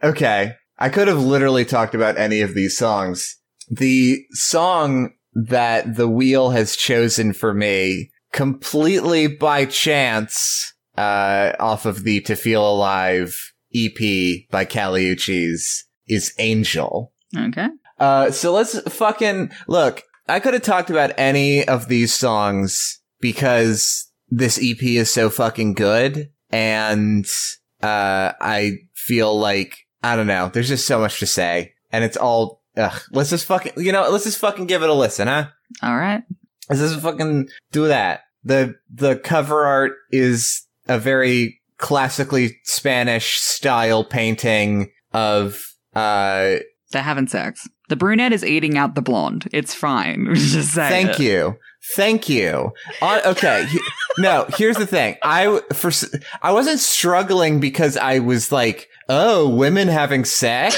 Okay. 0.03 0.53
I 0.79 0.89
could 0.91 1.09
have 1.09 1.21
literally 1.23 1.65
talked 1.65 1.95
about 1.95 2.19
any 2.19 2.43
of 2.43 2.55
these 2.55 2.77
songs. 2.77 3.39
The 3.71 4.27
song 4.33 5.13
that 5.35 5.97
the 5.97 6.09
wheel 6.09 6.51
has 6.51 6.77
chosen 6.77 7.33
for 7.33 7.55
me 7.55 8.11
completely 8.33 9.27
by 9.27 9.65
chance, 9.67 10.75
uh, 10.97 11.53
off 11.59 11.87
of 11.87 12.05
the 12.05 12.21
To 12.23 12.37
Feel 12.37 12.69
Alive 12.69 13.53
EP 13.75 14.49
by 14.51 14.65
Kali 14.65 15.05
Uchis 15.15 15.85
is 16.07 16.35
Angel. 16.39 17.13
Okay. 17.37 17.69
Uh, 17.99 18.31
so 18.31 18.53
let's 18.53 18.79
fucking 18.93 19.51
look. 19.69 20.03
I 20.29 20.41
could 20.41 20.55
have 20.55 20.63
talked 20.63 20.91
about 20.91 21.13
any 21.17 21.67
of 21.67 21.89
these 21.89 22.13
songs 22.13 23.01
because 23.21 24.11
this 24.29 24.59
EP 24.63 24.83
is 24.83 25.11
so 25.11 25.31
fucking 25.31 25.75
good, 25.75 26.31
and 26.51 27.27
uh, 27.83 28.33
I 28.41 28.79
feel 28.95 29.39
like 29.39 29.77
I 30.03 30.17
don't 30.17 30.27
know. 30.27 30.51
There's 30.53 30.69
just 30.69 30.87
so 30.87 31.01
much 31.01 31.21
to 31.21 31.27
say, 31.27 31.75
and 31.91 32.05
it's 32.05 32.17
all. 32.17 32.62
Ugh, 32.77 33.01
let's 33.11 33.31
just 33.31 33.45
fucking, 33.47 33.73
you 33.77 33.93
know, 33.93 34.09
let's 34.11 34.25
just 34.25 34.39
fucking 34.39 34.67
give 34.67 34.83
it 34.83 34.89
a 34.89 34.95
listen, 34.95 35.29
huh? 35.29 35.49
All 35.83 35.97
right. 35.97 36.23
Let's 36.69 36.81
just 36.81 37.01
fucking 37.01 37.49
do 37.71 37.89
that. 37.89 38.21
The 38.45 38.75
the 38.93 39.17
cover 39.17 39.65
art 39.65 39.93
is 40.11 40.67
a 40.89 40.99
very 40.99 41.61
classically 41.77 42.59
Spanish 42.65 43.39
style 43.39 44.05
painting 44.05 44.91
of 45.13 45.75
uh 45.95 46.57
They're 46.91 47.03
having 47.03 47.29
sex. 47.29 47.69
The 47.89 47.97
brunette 47.97 48.33
is 48.33 48.45
eating 48.45 48.79
out 48.79 48.95
the 48.95 49.03
blonde. 49.03 49.49
It's 49.53 49.75
fine. 49.75 50.29
Just 50.35 50.73
say 50.73 50.89
Thank 50.89 51.11
it. 51.11 51.21
you. 51.21 51.57
Thank 51.95 52.29
you. 52.29 52.73
Uh, 53.03 53.21
okay. 53.27 53.67
no, 54.19 54.47
here's 54.57 54.77
the 54.77 54.87
thing. 54.87 55.17
I 55.23 55.61
for 55.75 55.91
I 56.41 56.53
wasn't 56.53 56.81
struggling 56.81 57.61
because 57.61 57.97
I 57.97 58.21
was 58.21 58.53
like, 58.53 58.89
"Oh, 59.09 59.49
women 59.49 59.89
having 59.89 60.25
sex?" 60.25 60.77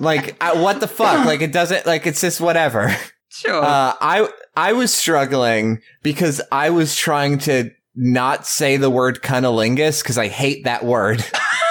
Like, 0.00 0.36
I, 0.42 0.54
what 0.60 0.80
the 0.80 0.88
fuck? 0.88 1.24
Like 1.26 1.42
it 1.42 1.52
doesn't 1.52 1.86
like 1.86 2.06
it's 2.06 2.20
just 2.20 2.40
whatever. 2.40 2.94
Sure. 3.28 3.62
Uh, 3.62 3.94
I 4.00 4.28
I 4.56 4.72
was 4.72 4.92
struggling 4.92 5.80
because 6.02 6.40
I 6.50 6.70
was 6.70 6.96
trying 6.96 7.38
to 7.40 7.70
not 7.94 8.46
say 8.46 8.76
the 8.76 8.90
word 8.90 9.22
cunnilingus 9.22 10.02
because 10.02 10.18
I 10.18 10.28
hate 10.28 10.64
that 10.64 10.84
word. 10.84 11.24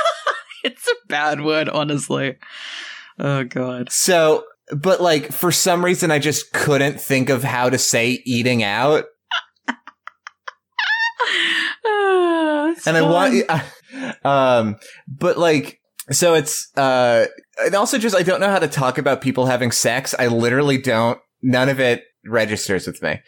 it's 0.64 0.88
a 0.88 0.96
bad 1.08 1.42
word, 1.42 1.68
honestly. 1.70 2.38
Oh 3.18 3.44
god. 3.44 3.92
So, 3.92 4.46
but 4.72 5.02
like 5.02 5.32
for 5.34 5.52
some 5.52 5.84
reason, 5.84 6.12
I 6.12 6.20
just 6.20 6.54
couldn't 6.54 7.02
think 7.02 7.30
of 7.30 7.44
how 7.44 7.70
to 7.70 7.78
say 7.78 8.22
eating 8.26 8.64
out. 8.64 9.06
It's 12.72 12.88
and 12.88 12.96
I 12.96 13.02
fun. 13.02 13.12
want, 13.12 14.26
um, 14.26 14.76
but 15.08 15.38
like, 15.38 15.82
so 16.12 16.34
it's, 16.34 16.76
uh, 16.78 17.26
and 17.64 17.76
also 17.76 17.98
just, 17.98 18.16
I 18.16 18.24
don't 18.24 18.40
know 18.40 18.50
how 18.50 18.60
to 18.60 18.68
talk 18.68 18.98
about 18.98 19.22
people 19.22 19.46
having 19.46 19.72
sex. 19.72 20.16
I 20.18 20.28
literally 20.28 20.78
don't, 20.78 21.20
none 21.42 21.70
of 21.70 21.80
it 21.80 22.04
registers 22.26 22.88
with 22.88 23.02
me. 23.02 23.20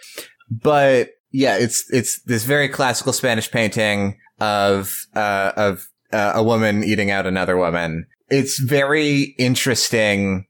But 0.50 1.10
yeah, 1.32 1.58
it's, 1.58 1.86
it's 1.92 2.22
this 2.24 2.44
very 2.44 2.68
classical 2.68 3.14
Spanish 3.14 3.50
painting 3.50 4.18
of, 4.40 5.06
uh, 5.16 5.52
of, 5.56 5.88
uh, 6.12 6.34
a 6.36 6.44
woman 6.44 6.84
eating 6.84 7.10
out 7.10 7.26
another 7.26 7.56
woman. 7.56 8.06
It's 8.30 8.60
very 8.60 9.36
interesting 9.38 10.48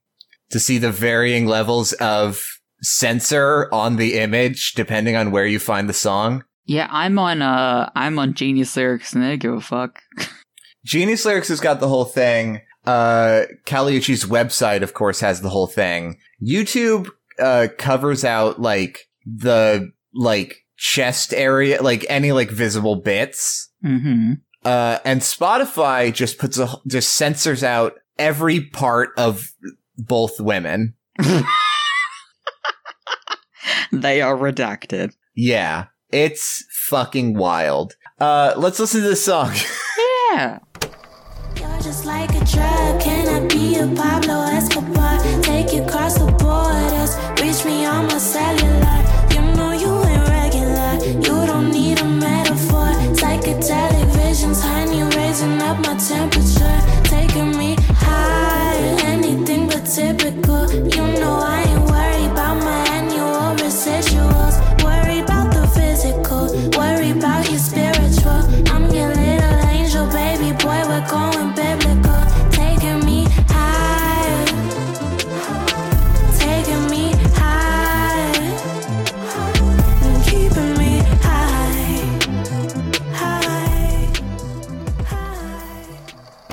to 0.49 0.59
see 0.59 0.77
the 0.77 0.91
varying 0.91 1.45
levels 1.45 1.93
of 1.93 2.43
censor 2.81 3.69
on 3.71 3.95
the 3.97 4.19
image 4.19 4.73
depending 4.73 5.15
on 5.15 5.31
where 5.31 5.45
you 5.45 5.59
find 5.59 5.87
the 5.87 5.93
song. 5.93 6.43
Yeah, 6.65 6.87
I'm 6.89 7.19
on 7.19 7.41
uh 7.41 7.89
I'm 7.95 8.17
on 8.19 8.33
Genius 8.33 8.75
Lyrics 8.75 9.13
and 9.13 9.23
they 9.23 9.37
give 9.37 9.53
a 9.53 9.61
fuck. 9.61 9.99
Genius 10.83 11.25
Lyrics 11.25 11.49
has 11.49 11.59
got 11.59 11.79
the 11.79 11.87
whole 11.87 12.05
thing. 12.05 12.61
Uh, 12.85 13.43
Kali 13.65 13.97
Uchis 13.97 14.25
website, 14.25 14.81
of 14.81 14.93
course, 14.93 15.19
has 15.19 15.41
the 15.41 15.49
whole 15.49 15.67
thing. 15.67 16.17
YouTube, 16.41 17.09
uh, 17.39 17.67
covers 17.77 18.25
out 18.25 18.59
like 18.59 19.07
the, 19.25 19.91
like, 20.13 20.57
chest 20.77 21.33
area, 21.33 21.81
like 21.81 22.05
any 22.09 22.31
like 22.31 22.49
visible 22.49 22.95
bits. 22.95 23.69
Mm-hmm. 23.85 24.33
Uh, 24.65 24.97
and 25.05 25.21
Spotify 25.21 26.11
just 26.11 26.39
puts 26.39 26.57
a, 26.57 26.69
just 26.87 27.13
censors 27.13 27.63
out 27.63 27.93
every 28.17 28.61
part 28.61 29.11
of 29.17 29.51
both 29.97 30.39
women. 30.39 30.95
They 33.91 34.21
are 34.21 34.35
redacted. 34.35 35.13
Yeah. 35.35 35.85
It's 36.11 36.65
fucking 36.87 37.35
wild. 37.35 37.95
Uh, 38.19 38.53
let's 38.57 38.79
listen 38.79 39.01
to 39.01 39.07
this 39.07 39.23
song. 39.23 39.53
Yeah. 40.33 40.59
Like 42.21 42.39
a 42.39 42.45
drug. 42.45 43.01
Can 43.01 43.27
I 43.27 43.39
be 43.47 43.77
a 43.77 43.87
Pablo 43.99 44.43
Escobar? 44.43 45.17
Take 45.41 45.73
you 45.73 45.81
across 45.81 46.19
the 46.19 46.27
borders. 46.43 47.17
Reach 47.41 47.65
me 47.65 47.83
on 47.83 48.05
my 48.05 48.19
cellular. 48.19 48.99
You 49.33 49.41
know 49.57 49.71
you 49.71 49.91
ain't 50.05 50.29
regular. 50.29 50.91
You 51.25 51.47
don't 51.49 51.71
need 51.71 51.99
a 51.99 52.05
metaphor. 52.05 52.89
Psychedelic 53.17 54.05
visions, 54.21 54.61
honey, 54.61 55.01
raising 55.17 55.59
up 55.63 55.79
my 55.79 55.95
temperature. 55.97 56.77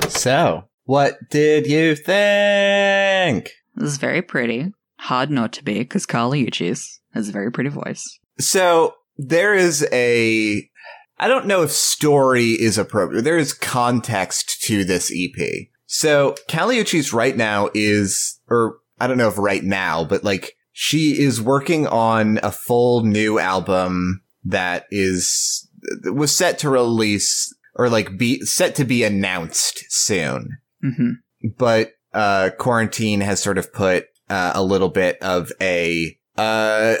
So, 0.09 0.65
what 0.85 1.17
did 1.29 1.67
you 1.67 1.95
think? 1.95 3.51
This 3.75 3.91
is 3.91 3.97
very 3.97 4.21
pretty. 4.21 4.73
Hard 4.97 5.29
not 5.29 5.53
to 5.53 5.63
be, 5.63 5.79
because 5.79 6.05
Kali 6.05 6.45
Uchis 6.45 6.99
has 7.13 7.29
a 7.29 7.31
very 7.31 7.51
pretty 7.51 7.69
voice. 7.69 8.19
So 8.39 8.95
there 9.17 9.53
is 9.53 9.87
a, 9.91 10.69
I 11.17 11.27
don't 11.27 11.45
know 11.45 11.61
if 11.61 11.71
story 11.71 12.51
is 12.51 12.77
appropriate. 12.77 13.21
There 13.21 13.37
is 13.37 13.53
context 13.53 14.61
to 14.63 14.83
this 14.83 15.11
EP. 15.15 15.67
So 15.85 16.35
Kali 16.47 16.77
Uchis 16.77 17.13
right 17.13 17.37
now 17.37 17.69
is, 17.73 18.39
or 18.49 18.79
I 18.99 19.07
don't 19.07 19.17
know 19.17 19.29
if 19.29 19.37
right 19.37 19.63
now, 19.63 20.03
but 20.03 20.23
like 20.23 20.55
she 20.71 21.21
is 21.21 21.41
working 21.41 21.87
on 21.87 22.39
a 22.43 22.51
full 22.51 23.03
new 23.03 23.39
album 23.39 24.21
that 24.43 24.85
is, 24.89 25.69
was 26.05 26.35
set 26.35 26.59
to 26.59 26.69
release 26.69 27.53
or 27.75 27.89
like 27.89 28.17
be 28.17 28.41
set 28.41 28.75
to 28.75 28.85
be 28.85 29.03
announced 29.03 29.83
soon 29.89 30.57
Mm-hmm. 30.83 31.49
but 31.57 31.91
uh, 32.13 32.51
quarantine 32.57 33.19
has 33.19 33.41
sort 33.41 33.57
of 33.57 33.73
put 33.73 34.05
uh, 34.29 34.53
a 34.55 34.63
little 34.63 34.87
bit 34.89 35.17
of 35.21 35.51
a 35.61 36.17
uh, 36.37 36.95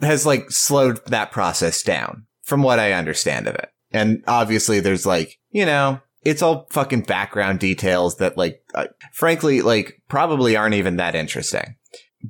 has 0.00 0.24
like 0.24 0.50
slowed 0.50 1.04
that 1.06 1.32
process 1.32 1.82
down 1.82 2.26
from 2.42 2.62
what 2.62 2.78
I 2.78 2.92
understand 2.92 3.46
of 3.46 3.54
it. 3.54 3.68
And 3.92 4.22
obviously, 4.26 4.80
there's 4.80 5.06
like 5.06 5.38
you 5.50 5.66
know, 5.66 6.00
it's 6.22 6.42
all 6.42 6.66
fucking 6.70 7.02
background 7.02 7.58
details 7.58 8.16
that 8.18 8.36
like, 8.36 8.60
uh, 8.74 8.86
frankly, 9.12 9.62
like 9.62 10.00
probably 10.08 10.56
aren't 10.56 10.74
even 10.74 10.96
that 10.96 11.14
interesting. 11.14 11.76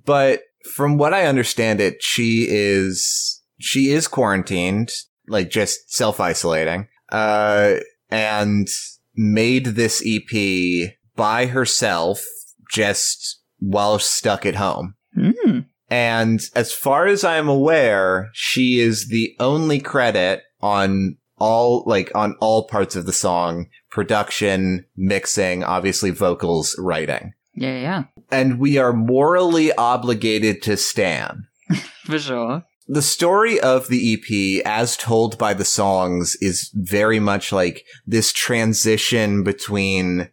But 0.04 0.42
from 0.74 0.98
what 0.98 1.14
I 1.14 1.26
understand 1.26 1.80
it, 1.80 2.02
she 2.02 2.46
is 2.48 3.42
she 3.58 3.90
is 3.90 4.08
quarantined, 4.08 4.90
like 5.28 5.50
just 5.50 5.92
self 5.92 6.20
isolating, 6.20 6.88
uh, 7.10 7.74
and 8.10 8.68
made 9.14 9.66
this 9.66 10.02
EP 10.06 10.92
by 11.16 11.46
herself 11.46 12.24
just 12.70 13.40
while 13.58 13.98
stuck 13.98 14.46
at 14.46 14.54
home. 14.54 14.94
Mm. 15.16 15.66
And 15.90 16.40
as 16.54 16.72
far 16.72 17.06
as 17.06 17.24
I'm 17.24 17.48
aware, 17.48 18.30
she 18.32 18.78
is 18.78 19.08
the 19.08 19.34
only 19.40 19.80
credit 19.80 20.42
on 20.60 21.16
all, 21.38 21.82
like, 21.86 22.10
on 22.14 22.36
all 22.40 22.66
parts 22.68 22.94
of 22.96 23.06
the 23.06 23.12
song 23.12 23.66
production, 23.90 24.84
mixing, 24.96 25.64
obviously 25.64 26.10
vocals, 26.10 26.76
writing. 26.78 27.32
Yeah, 27.54 27.80
yeah. 27.80 28.04
And 28.30 28.58
we 28.58 28.76
are 28.76 28.92
morally 28.92 29.72
obligated 29.72 30.62
to 30.62 30.76
Stan. 30.76 31.46
For 32.04 32.18
sure. 32.18 32.64
The 32.88 33.02
story 33.02 33.60
of 33.60 33.88
the 33.88 34.14
EP, 34.14 34.62
as 34.66 34.96
told 34.96 35.36
by 35.36 35.52
the 35.54 35.64
songs, 35.64 36.36
is 36.40 36.70
very 36.74 37.20
much 37.20 37.52
like 37.52 37.84
this 38.06 38.32
transition 38.32 39.44
between 39.44 40.30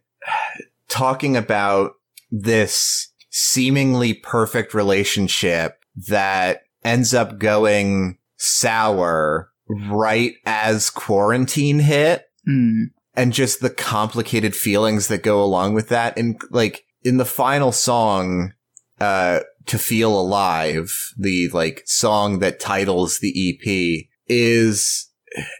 talking 0.88 1.36
about 1.36 1.92
this 2.30 3.12
seemingly 3.30 4.14
perfect 4.14 4.72
relationship 4.72 5.78
that 6.08 6.62
ends 6.82 7.12
up 7.12 7.38
going 7.38 8.16
sour 8.38 9.50
right 9.68 10.34
as 10.46 10.90
quarantine 10.90 11.80
hit 11.80 12.22
Mm. 12.48 12.90
and 13.16 13.32
just 13.32 13.60
the 13.60 13.70
complicated 13.70 14.54
feelings 14.54 15.08
that 15.08 15.24
go 15.24 15.42
along 15.42 15.74
with 15.74 15.88
that. 15.88 16.16
And 16.16 16.40
like 16.50 16.84
in 17.02 17.16
the 17.16 17.24
final 17.24 17.72
song, 17.72 18.52
uh, 19.00 19.40
to 19.66 19.78
feel 19.78 20.18
alive, 20.18 20.92
the 21.18 21.48
like 21.50 21.82
song 21.86 22.38
that 22.40 22.60
titles 22.60 23.18
the 23.18 23.50
EP 23.50 24.06
is, 24.26 25.10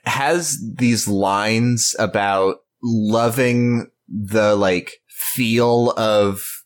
has 0.04 0.58
these 0.76 1.08
lines 1.08 1.94
about 1.98 2.56
loving 2.82 3.90
the 4.08 4.54
like 4.54 5.00
feel 5.08 5.92
of 5.96 6.64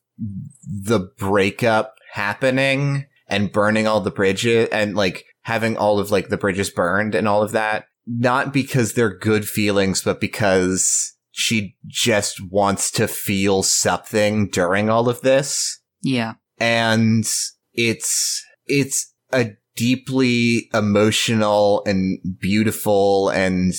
the 0.63 1.01
breakup 1.19 1.95
happening 2.13 3.07
and 3.29 3.53
burning 3.53 3.87
all 3.87 4.01
the 4.01 4.11
bridges 4.11 4.69
and 4.71 4.95
like 4.95 5.25
having 5.43 5.77
all 5.77 5.99
of 5.99 6.11
like 6.11 6.29
the 6.29 6.37
bridges 6.37 6.71
burned 6.71 7.15
and 7.15 7.27
all 7.27 7.43
of 7.43 7.53
that. 7.53 7.87
Not 8.07 8.53
because 8.53 8.93
they're 8.95 9.17
good 9.17 9.47
feelings, 9.47 10.03
but 10.03 10.21
because 10.21 11.15
she 11.31 11.77
just 11.87 12.41
wants 12.51 12.91
to 12.93 13.07
feel 13.07 13.63
something 13.63 14.49
during 14.51 14.91
all 14.91 15.09
of 15.09 15.21
this. 15.21 15.81
Yeah. 16.03 16.35
And 16.61 17.25
it's, 17.73 18.45
it's 18.67 19.13
a 19.33 19.53
deeply 19.77 20.69
emotional 20.75 21.83
and 21.87 22.19
beautiful 22.39 23.31
and 23.31 23.73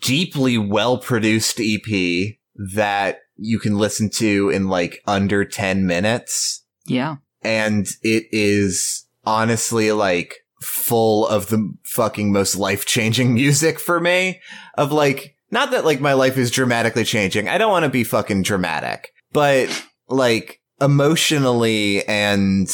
deeply 0.00 0.56
well 0.56 0.98
produced 0.98 1.60
EP 1.60 2.36
that 2.54 3.18
you 3.36 3.58
can 3.58 3.78
listen 3.78 4.10
to 4.10 4.50
in 4.50 4.68
like 4.68 5.00
under 5.06 5.44
10 5.44 5.86
minutes. 5.86 6.64
Yeah. 6.86 7.16
And 7.42 7.86
it 8.02 8.26
is 8.30 9.06
honestly 9.24 9.92
like 9.92 10.36
full 10.60 11.26
of 11.26 11.48
the 11.48 11.72
fucking 11.84 12.32
most 12.32 12.54
life 12.56 12.84
changing 12.84 13.34
music 13.34 13.80
for 13.80 13.98
me 13.98 14.40
of 14.76 14.92
like, 14.92 15.36
not 15.50 15.70
that 15.70 15.84
like 15.84 16.00
my 16.00 16.12
life 16.12 16.36
is 16.36 16.50
dramatically 16.50 17.04
changing. 17.04 17.48
I 17.48 17.58
don't 17.58 17.70
want 17.72 17.84
to 17.84 17.90
be 17.90 18.04
fucking 18.04 18.42
dramatic, 18.42 19.10
but 19.32 19.68
like 20.08 20.59
emotionally 20.80 22.04
and 22.06 22.68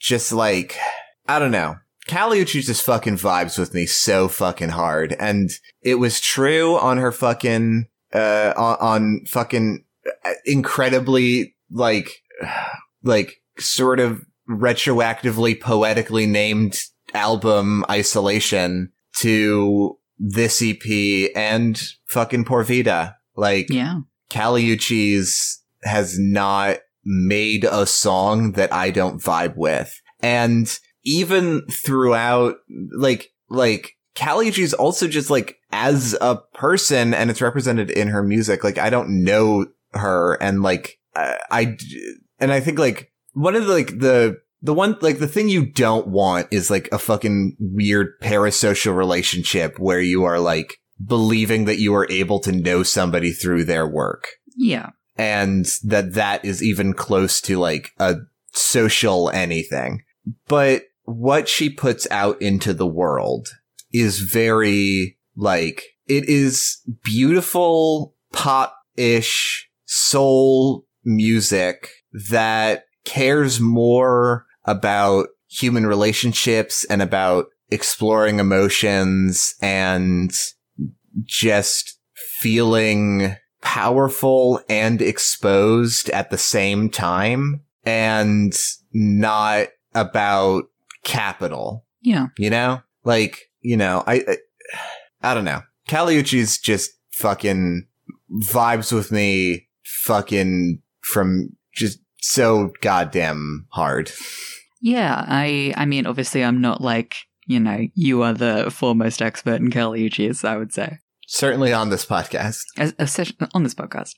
just 0.00 0.32
like, 0.32 0.76
I 1.26 1.38
don't 1.38 1.50
know. 1.50 1.76
Kali 2.08 2.44
Uchis 2.44 2.66
just 2.66 2.84
fucking 2.84 3.16
vibes 3.16 3.58
with 3.58 3.74
me 3.74 3.86
so 3.86 4.26
fucking 4.28 4.70
hard. 4.70 5.14
And 5.18 5.50
it 5.82 5.96
was 5.96 6.20
true 6.20 6.76
on 6.76 6.98
her 6.98 7.12
fucking, 7.12 7.86
uh, 8.12 8.52
on, 8.56 8.76
on 8.80 9.20
fucking 9.26 9.84
uh, 10.24 10.32
incredibly 10.44 11.54
like, 11.70 12.10
like 13.02 13.40
sort 13.58 14.00
of 14.00 14.24
retroactively 14.48 15.60
poetically 15.60 16.26
named 16.26 16.80
album 17.14 17.84
isolation 17.88 18.90
to 19.18 19.98
this 20.18 20.62
EP 20.62 21.30
and 21.36 21.80
fucking 22.08 22.44
Por 22.44 22.64
Vida. 22.64 23.16
Like, 23.36 23.70
Yeah. 23.70 24.00
Kali 24.30 24.64
Uchis 24.64 25.58
has 25.82 26.18
not 26.18 26.78
made 27.04 27.64
a 27.64 27.86
song 27.86 28.52
that 28.52 28.72
I 28.72 28.90
don't 28.90 29.20
vibe 29.20 29.56
with. 29.56 30.00
And 30.20 30.68
even 31.04 31.62
throughout, 31.70 32.56
like, 32.96 33.28
like, 33.48 33.92
Kali 34.14 34.50
Uchis 34.50 34.74
also 34.78 35.08
just 35.08 35.30
like, 35.30 35.56
as 35.72 36.16
a 36.20 36.40
person, 36.54 37.14
and 37.14 37.30
it's 37.30 37.40
represented 37.40 37.90
in 37.90 38.08
her 38.08 38.22
music, 38.22 38.62
like, 38.62 38.78
I 38.78 38.90
don't 38.90 39.24
know 39.24 39.66
her, 39.92 40.34
and 40.34 40.62
like, 40.62 40.98
I, 41.16 41.38
I 41.50 41.76
and 42.38 42.52
I 42.52 42.60
think 42.60 42.78
like, 42.78 43.10
one 43.32 43.56
of 43.56 43.66
the, 43.66 43.72
like, 43.72 43.98
the, 43.98 44.40
the 44.60 44.74
one, 44.74 44.96
like, 45.00 45.18
the 45.18 45.26
thing 45.26 45.48
you 45.48 45.66
don't 45.66 46.08
want 46.08 46.48
is 46.50 46.70
like 46.70 46.88
a 46.92 46.98
fucking 46.98 47.56
weird 47.58 48.20
parasocial 48.22 48.96
relationship 48.96 49.78
where 49.78 50.00
you 50.00 50.24
are 50.24 50.38
like, 50.38 50.76
believing 51.04 51.64
that 51.64 51.80
you 51.80 51.94
are 51.94 52.06
able 52.10 52.38
to 52.38 52.52
know 52.52 52.82
somebody 52.82 53.32
through 53.32 53.64
their 53.64 53.88
work 53.88 54.28
Yeah. 54.56 54.90
And 55.16 55.66
that 55.84 56.14
that 56.14 56.44
is 56.44 56.62
even 56.62 56.94
close 56.94 57.40
to 57.42 57.58
like 57.58 57.90
a 57.98 58.16
social 58.52 59.30
anything. 59.30 60.02
But 60.48 60.84
what 61.04 61.48
she 61.48 61.68
puts 61.68 62.06
out 62.10 62.40
into 62.40 62.72
the 62.72 62.86
world 62.86 63.48
is 63.92 64.20
very 64.20 65.18
like 65.36 65.84
it 66.06 66.28
is 66.28 66.78
beautiful 67.04 68.14
pop-ish 68.32 69.68
soul 69.84 70.86
music 71.04 71.90
that 72.30 72.84
cares 73.04 73.60
more 73.60 74.46
about 74.64 75.28
human 75.48 75.86
relationships 75.86 76.84
and 76.84 77.02
about 77.02 77.46
exploring 77.70 78.38
emotions 78.38 79.54
and 79.60 80.32
just 81.24 81.98
feeling 82.40 83.36
powerful 83.62 84.60
and 84.68 85.00
exposed 85.00 86.10
at 86.10 86.30
the 86.30 86.38
same 86.38 86.90
time 86.90 87.60
and 87.84 88.52
not 88.92 89.68
about 89.94 90.64
capital, 91.04 91.84
Yeah. 92.02 92.26
you 92.38 92.50
know? 92.50 92.82
Like, 93.04 93.50
you 93.60 93.76
know, 93.76 94.04
I, 94.06 94.14
I, 94.28 94.36
I 95.22 95.34
don't 95.34 95.44
know. 95.44 95.62
Kali 95.88 96.20
Uchis 96.22 96.60
just 96.60 96.90
fucking 97.12 97.86
vibes 98.44 98.92
with 98.92 99.10
me 99.12 99.68
fucking 99.84 100.80
from 101.00 101.50
just 101.74 101.98
so 102.20 102.72
goddamn 102.80 103.66
hard. 103.70 104.10
Yeah. 104.80 105.24
I 105.26 105.74
I 105.76 105.86
mean 105.86 106.06
obviously 106.06 106.44
I'm 106.44 106.60
not 106.60 106.80
like, 106.80 107.14
you 107.46 107.58
know, 107.60 107.86
you 107.94 108.22
are 108.22 108.32
the 108.32 108.70
foremost 108.70 109.20
expert 109.20 109.60
in 109.60 109.70
Kali 109.70 110.08
Uchis, 110.08 110.44
I 110.44 110.56
would 110.56 110.72
say. 110.72 110.98
Certainly 111.32 111.72
on 111.72 111.88
this 111.88 112.04
podcast. 112.04 112.64
as, 112.76 112.92
as, 112.98 113.32
on 113.54 113.62
this 113.62 113.74
podcast, 113.74 114.16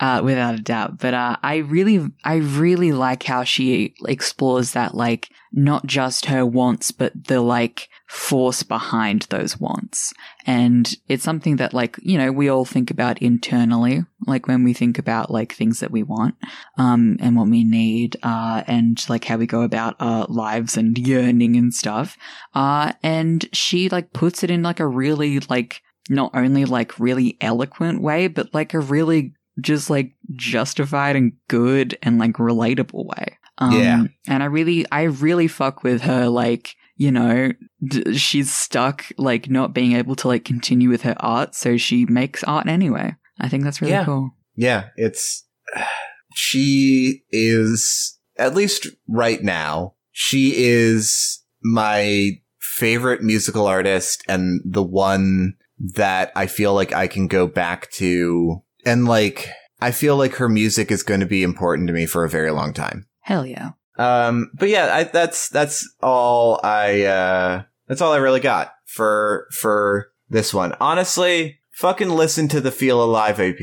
uh, 0.00 0.20
without 0.22 0.54
a 0.54 0.60
doubt. 0.60 0.98
But 0.98 1.14
uh, 1.14 1.36
I 1.42 1.56
really, 1.56 2.06
I 2.24 2.34
really 2.34 2.92
like 2.92 3.22
how 3.22 3.42
she 3.42 3.94
explores 4.06 4.72
that, 4.72 4.94
like 4.94 5.30
not 5.50 5.86
just 5.86 6.26
her 6.26 6.44
wants, 6.44 6.90
but 6.90 7.12
the 7.28 7.40
like 7.40 7.88
force 8.06 8.62
behind 8.64 9.22
those 9.30 9.58
wants. 9.58 10.12
And 10.44 10.94
it's 11.08 11.24
something 11.24 11.56
that, 11.56 11.72
like 11.72 11.96
you 12.02 12.18
know, 12.18 12.30
we 12.30 12.50
all 12.50 12.66
think 12.66 12.90
about 12.90 13.22
internally, 13.22 14.04
like 14.26 14.46
when 14.46 14.62
we 14.62 14.74
think 14.74 14.98
about 14.98 15.30
like 15.30 15.54
things 15.54 15.80
that 15.80 15.90
we 15.90 16.02
want, 16.02 16.34
um, 16.76 17.16
and 17.18 17.34
what 17.34 17.48
we 17.48 17.64
need, 17.64 18.18
uh, 18.22 18.62
and 18.66 19.02
like 19.08 19.24
how 19.24 19.38
we 19.38 19.46
go 19.46 19.62
about 19.62 19.96
our 20.00 20.26
lives 20.26 20.76
and 20.76 20.98
yearning 20.98 21.56
and 21.56 21.72
stuff. 21.72 22.18
Uh, 22.54 22.92
and 23.02 23.48
she 23.54 23.88
like 23.88 24.12
puts 24.12 24.44
it 24.44 24.50
in 24.50 24.62
like 24.62 24.80
a 24.80 24.86
really 24.86 25.40
like 25.48 25.80
not 26.08 26.30
only 26.34 26.64
like 26.64 26.98
really 26.98 27.36
eloquent 27.40 28.02
way, 28.02 28.26
but 28.28 28.52
like 28.54 28.74
a 28.74 28.80
really 28.80 29.34
just 29.60 29.90
like 29.90 30.12
justified 30.34 31.14
and 31.16 31.32
good 31.48 31.96
and 32.02 32.18
like 32.18 32.34
relatable 32.34 33.04
way. 33.06 33.36
Um, 33.58 33.72
Yeah. 33.78 34.04
And 34.26 34.42
I 34.42 34.46
really, 34.46 34.86
I 34.90 35.02
really 35.02 35.46
fuck 35.48 35.82
with 35.82 36.02
her. 36.02 36.28
Like, 36.28 36.74
you 36.96 37.10
know, 37.12 37.52
d- 37.86 38.16
she's 38.16 38.52
stuck 38.52 39.04
like 39.18 39.50
not 39.50 39.74
being 39.74 39.92
able 39.92 40.16
to 40.16 40.28
like 40.28 40.44
continue 40.44 40.88
with 40.88 41.02
her 41.02 41.16
art, 41.20 41.54
so 41.54 41.76
she 41.76 42.06
makes 42.06 42.42
art 42.44 42.66
anyway. 42.66 43.14
I 43.38 43.48
think 43.48 43.64
that's 43.64 43.80
really 43.80 43.92
Yeah. 43.92 44.04
cool. 44.04 44.30
Yeah, 44.56 44.88
it's 44.96 45.44
she 46.34 47.22
is 47.30 48.18
at 48.38 48.54
least 48.54 48.86
right 49.08 49.42
now. 49.42 49.94
She 50.12 50.52
is 50.56 51.42
my 51.62 52.32
favorite 52.60 53.22
musical 53.22 53.66
artist 53.66 54.22
and 54.28 54.60
the 54.64 54.82
one 54.82 55.54
that 55.82 56.32
I 56.36 56.46
feel 56.46 56.74
like 56.74 56.92
I 56.92 57.08
can 57.08 57.26
go 57.26 57.46
back 57.46 57.90
to 57.92 58.62
and 58.84 59.06
like 59.06 59.48
I 59.80 59.90
feel 59.90 60.16
like 60.16 60.36
her 60.36 60.48
music 60.48 60.92
is 60.92 61.02
going 61.02 61.20
to 61.20 61.26
be 61.26 61.42
important 61.42 61.88
to 61.88 61.92
me 61.92 62.06
for 62.06 62.24
a 62.24 62.28
very 62.28 62.52
long 62.52 62.72
time. 62.72 63.06
Hell 63.20 63.44
yeah. 63.44 63.70
Um, 63.98 64.52
but 64.54 64.68
yeah, 64.68 64.94
I, 64.94 65.04
that's 65.04 65.48
that's 65.48 65.88
all 66.00 66.60
I 66.62 67.02
uh, 67.02 67.62
that's 67.88 68.00
all 68.00 68.12
I 68.12 68.18
really 68.18 68.40
got 68.40 68.72
for 68.86 69.48
for 69.50 70.12
this 70.28 70.54
one. 70.54 70.74
Honestly, 70.80 71.58
fucking 71.72 72.10
listen 72.10 72.48
to 72.48 72.60
the 72.60 72.70
Feel 72.70 73.02
Alive 73.02 73.40
AP. 73.40 73.60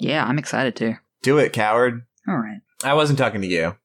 Yeah, 0.00 0.24
I'm 0.24 0.38
excited 0.38 0.76
too. 0.76 0.96
Do 1.22 1.38
it, 1.38 1.52
coward. 1.52 2.02
All 2.28 2.36
right. 2.36 2.60
I 2.84 2.94
wasn't 2.94 3.18
talking 3.18 3.42
to 3.42 3.46
you. 3.46 3.76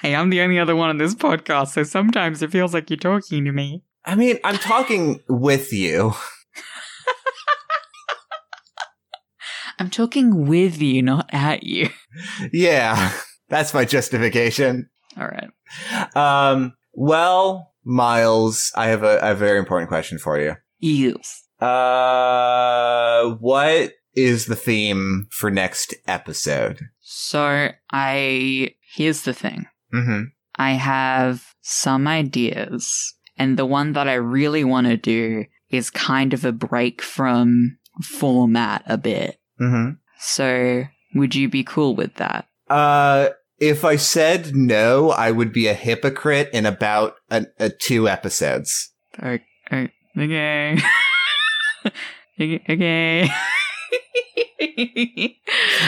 Hey, 0.00 0.14
I'm 0.14 0.30
the 0.30 0.40
only 0.40 0.58
other 0.58 0.74
one 0.74 0.88
on 0.88 0.98
this 0.98 1.14
podcast, 1.14 1.68
so 1.68 1.82
sometimes 1.82 2.40
it 2.40 2.50
feels 2.50 2.72
like 2.72 2.88
you're 2.88 2.96
talking 2.96 3.44
to 3.44 3.52
me. 3.52 3.82
I 4.04 4.14
mean, 4.14 4.38
I'm 4.44 4.56
talking 4.56 5.20
with 5.28 5.72
you. 5.72 6.14
I'm 9.78 9.90
talking 9.90 10.46
with 10.46 10.80
you, 10.80 11.02
not 11.02 11.28
at 11.32 11.62
you. 11.62 11.90
Yeah, 12.50 13.12
that's 13.50 13.74
my 13.74 13.84
justification. 13.84 14.88
All 15.18 15.28
right. 15.28 15.50
Um, 16.16 16.72
well, 16.94 17.74
Miles, 17.84 18.72
I 18.74 18.86
have 18.86 19.02
a, 19.02 19.18
a 19.18 19.34
very 19.34 19.58
important 19.58 19.90
question 19.90 20.18
for 20.18 20.40
you. 20.40 20.54
Yes. 20.78 21.42
Uh, 21.60 23.36
what 23.38 23.92
is 24.14 24.46
the 24.46 24.56
theme 24.56 25.26
for 25.30 25.50
next 25.50 25.94
episode? 26.06 26.80
So 27.00 27.68
I 27.92 28.74
here's 28.94 29.22
the 29.22 29.34
thing. 29.34 29.66
Mm-hmm. 29.94 30.22
I 30.56 30.72
have 30.72 31.44
some 31.60 32.08
ideas, 32.08 33.14
and 33.36 33.58
the 33.58 33.66
one 33.66 33.92
that 33.92 34.08
I 34.08 34.14
really 34.14 34.64
want 34.64 34.86
to 34.86 34.96
do 34.96 35.44
is 35.70 35.90
kind 35.90 36.32
of 36.32 36.44
a 36.44 36.52
break 36.52 37.02
from 37.02 37.78
format 38.02 38.82
a 38.86 38.96
bit. 38.96 39.38
Mm-hmm. 39.60 39.92
So 40.18 40.84
would 41.14 41.34
you 41.34 41.48
be 41.48 41.64
cool 41.64 41.94
with 41.94 42.14
that? 42.14 42.46
Uh, 42.68 43.30
if 43.58 43.84
I 43.84 43.96
said 43.96 44.54
no, 44.54 45.10
I 45.10 45.30
would 45.30 45.52
be 45.52 45.66
a 45.66 45.74
hypocrite 45.74 46.50
in 46.52 46.66
about 46.66 47.16
a, 47.30 47.46
a 47.58 47.70
two 47.70 48.08
episodes. 48.08 48.92
Okay. 49.22 49.42
okay. 50.16 50.78
okay. 52.40 53.30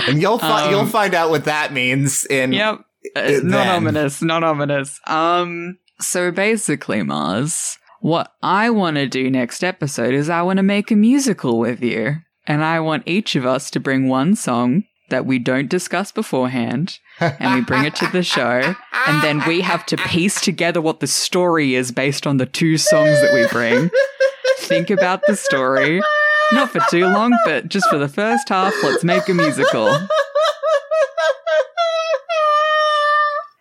And 0.06 0.20
you'll 0.22 0.38
fi- 0.38 0.64
Um, 0.64 0.70
you'll 0.70 0.86
find 0.86 1.14
out 1.14 1.30
what 1.30 1.44
that 1.44 1.72
means 1.72 2.24
in 2.26 2.52
Yep. 2.52 2.80
Uh, 3.14 3.32
not 3.42 3.66
ominous, 3.68 4.22
not 4.22 4.42
ominous. 4.44 5.00
Um, 5.06 5.78
so 6.00 6.30
basically, 6.30 7.02
Mars, 7.02 7.78
what 8.00 8.32
I 8.42 8.70
want 8.70 8.96
to 8.96 9.06
do 9.06 9.30
next 9.30 9.62
episode 9.64 10.14
is 10.14 10.28
I 10.28 10.42
want 10.42 10.58
to 10.58 10.62
make 10.62 10.90
a 10.90 10.96
musical 10.96 11.58
with 11.58 11.82
you. 11.82 12.16
And 12.48 12.64
I 12.64 12.80
want 12.80 13.02
each 13.06 13.36
of 13.36 13.44
us 13.44 13.70
to 13.72 13.78
bring 13.78 14.08
one 14.08 14.34
song 14.34 14.84
that 15.10 15.26
we 15.26 15.38
don't 15.38 15.68
discuss 15.68 16.10
beforehand, 16.12 16.98
and 17.20 17.54
we 17.54 17.60
bring 17.60 17.84
it 17.84 17.94
to 17.96 18.06
the 18.06 18.22
show, 18.22 18.74
and 19.06 19.22
then 19.22 19.46
we 19.46 19.60
have 19.60 19.84
to 19.86 19.96
piece 19.96 20.40
together 20.40 20.80
what 20.80 21.00
the 21.00 21.06
story 21.06 21.74
is 21.74 21.92
based 21.92 22.26
on 22.26 22.38
the 22.38 22.46
two 22.46 22.78
songs 22.78 23.20
that 23.20 23.32
we 23.34 23.46
bring. 23.48 23.90
Think 24.60 24.90
about 24.90 25.20
the 25.26 25.36
story, 25.36 26.00
Not 26.52 26.70
for 26.70 26.80
too 26.90 27.04
long, 27.04 27.36
but 27.44 27.68
just 27.68 27.88
for 27.90 27.98
the 27.98 28.08
first 28.08 28.48
half, 28.48 28.74
let's 28.82 29.04
make 29.04 29.28
a 29.28 29.34
musical. 29.34 29.84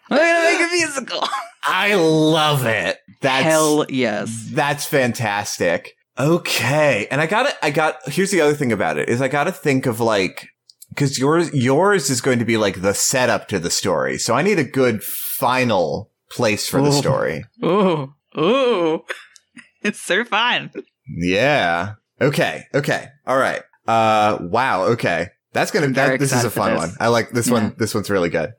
We're 0.10 0.18
gonna 0.18 0.60
make 0.60 0.62
a 0.62 0.72
musical. 0.74 1.28
I 1.64 1.96
love 1.96 2.66
it. 2.66 3.00
That's 3.20 3.44
Hell 3.44 3.86
yes. 3.90 4.50
That's 4.52 4.86
fantastic. 4.86 5.97
Okay. 6.20 7.08
And 7.12 7.22
I 7.22 7.28
got 7.28 7.44
to 7.48 7.66
I 7.66 7.72
got 7.72 7.98
here's 8.10 8.32
the 8.32 8.42
other 8.42 8.54
thing 8.56 8.72
about 8.72 8.98
it 8.98 9.10
is 9.10 9.22
I 9.22 9.28
got 9.28 9.46
to 9.46 9.52
think 9.52 9.86
of 9.86 10.00
like 10.00 10.48
cuz 10.96 11.18
yours 11.20 11.54
yours 11.54 12.10
is 12.10 12.22
going 12.22 12.40
to 12.40 12.46
be 12.46 12.58
like 12.58 12.82
the 12.82 12.94
setup 12.94 13.48
to 13.50 13.60
the 13.60 13.70
story. 13.70 14.18
So 14.18 14.34
I 14.34 14.42
need 14.42 14.60
a 14.60 14.64
good 14.64 15.04
final 15.04 16.12
place 16.32 16.68
for 16.68 16.82
the 16.82 16.92
story. 16.92 17.46
Ooh, 17.64 18.14
ooh, 18.38 19.04
it's 19.84 20.02
so 20.02 20.24
fun. 20.26 20.72
Yeah. 21.18 21.94
Okay. 22.20 22.64
Okay. 22.74 23.10
All 23.26 23.38
right. 23.38 23.62
Uh 23.88 24.40
wow. 24.42 24.84
Okay. 24.86 25.30
That's 25.54 25.72
going 25.72 25.88
to 25.88 25.94
that, 25.96 26.20
this 26.20 26.34
is 26.34 26.44
a 26.44 26.50
fun 26.52 26.76
one. 26.76 26.92
I 27.00 27.08
like 27.08 27.32
this 27.32 27.48
Yeah. 27.48 27.54
one. 27.54 27.76
This 27.78 27.96
one's 27.96 28.10
really 28.10 28.30
good. 28.30 28.52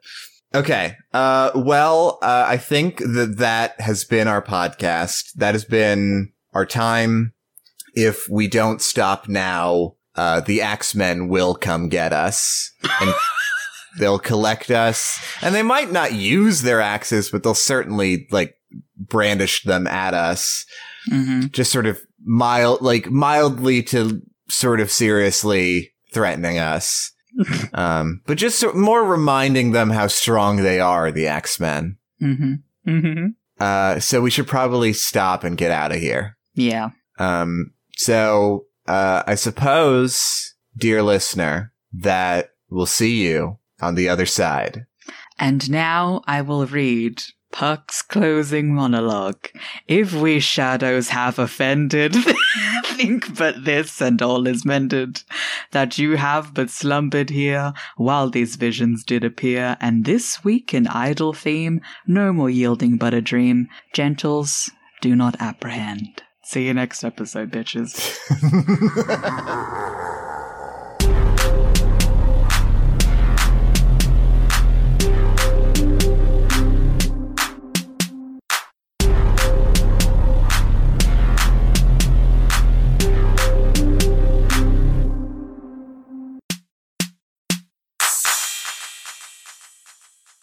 Okay. 0.55 0.95
Uh 1.13 1.51
well, 1.55 2.19
uh 2.23 2.45
I 2.49 2.57
think 2.57 2.99
that 2.99 3.35
that 3.39 3.81
has 3.81 4.05
been 4.05 4.29
our 4.29 4.41
podcast. 4.43 5.33
That 5.35 5.55
has 5.55 5.65
been 5.65 6.33
our 6.55 6.65
time. 6.65 7.33
If 7.99 8.29
we 8.31 8.49
don't 8.49 8.81
stop 8.81 9.29
now, 9.29 9.95
uh 10.15 10.41
the 10.41 10.63
Axemen 10.63 11.29
will 11.29 11.55
come 11.55 11.89
get 11.89 12.13
us 12.13 12.73
and 13.01 13.13
they'll 13.99 14.19
collect 14.19 14.71
us. 14.71 15.21
And 15.43 15.55
they 15.55 15.63
might 15.63 15.91
not 15.91 16.13
use 16.13 16.63
their 16.63 16.81
axes, 16.81 17.31
but 17.31 17.43
they'll 17.43 17.55
certainly 17.55 18.29
like 18.31 18.55
brandish 18.97 19.63
them 19.63 19.87
at 19.87 20.15
us 20.15 20.67
hmm 21.09 21.47
just 21.53 21.73
sort 21.73 21.87
of 21.87 21.99
mild, 22.25 22.83
like 22.83 23.11
mildly 23.11 23.83
to 23.83 24.21
sort 24.49 24.81
of 24.81 24.91
seriously 24.91 25.93
threatening 26.13 26.59
us. 26.59 27.13
um, 27.75 28.21
but 28.27 28.37
just 28.37 28.59
so, 28.59 28.73
more 28.73 29.05
reminding 29.05 29.73
them 29.73 29.91
how 29.91 30.07
strong 30.07 30.57
they 30.57 30.81
are, 30.81 31.11
the 31.11 31.27
X-Men. 31.27 31.97
hmm 32.19 32.55
hmm 32.85 33.27
Uh, 33.61 34.01
so 34.01 34.21
we 34.21 34.31
should 34.31 34.47
probably 34.47 34.93
stop 34.93 35.45
and 35.45 35.57
get 35.57 35.71
out 35.71 35.93
of 35.93 36.01
here. 36.01 36.37
Yeah. 36.55 36.91
Um, 37.19 37.73
so, 37.99 38.67
uh, 38.87 39.25
I 39.27 39.35
suppose, 39.35 40.55
dear 40.77 41.03
listener, 41.03 41.73
that 41.93 42.51
we'll 42.71 42.87
see 42.87 43.27
you 43.27 43.59
on 43.81 43.97
the 43.97 44.09
other 44.09 44.25
side. 44.25 44.87
And 45.37 45.69
now 45.69 46.23
I 46.25 46.43
will 46.43 46.65
read 46.67 47.21
Puck's 47.51 48.03
closing 48.03 48.73
monologue. 48.73 49.49
If 49.89 50.15
we 50.15 50.39
shadows 50.39 51.09
have 51.09 51.41
offended, 51.41 52.15
think 52.85 53.37
but 53.37 53.65
this 53.65 54.01
and 54.01 54.23
all 54.23 54.47
is 54.47 54.65
mended. 54.65 55.25
That 55.73 55.99
you 55.99 56.17
have 56.17 56.55
but 56.55 56.71
slumbered 56.71 57.31
here 57.31 57.73
while 57.97 58.31
these 58.31 58.55
visions 58.55 59.03
did 59.03 59.25
appear, 59.25 59.77
and 59.81 60.05
this 60.05 60.45
weak 60.45 60.73
in 60.73 60.87
idle 60.87 61.33
theme, 61.33 61.81
no 62.07 62.33
more 62.33 62.51
yielding 62.51 62.97
but 62.97 63.13
a 63.13 63.21
dream. 63.21 63.67
Gentles, 63.93 64.71
do 65.01 65.17
not 65.17 65.41
apprehend. 65.41 66.23
See 66.49 66.67
you 66.67 66.73
next 66.73 67.05
episode, 67.05 67.51
bitches. 67.51 68.17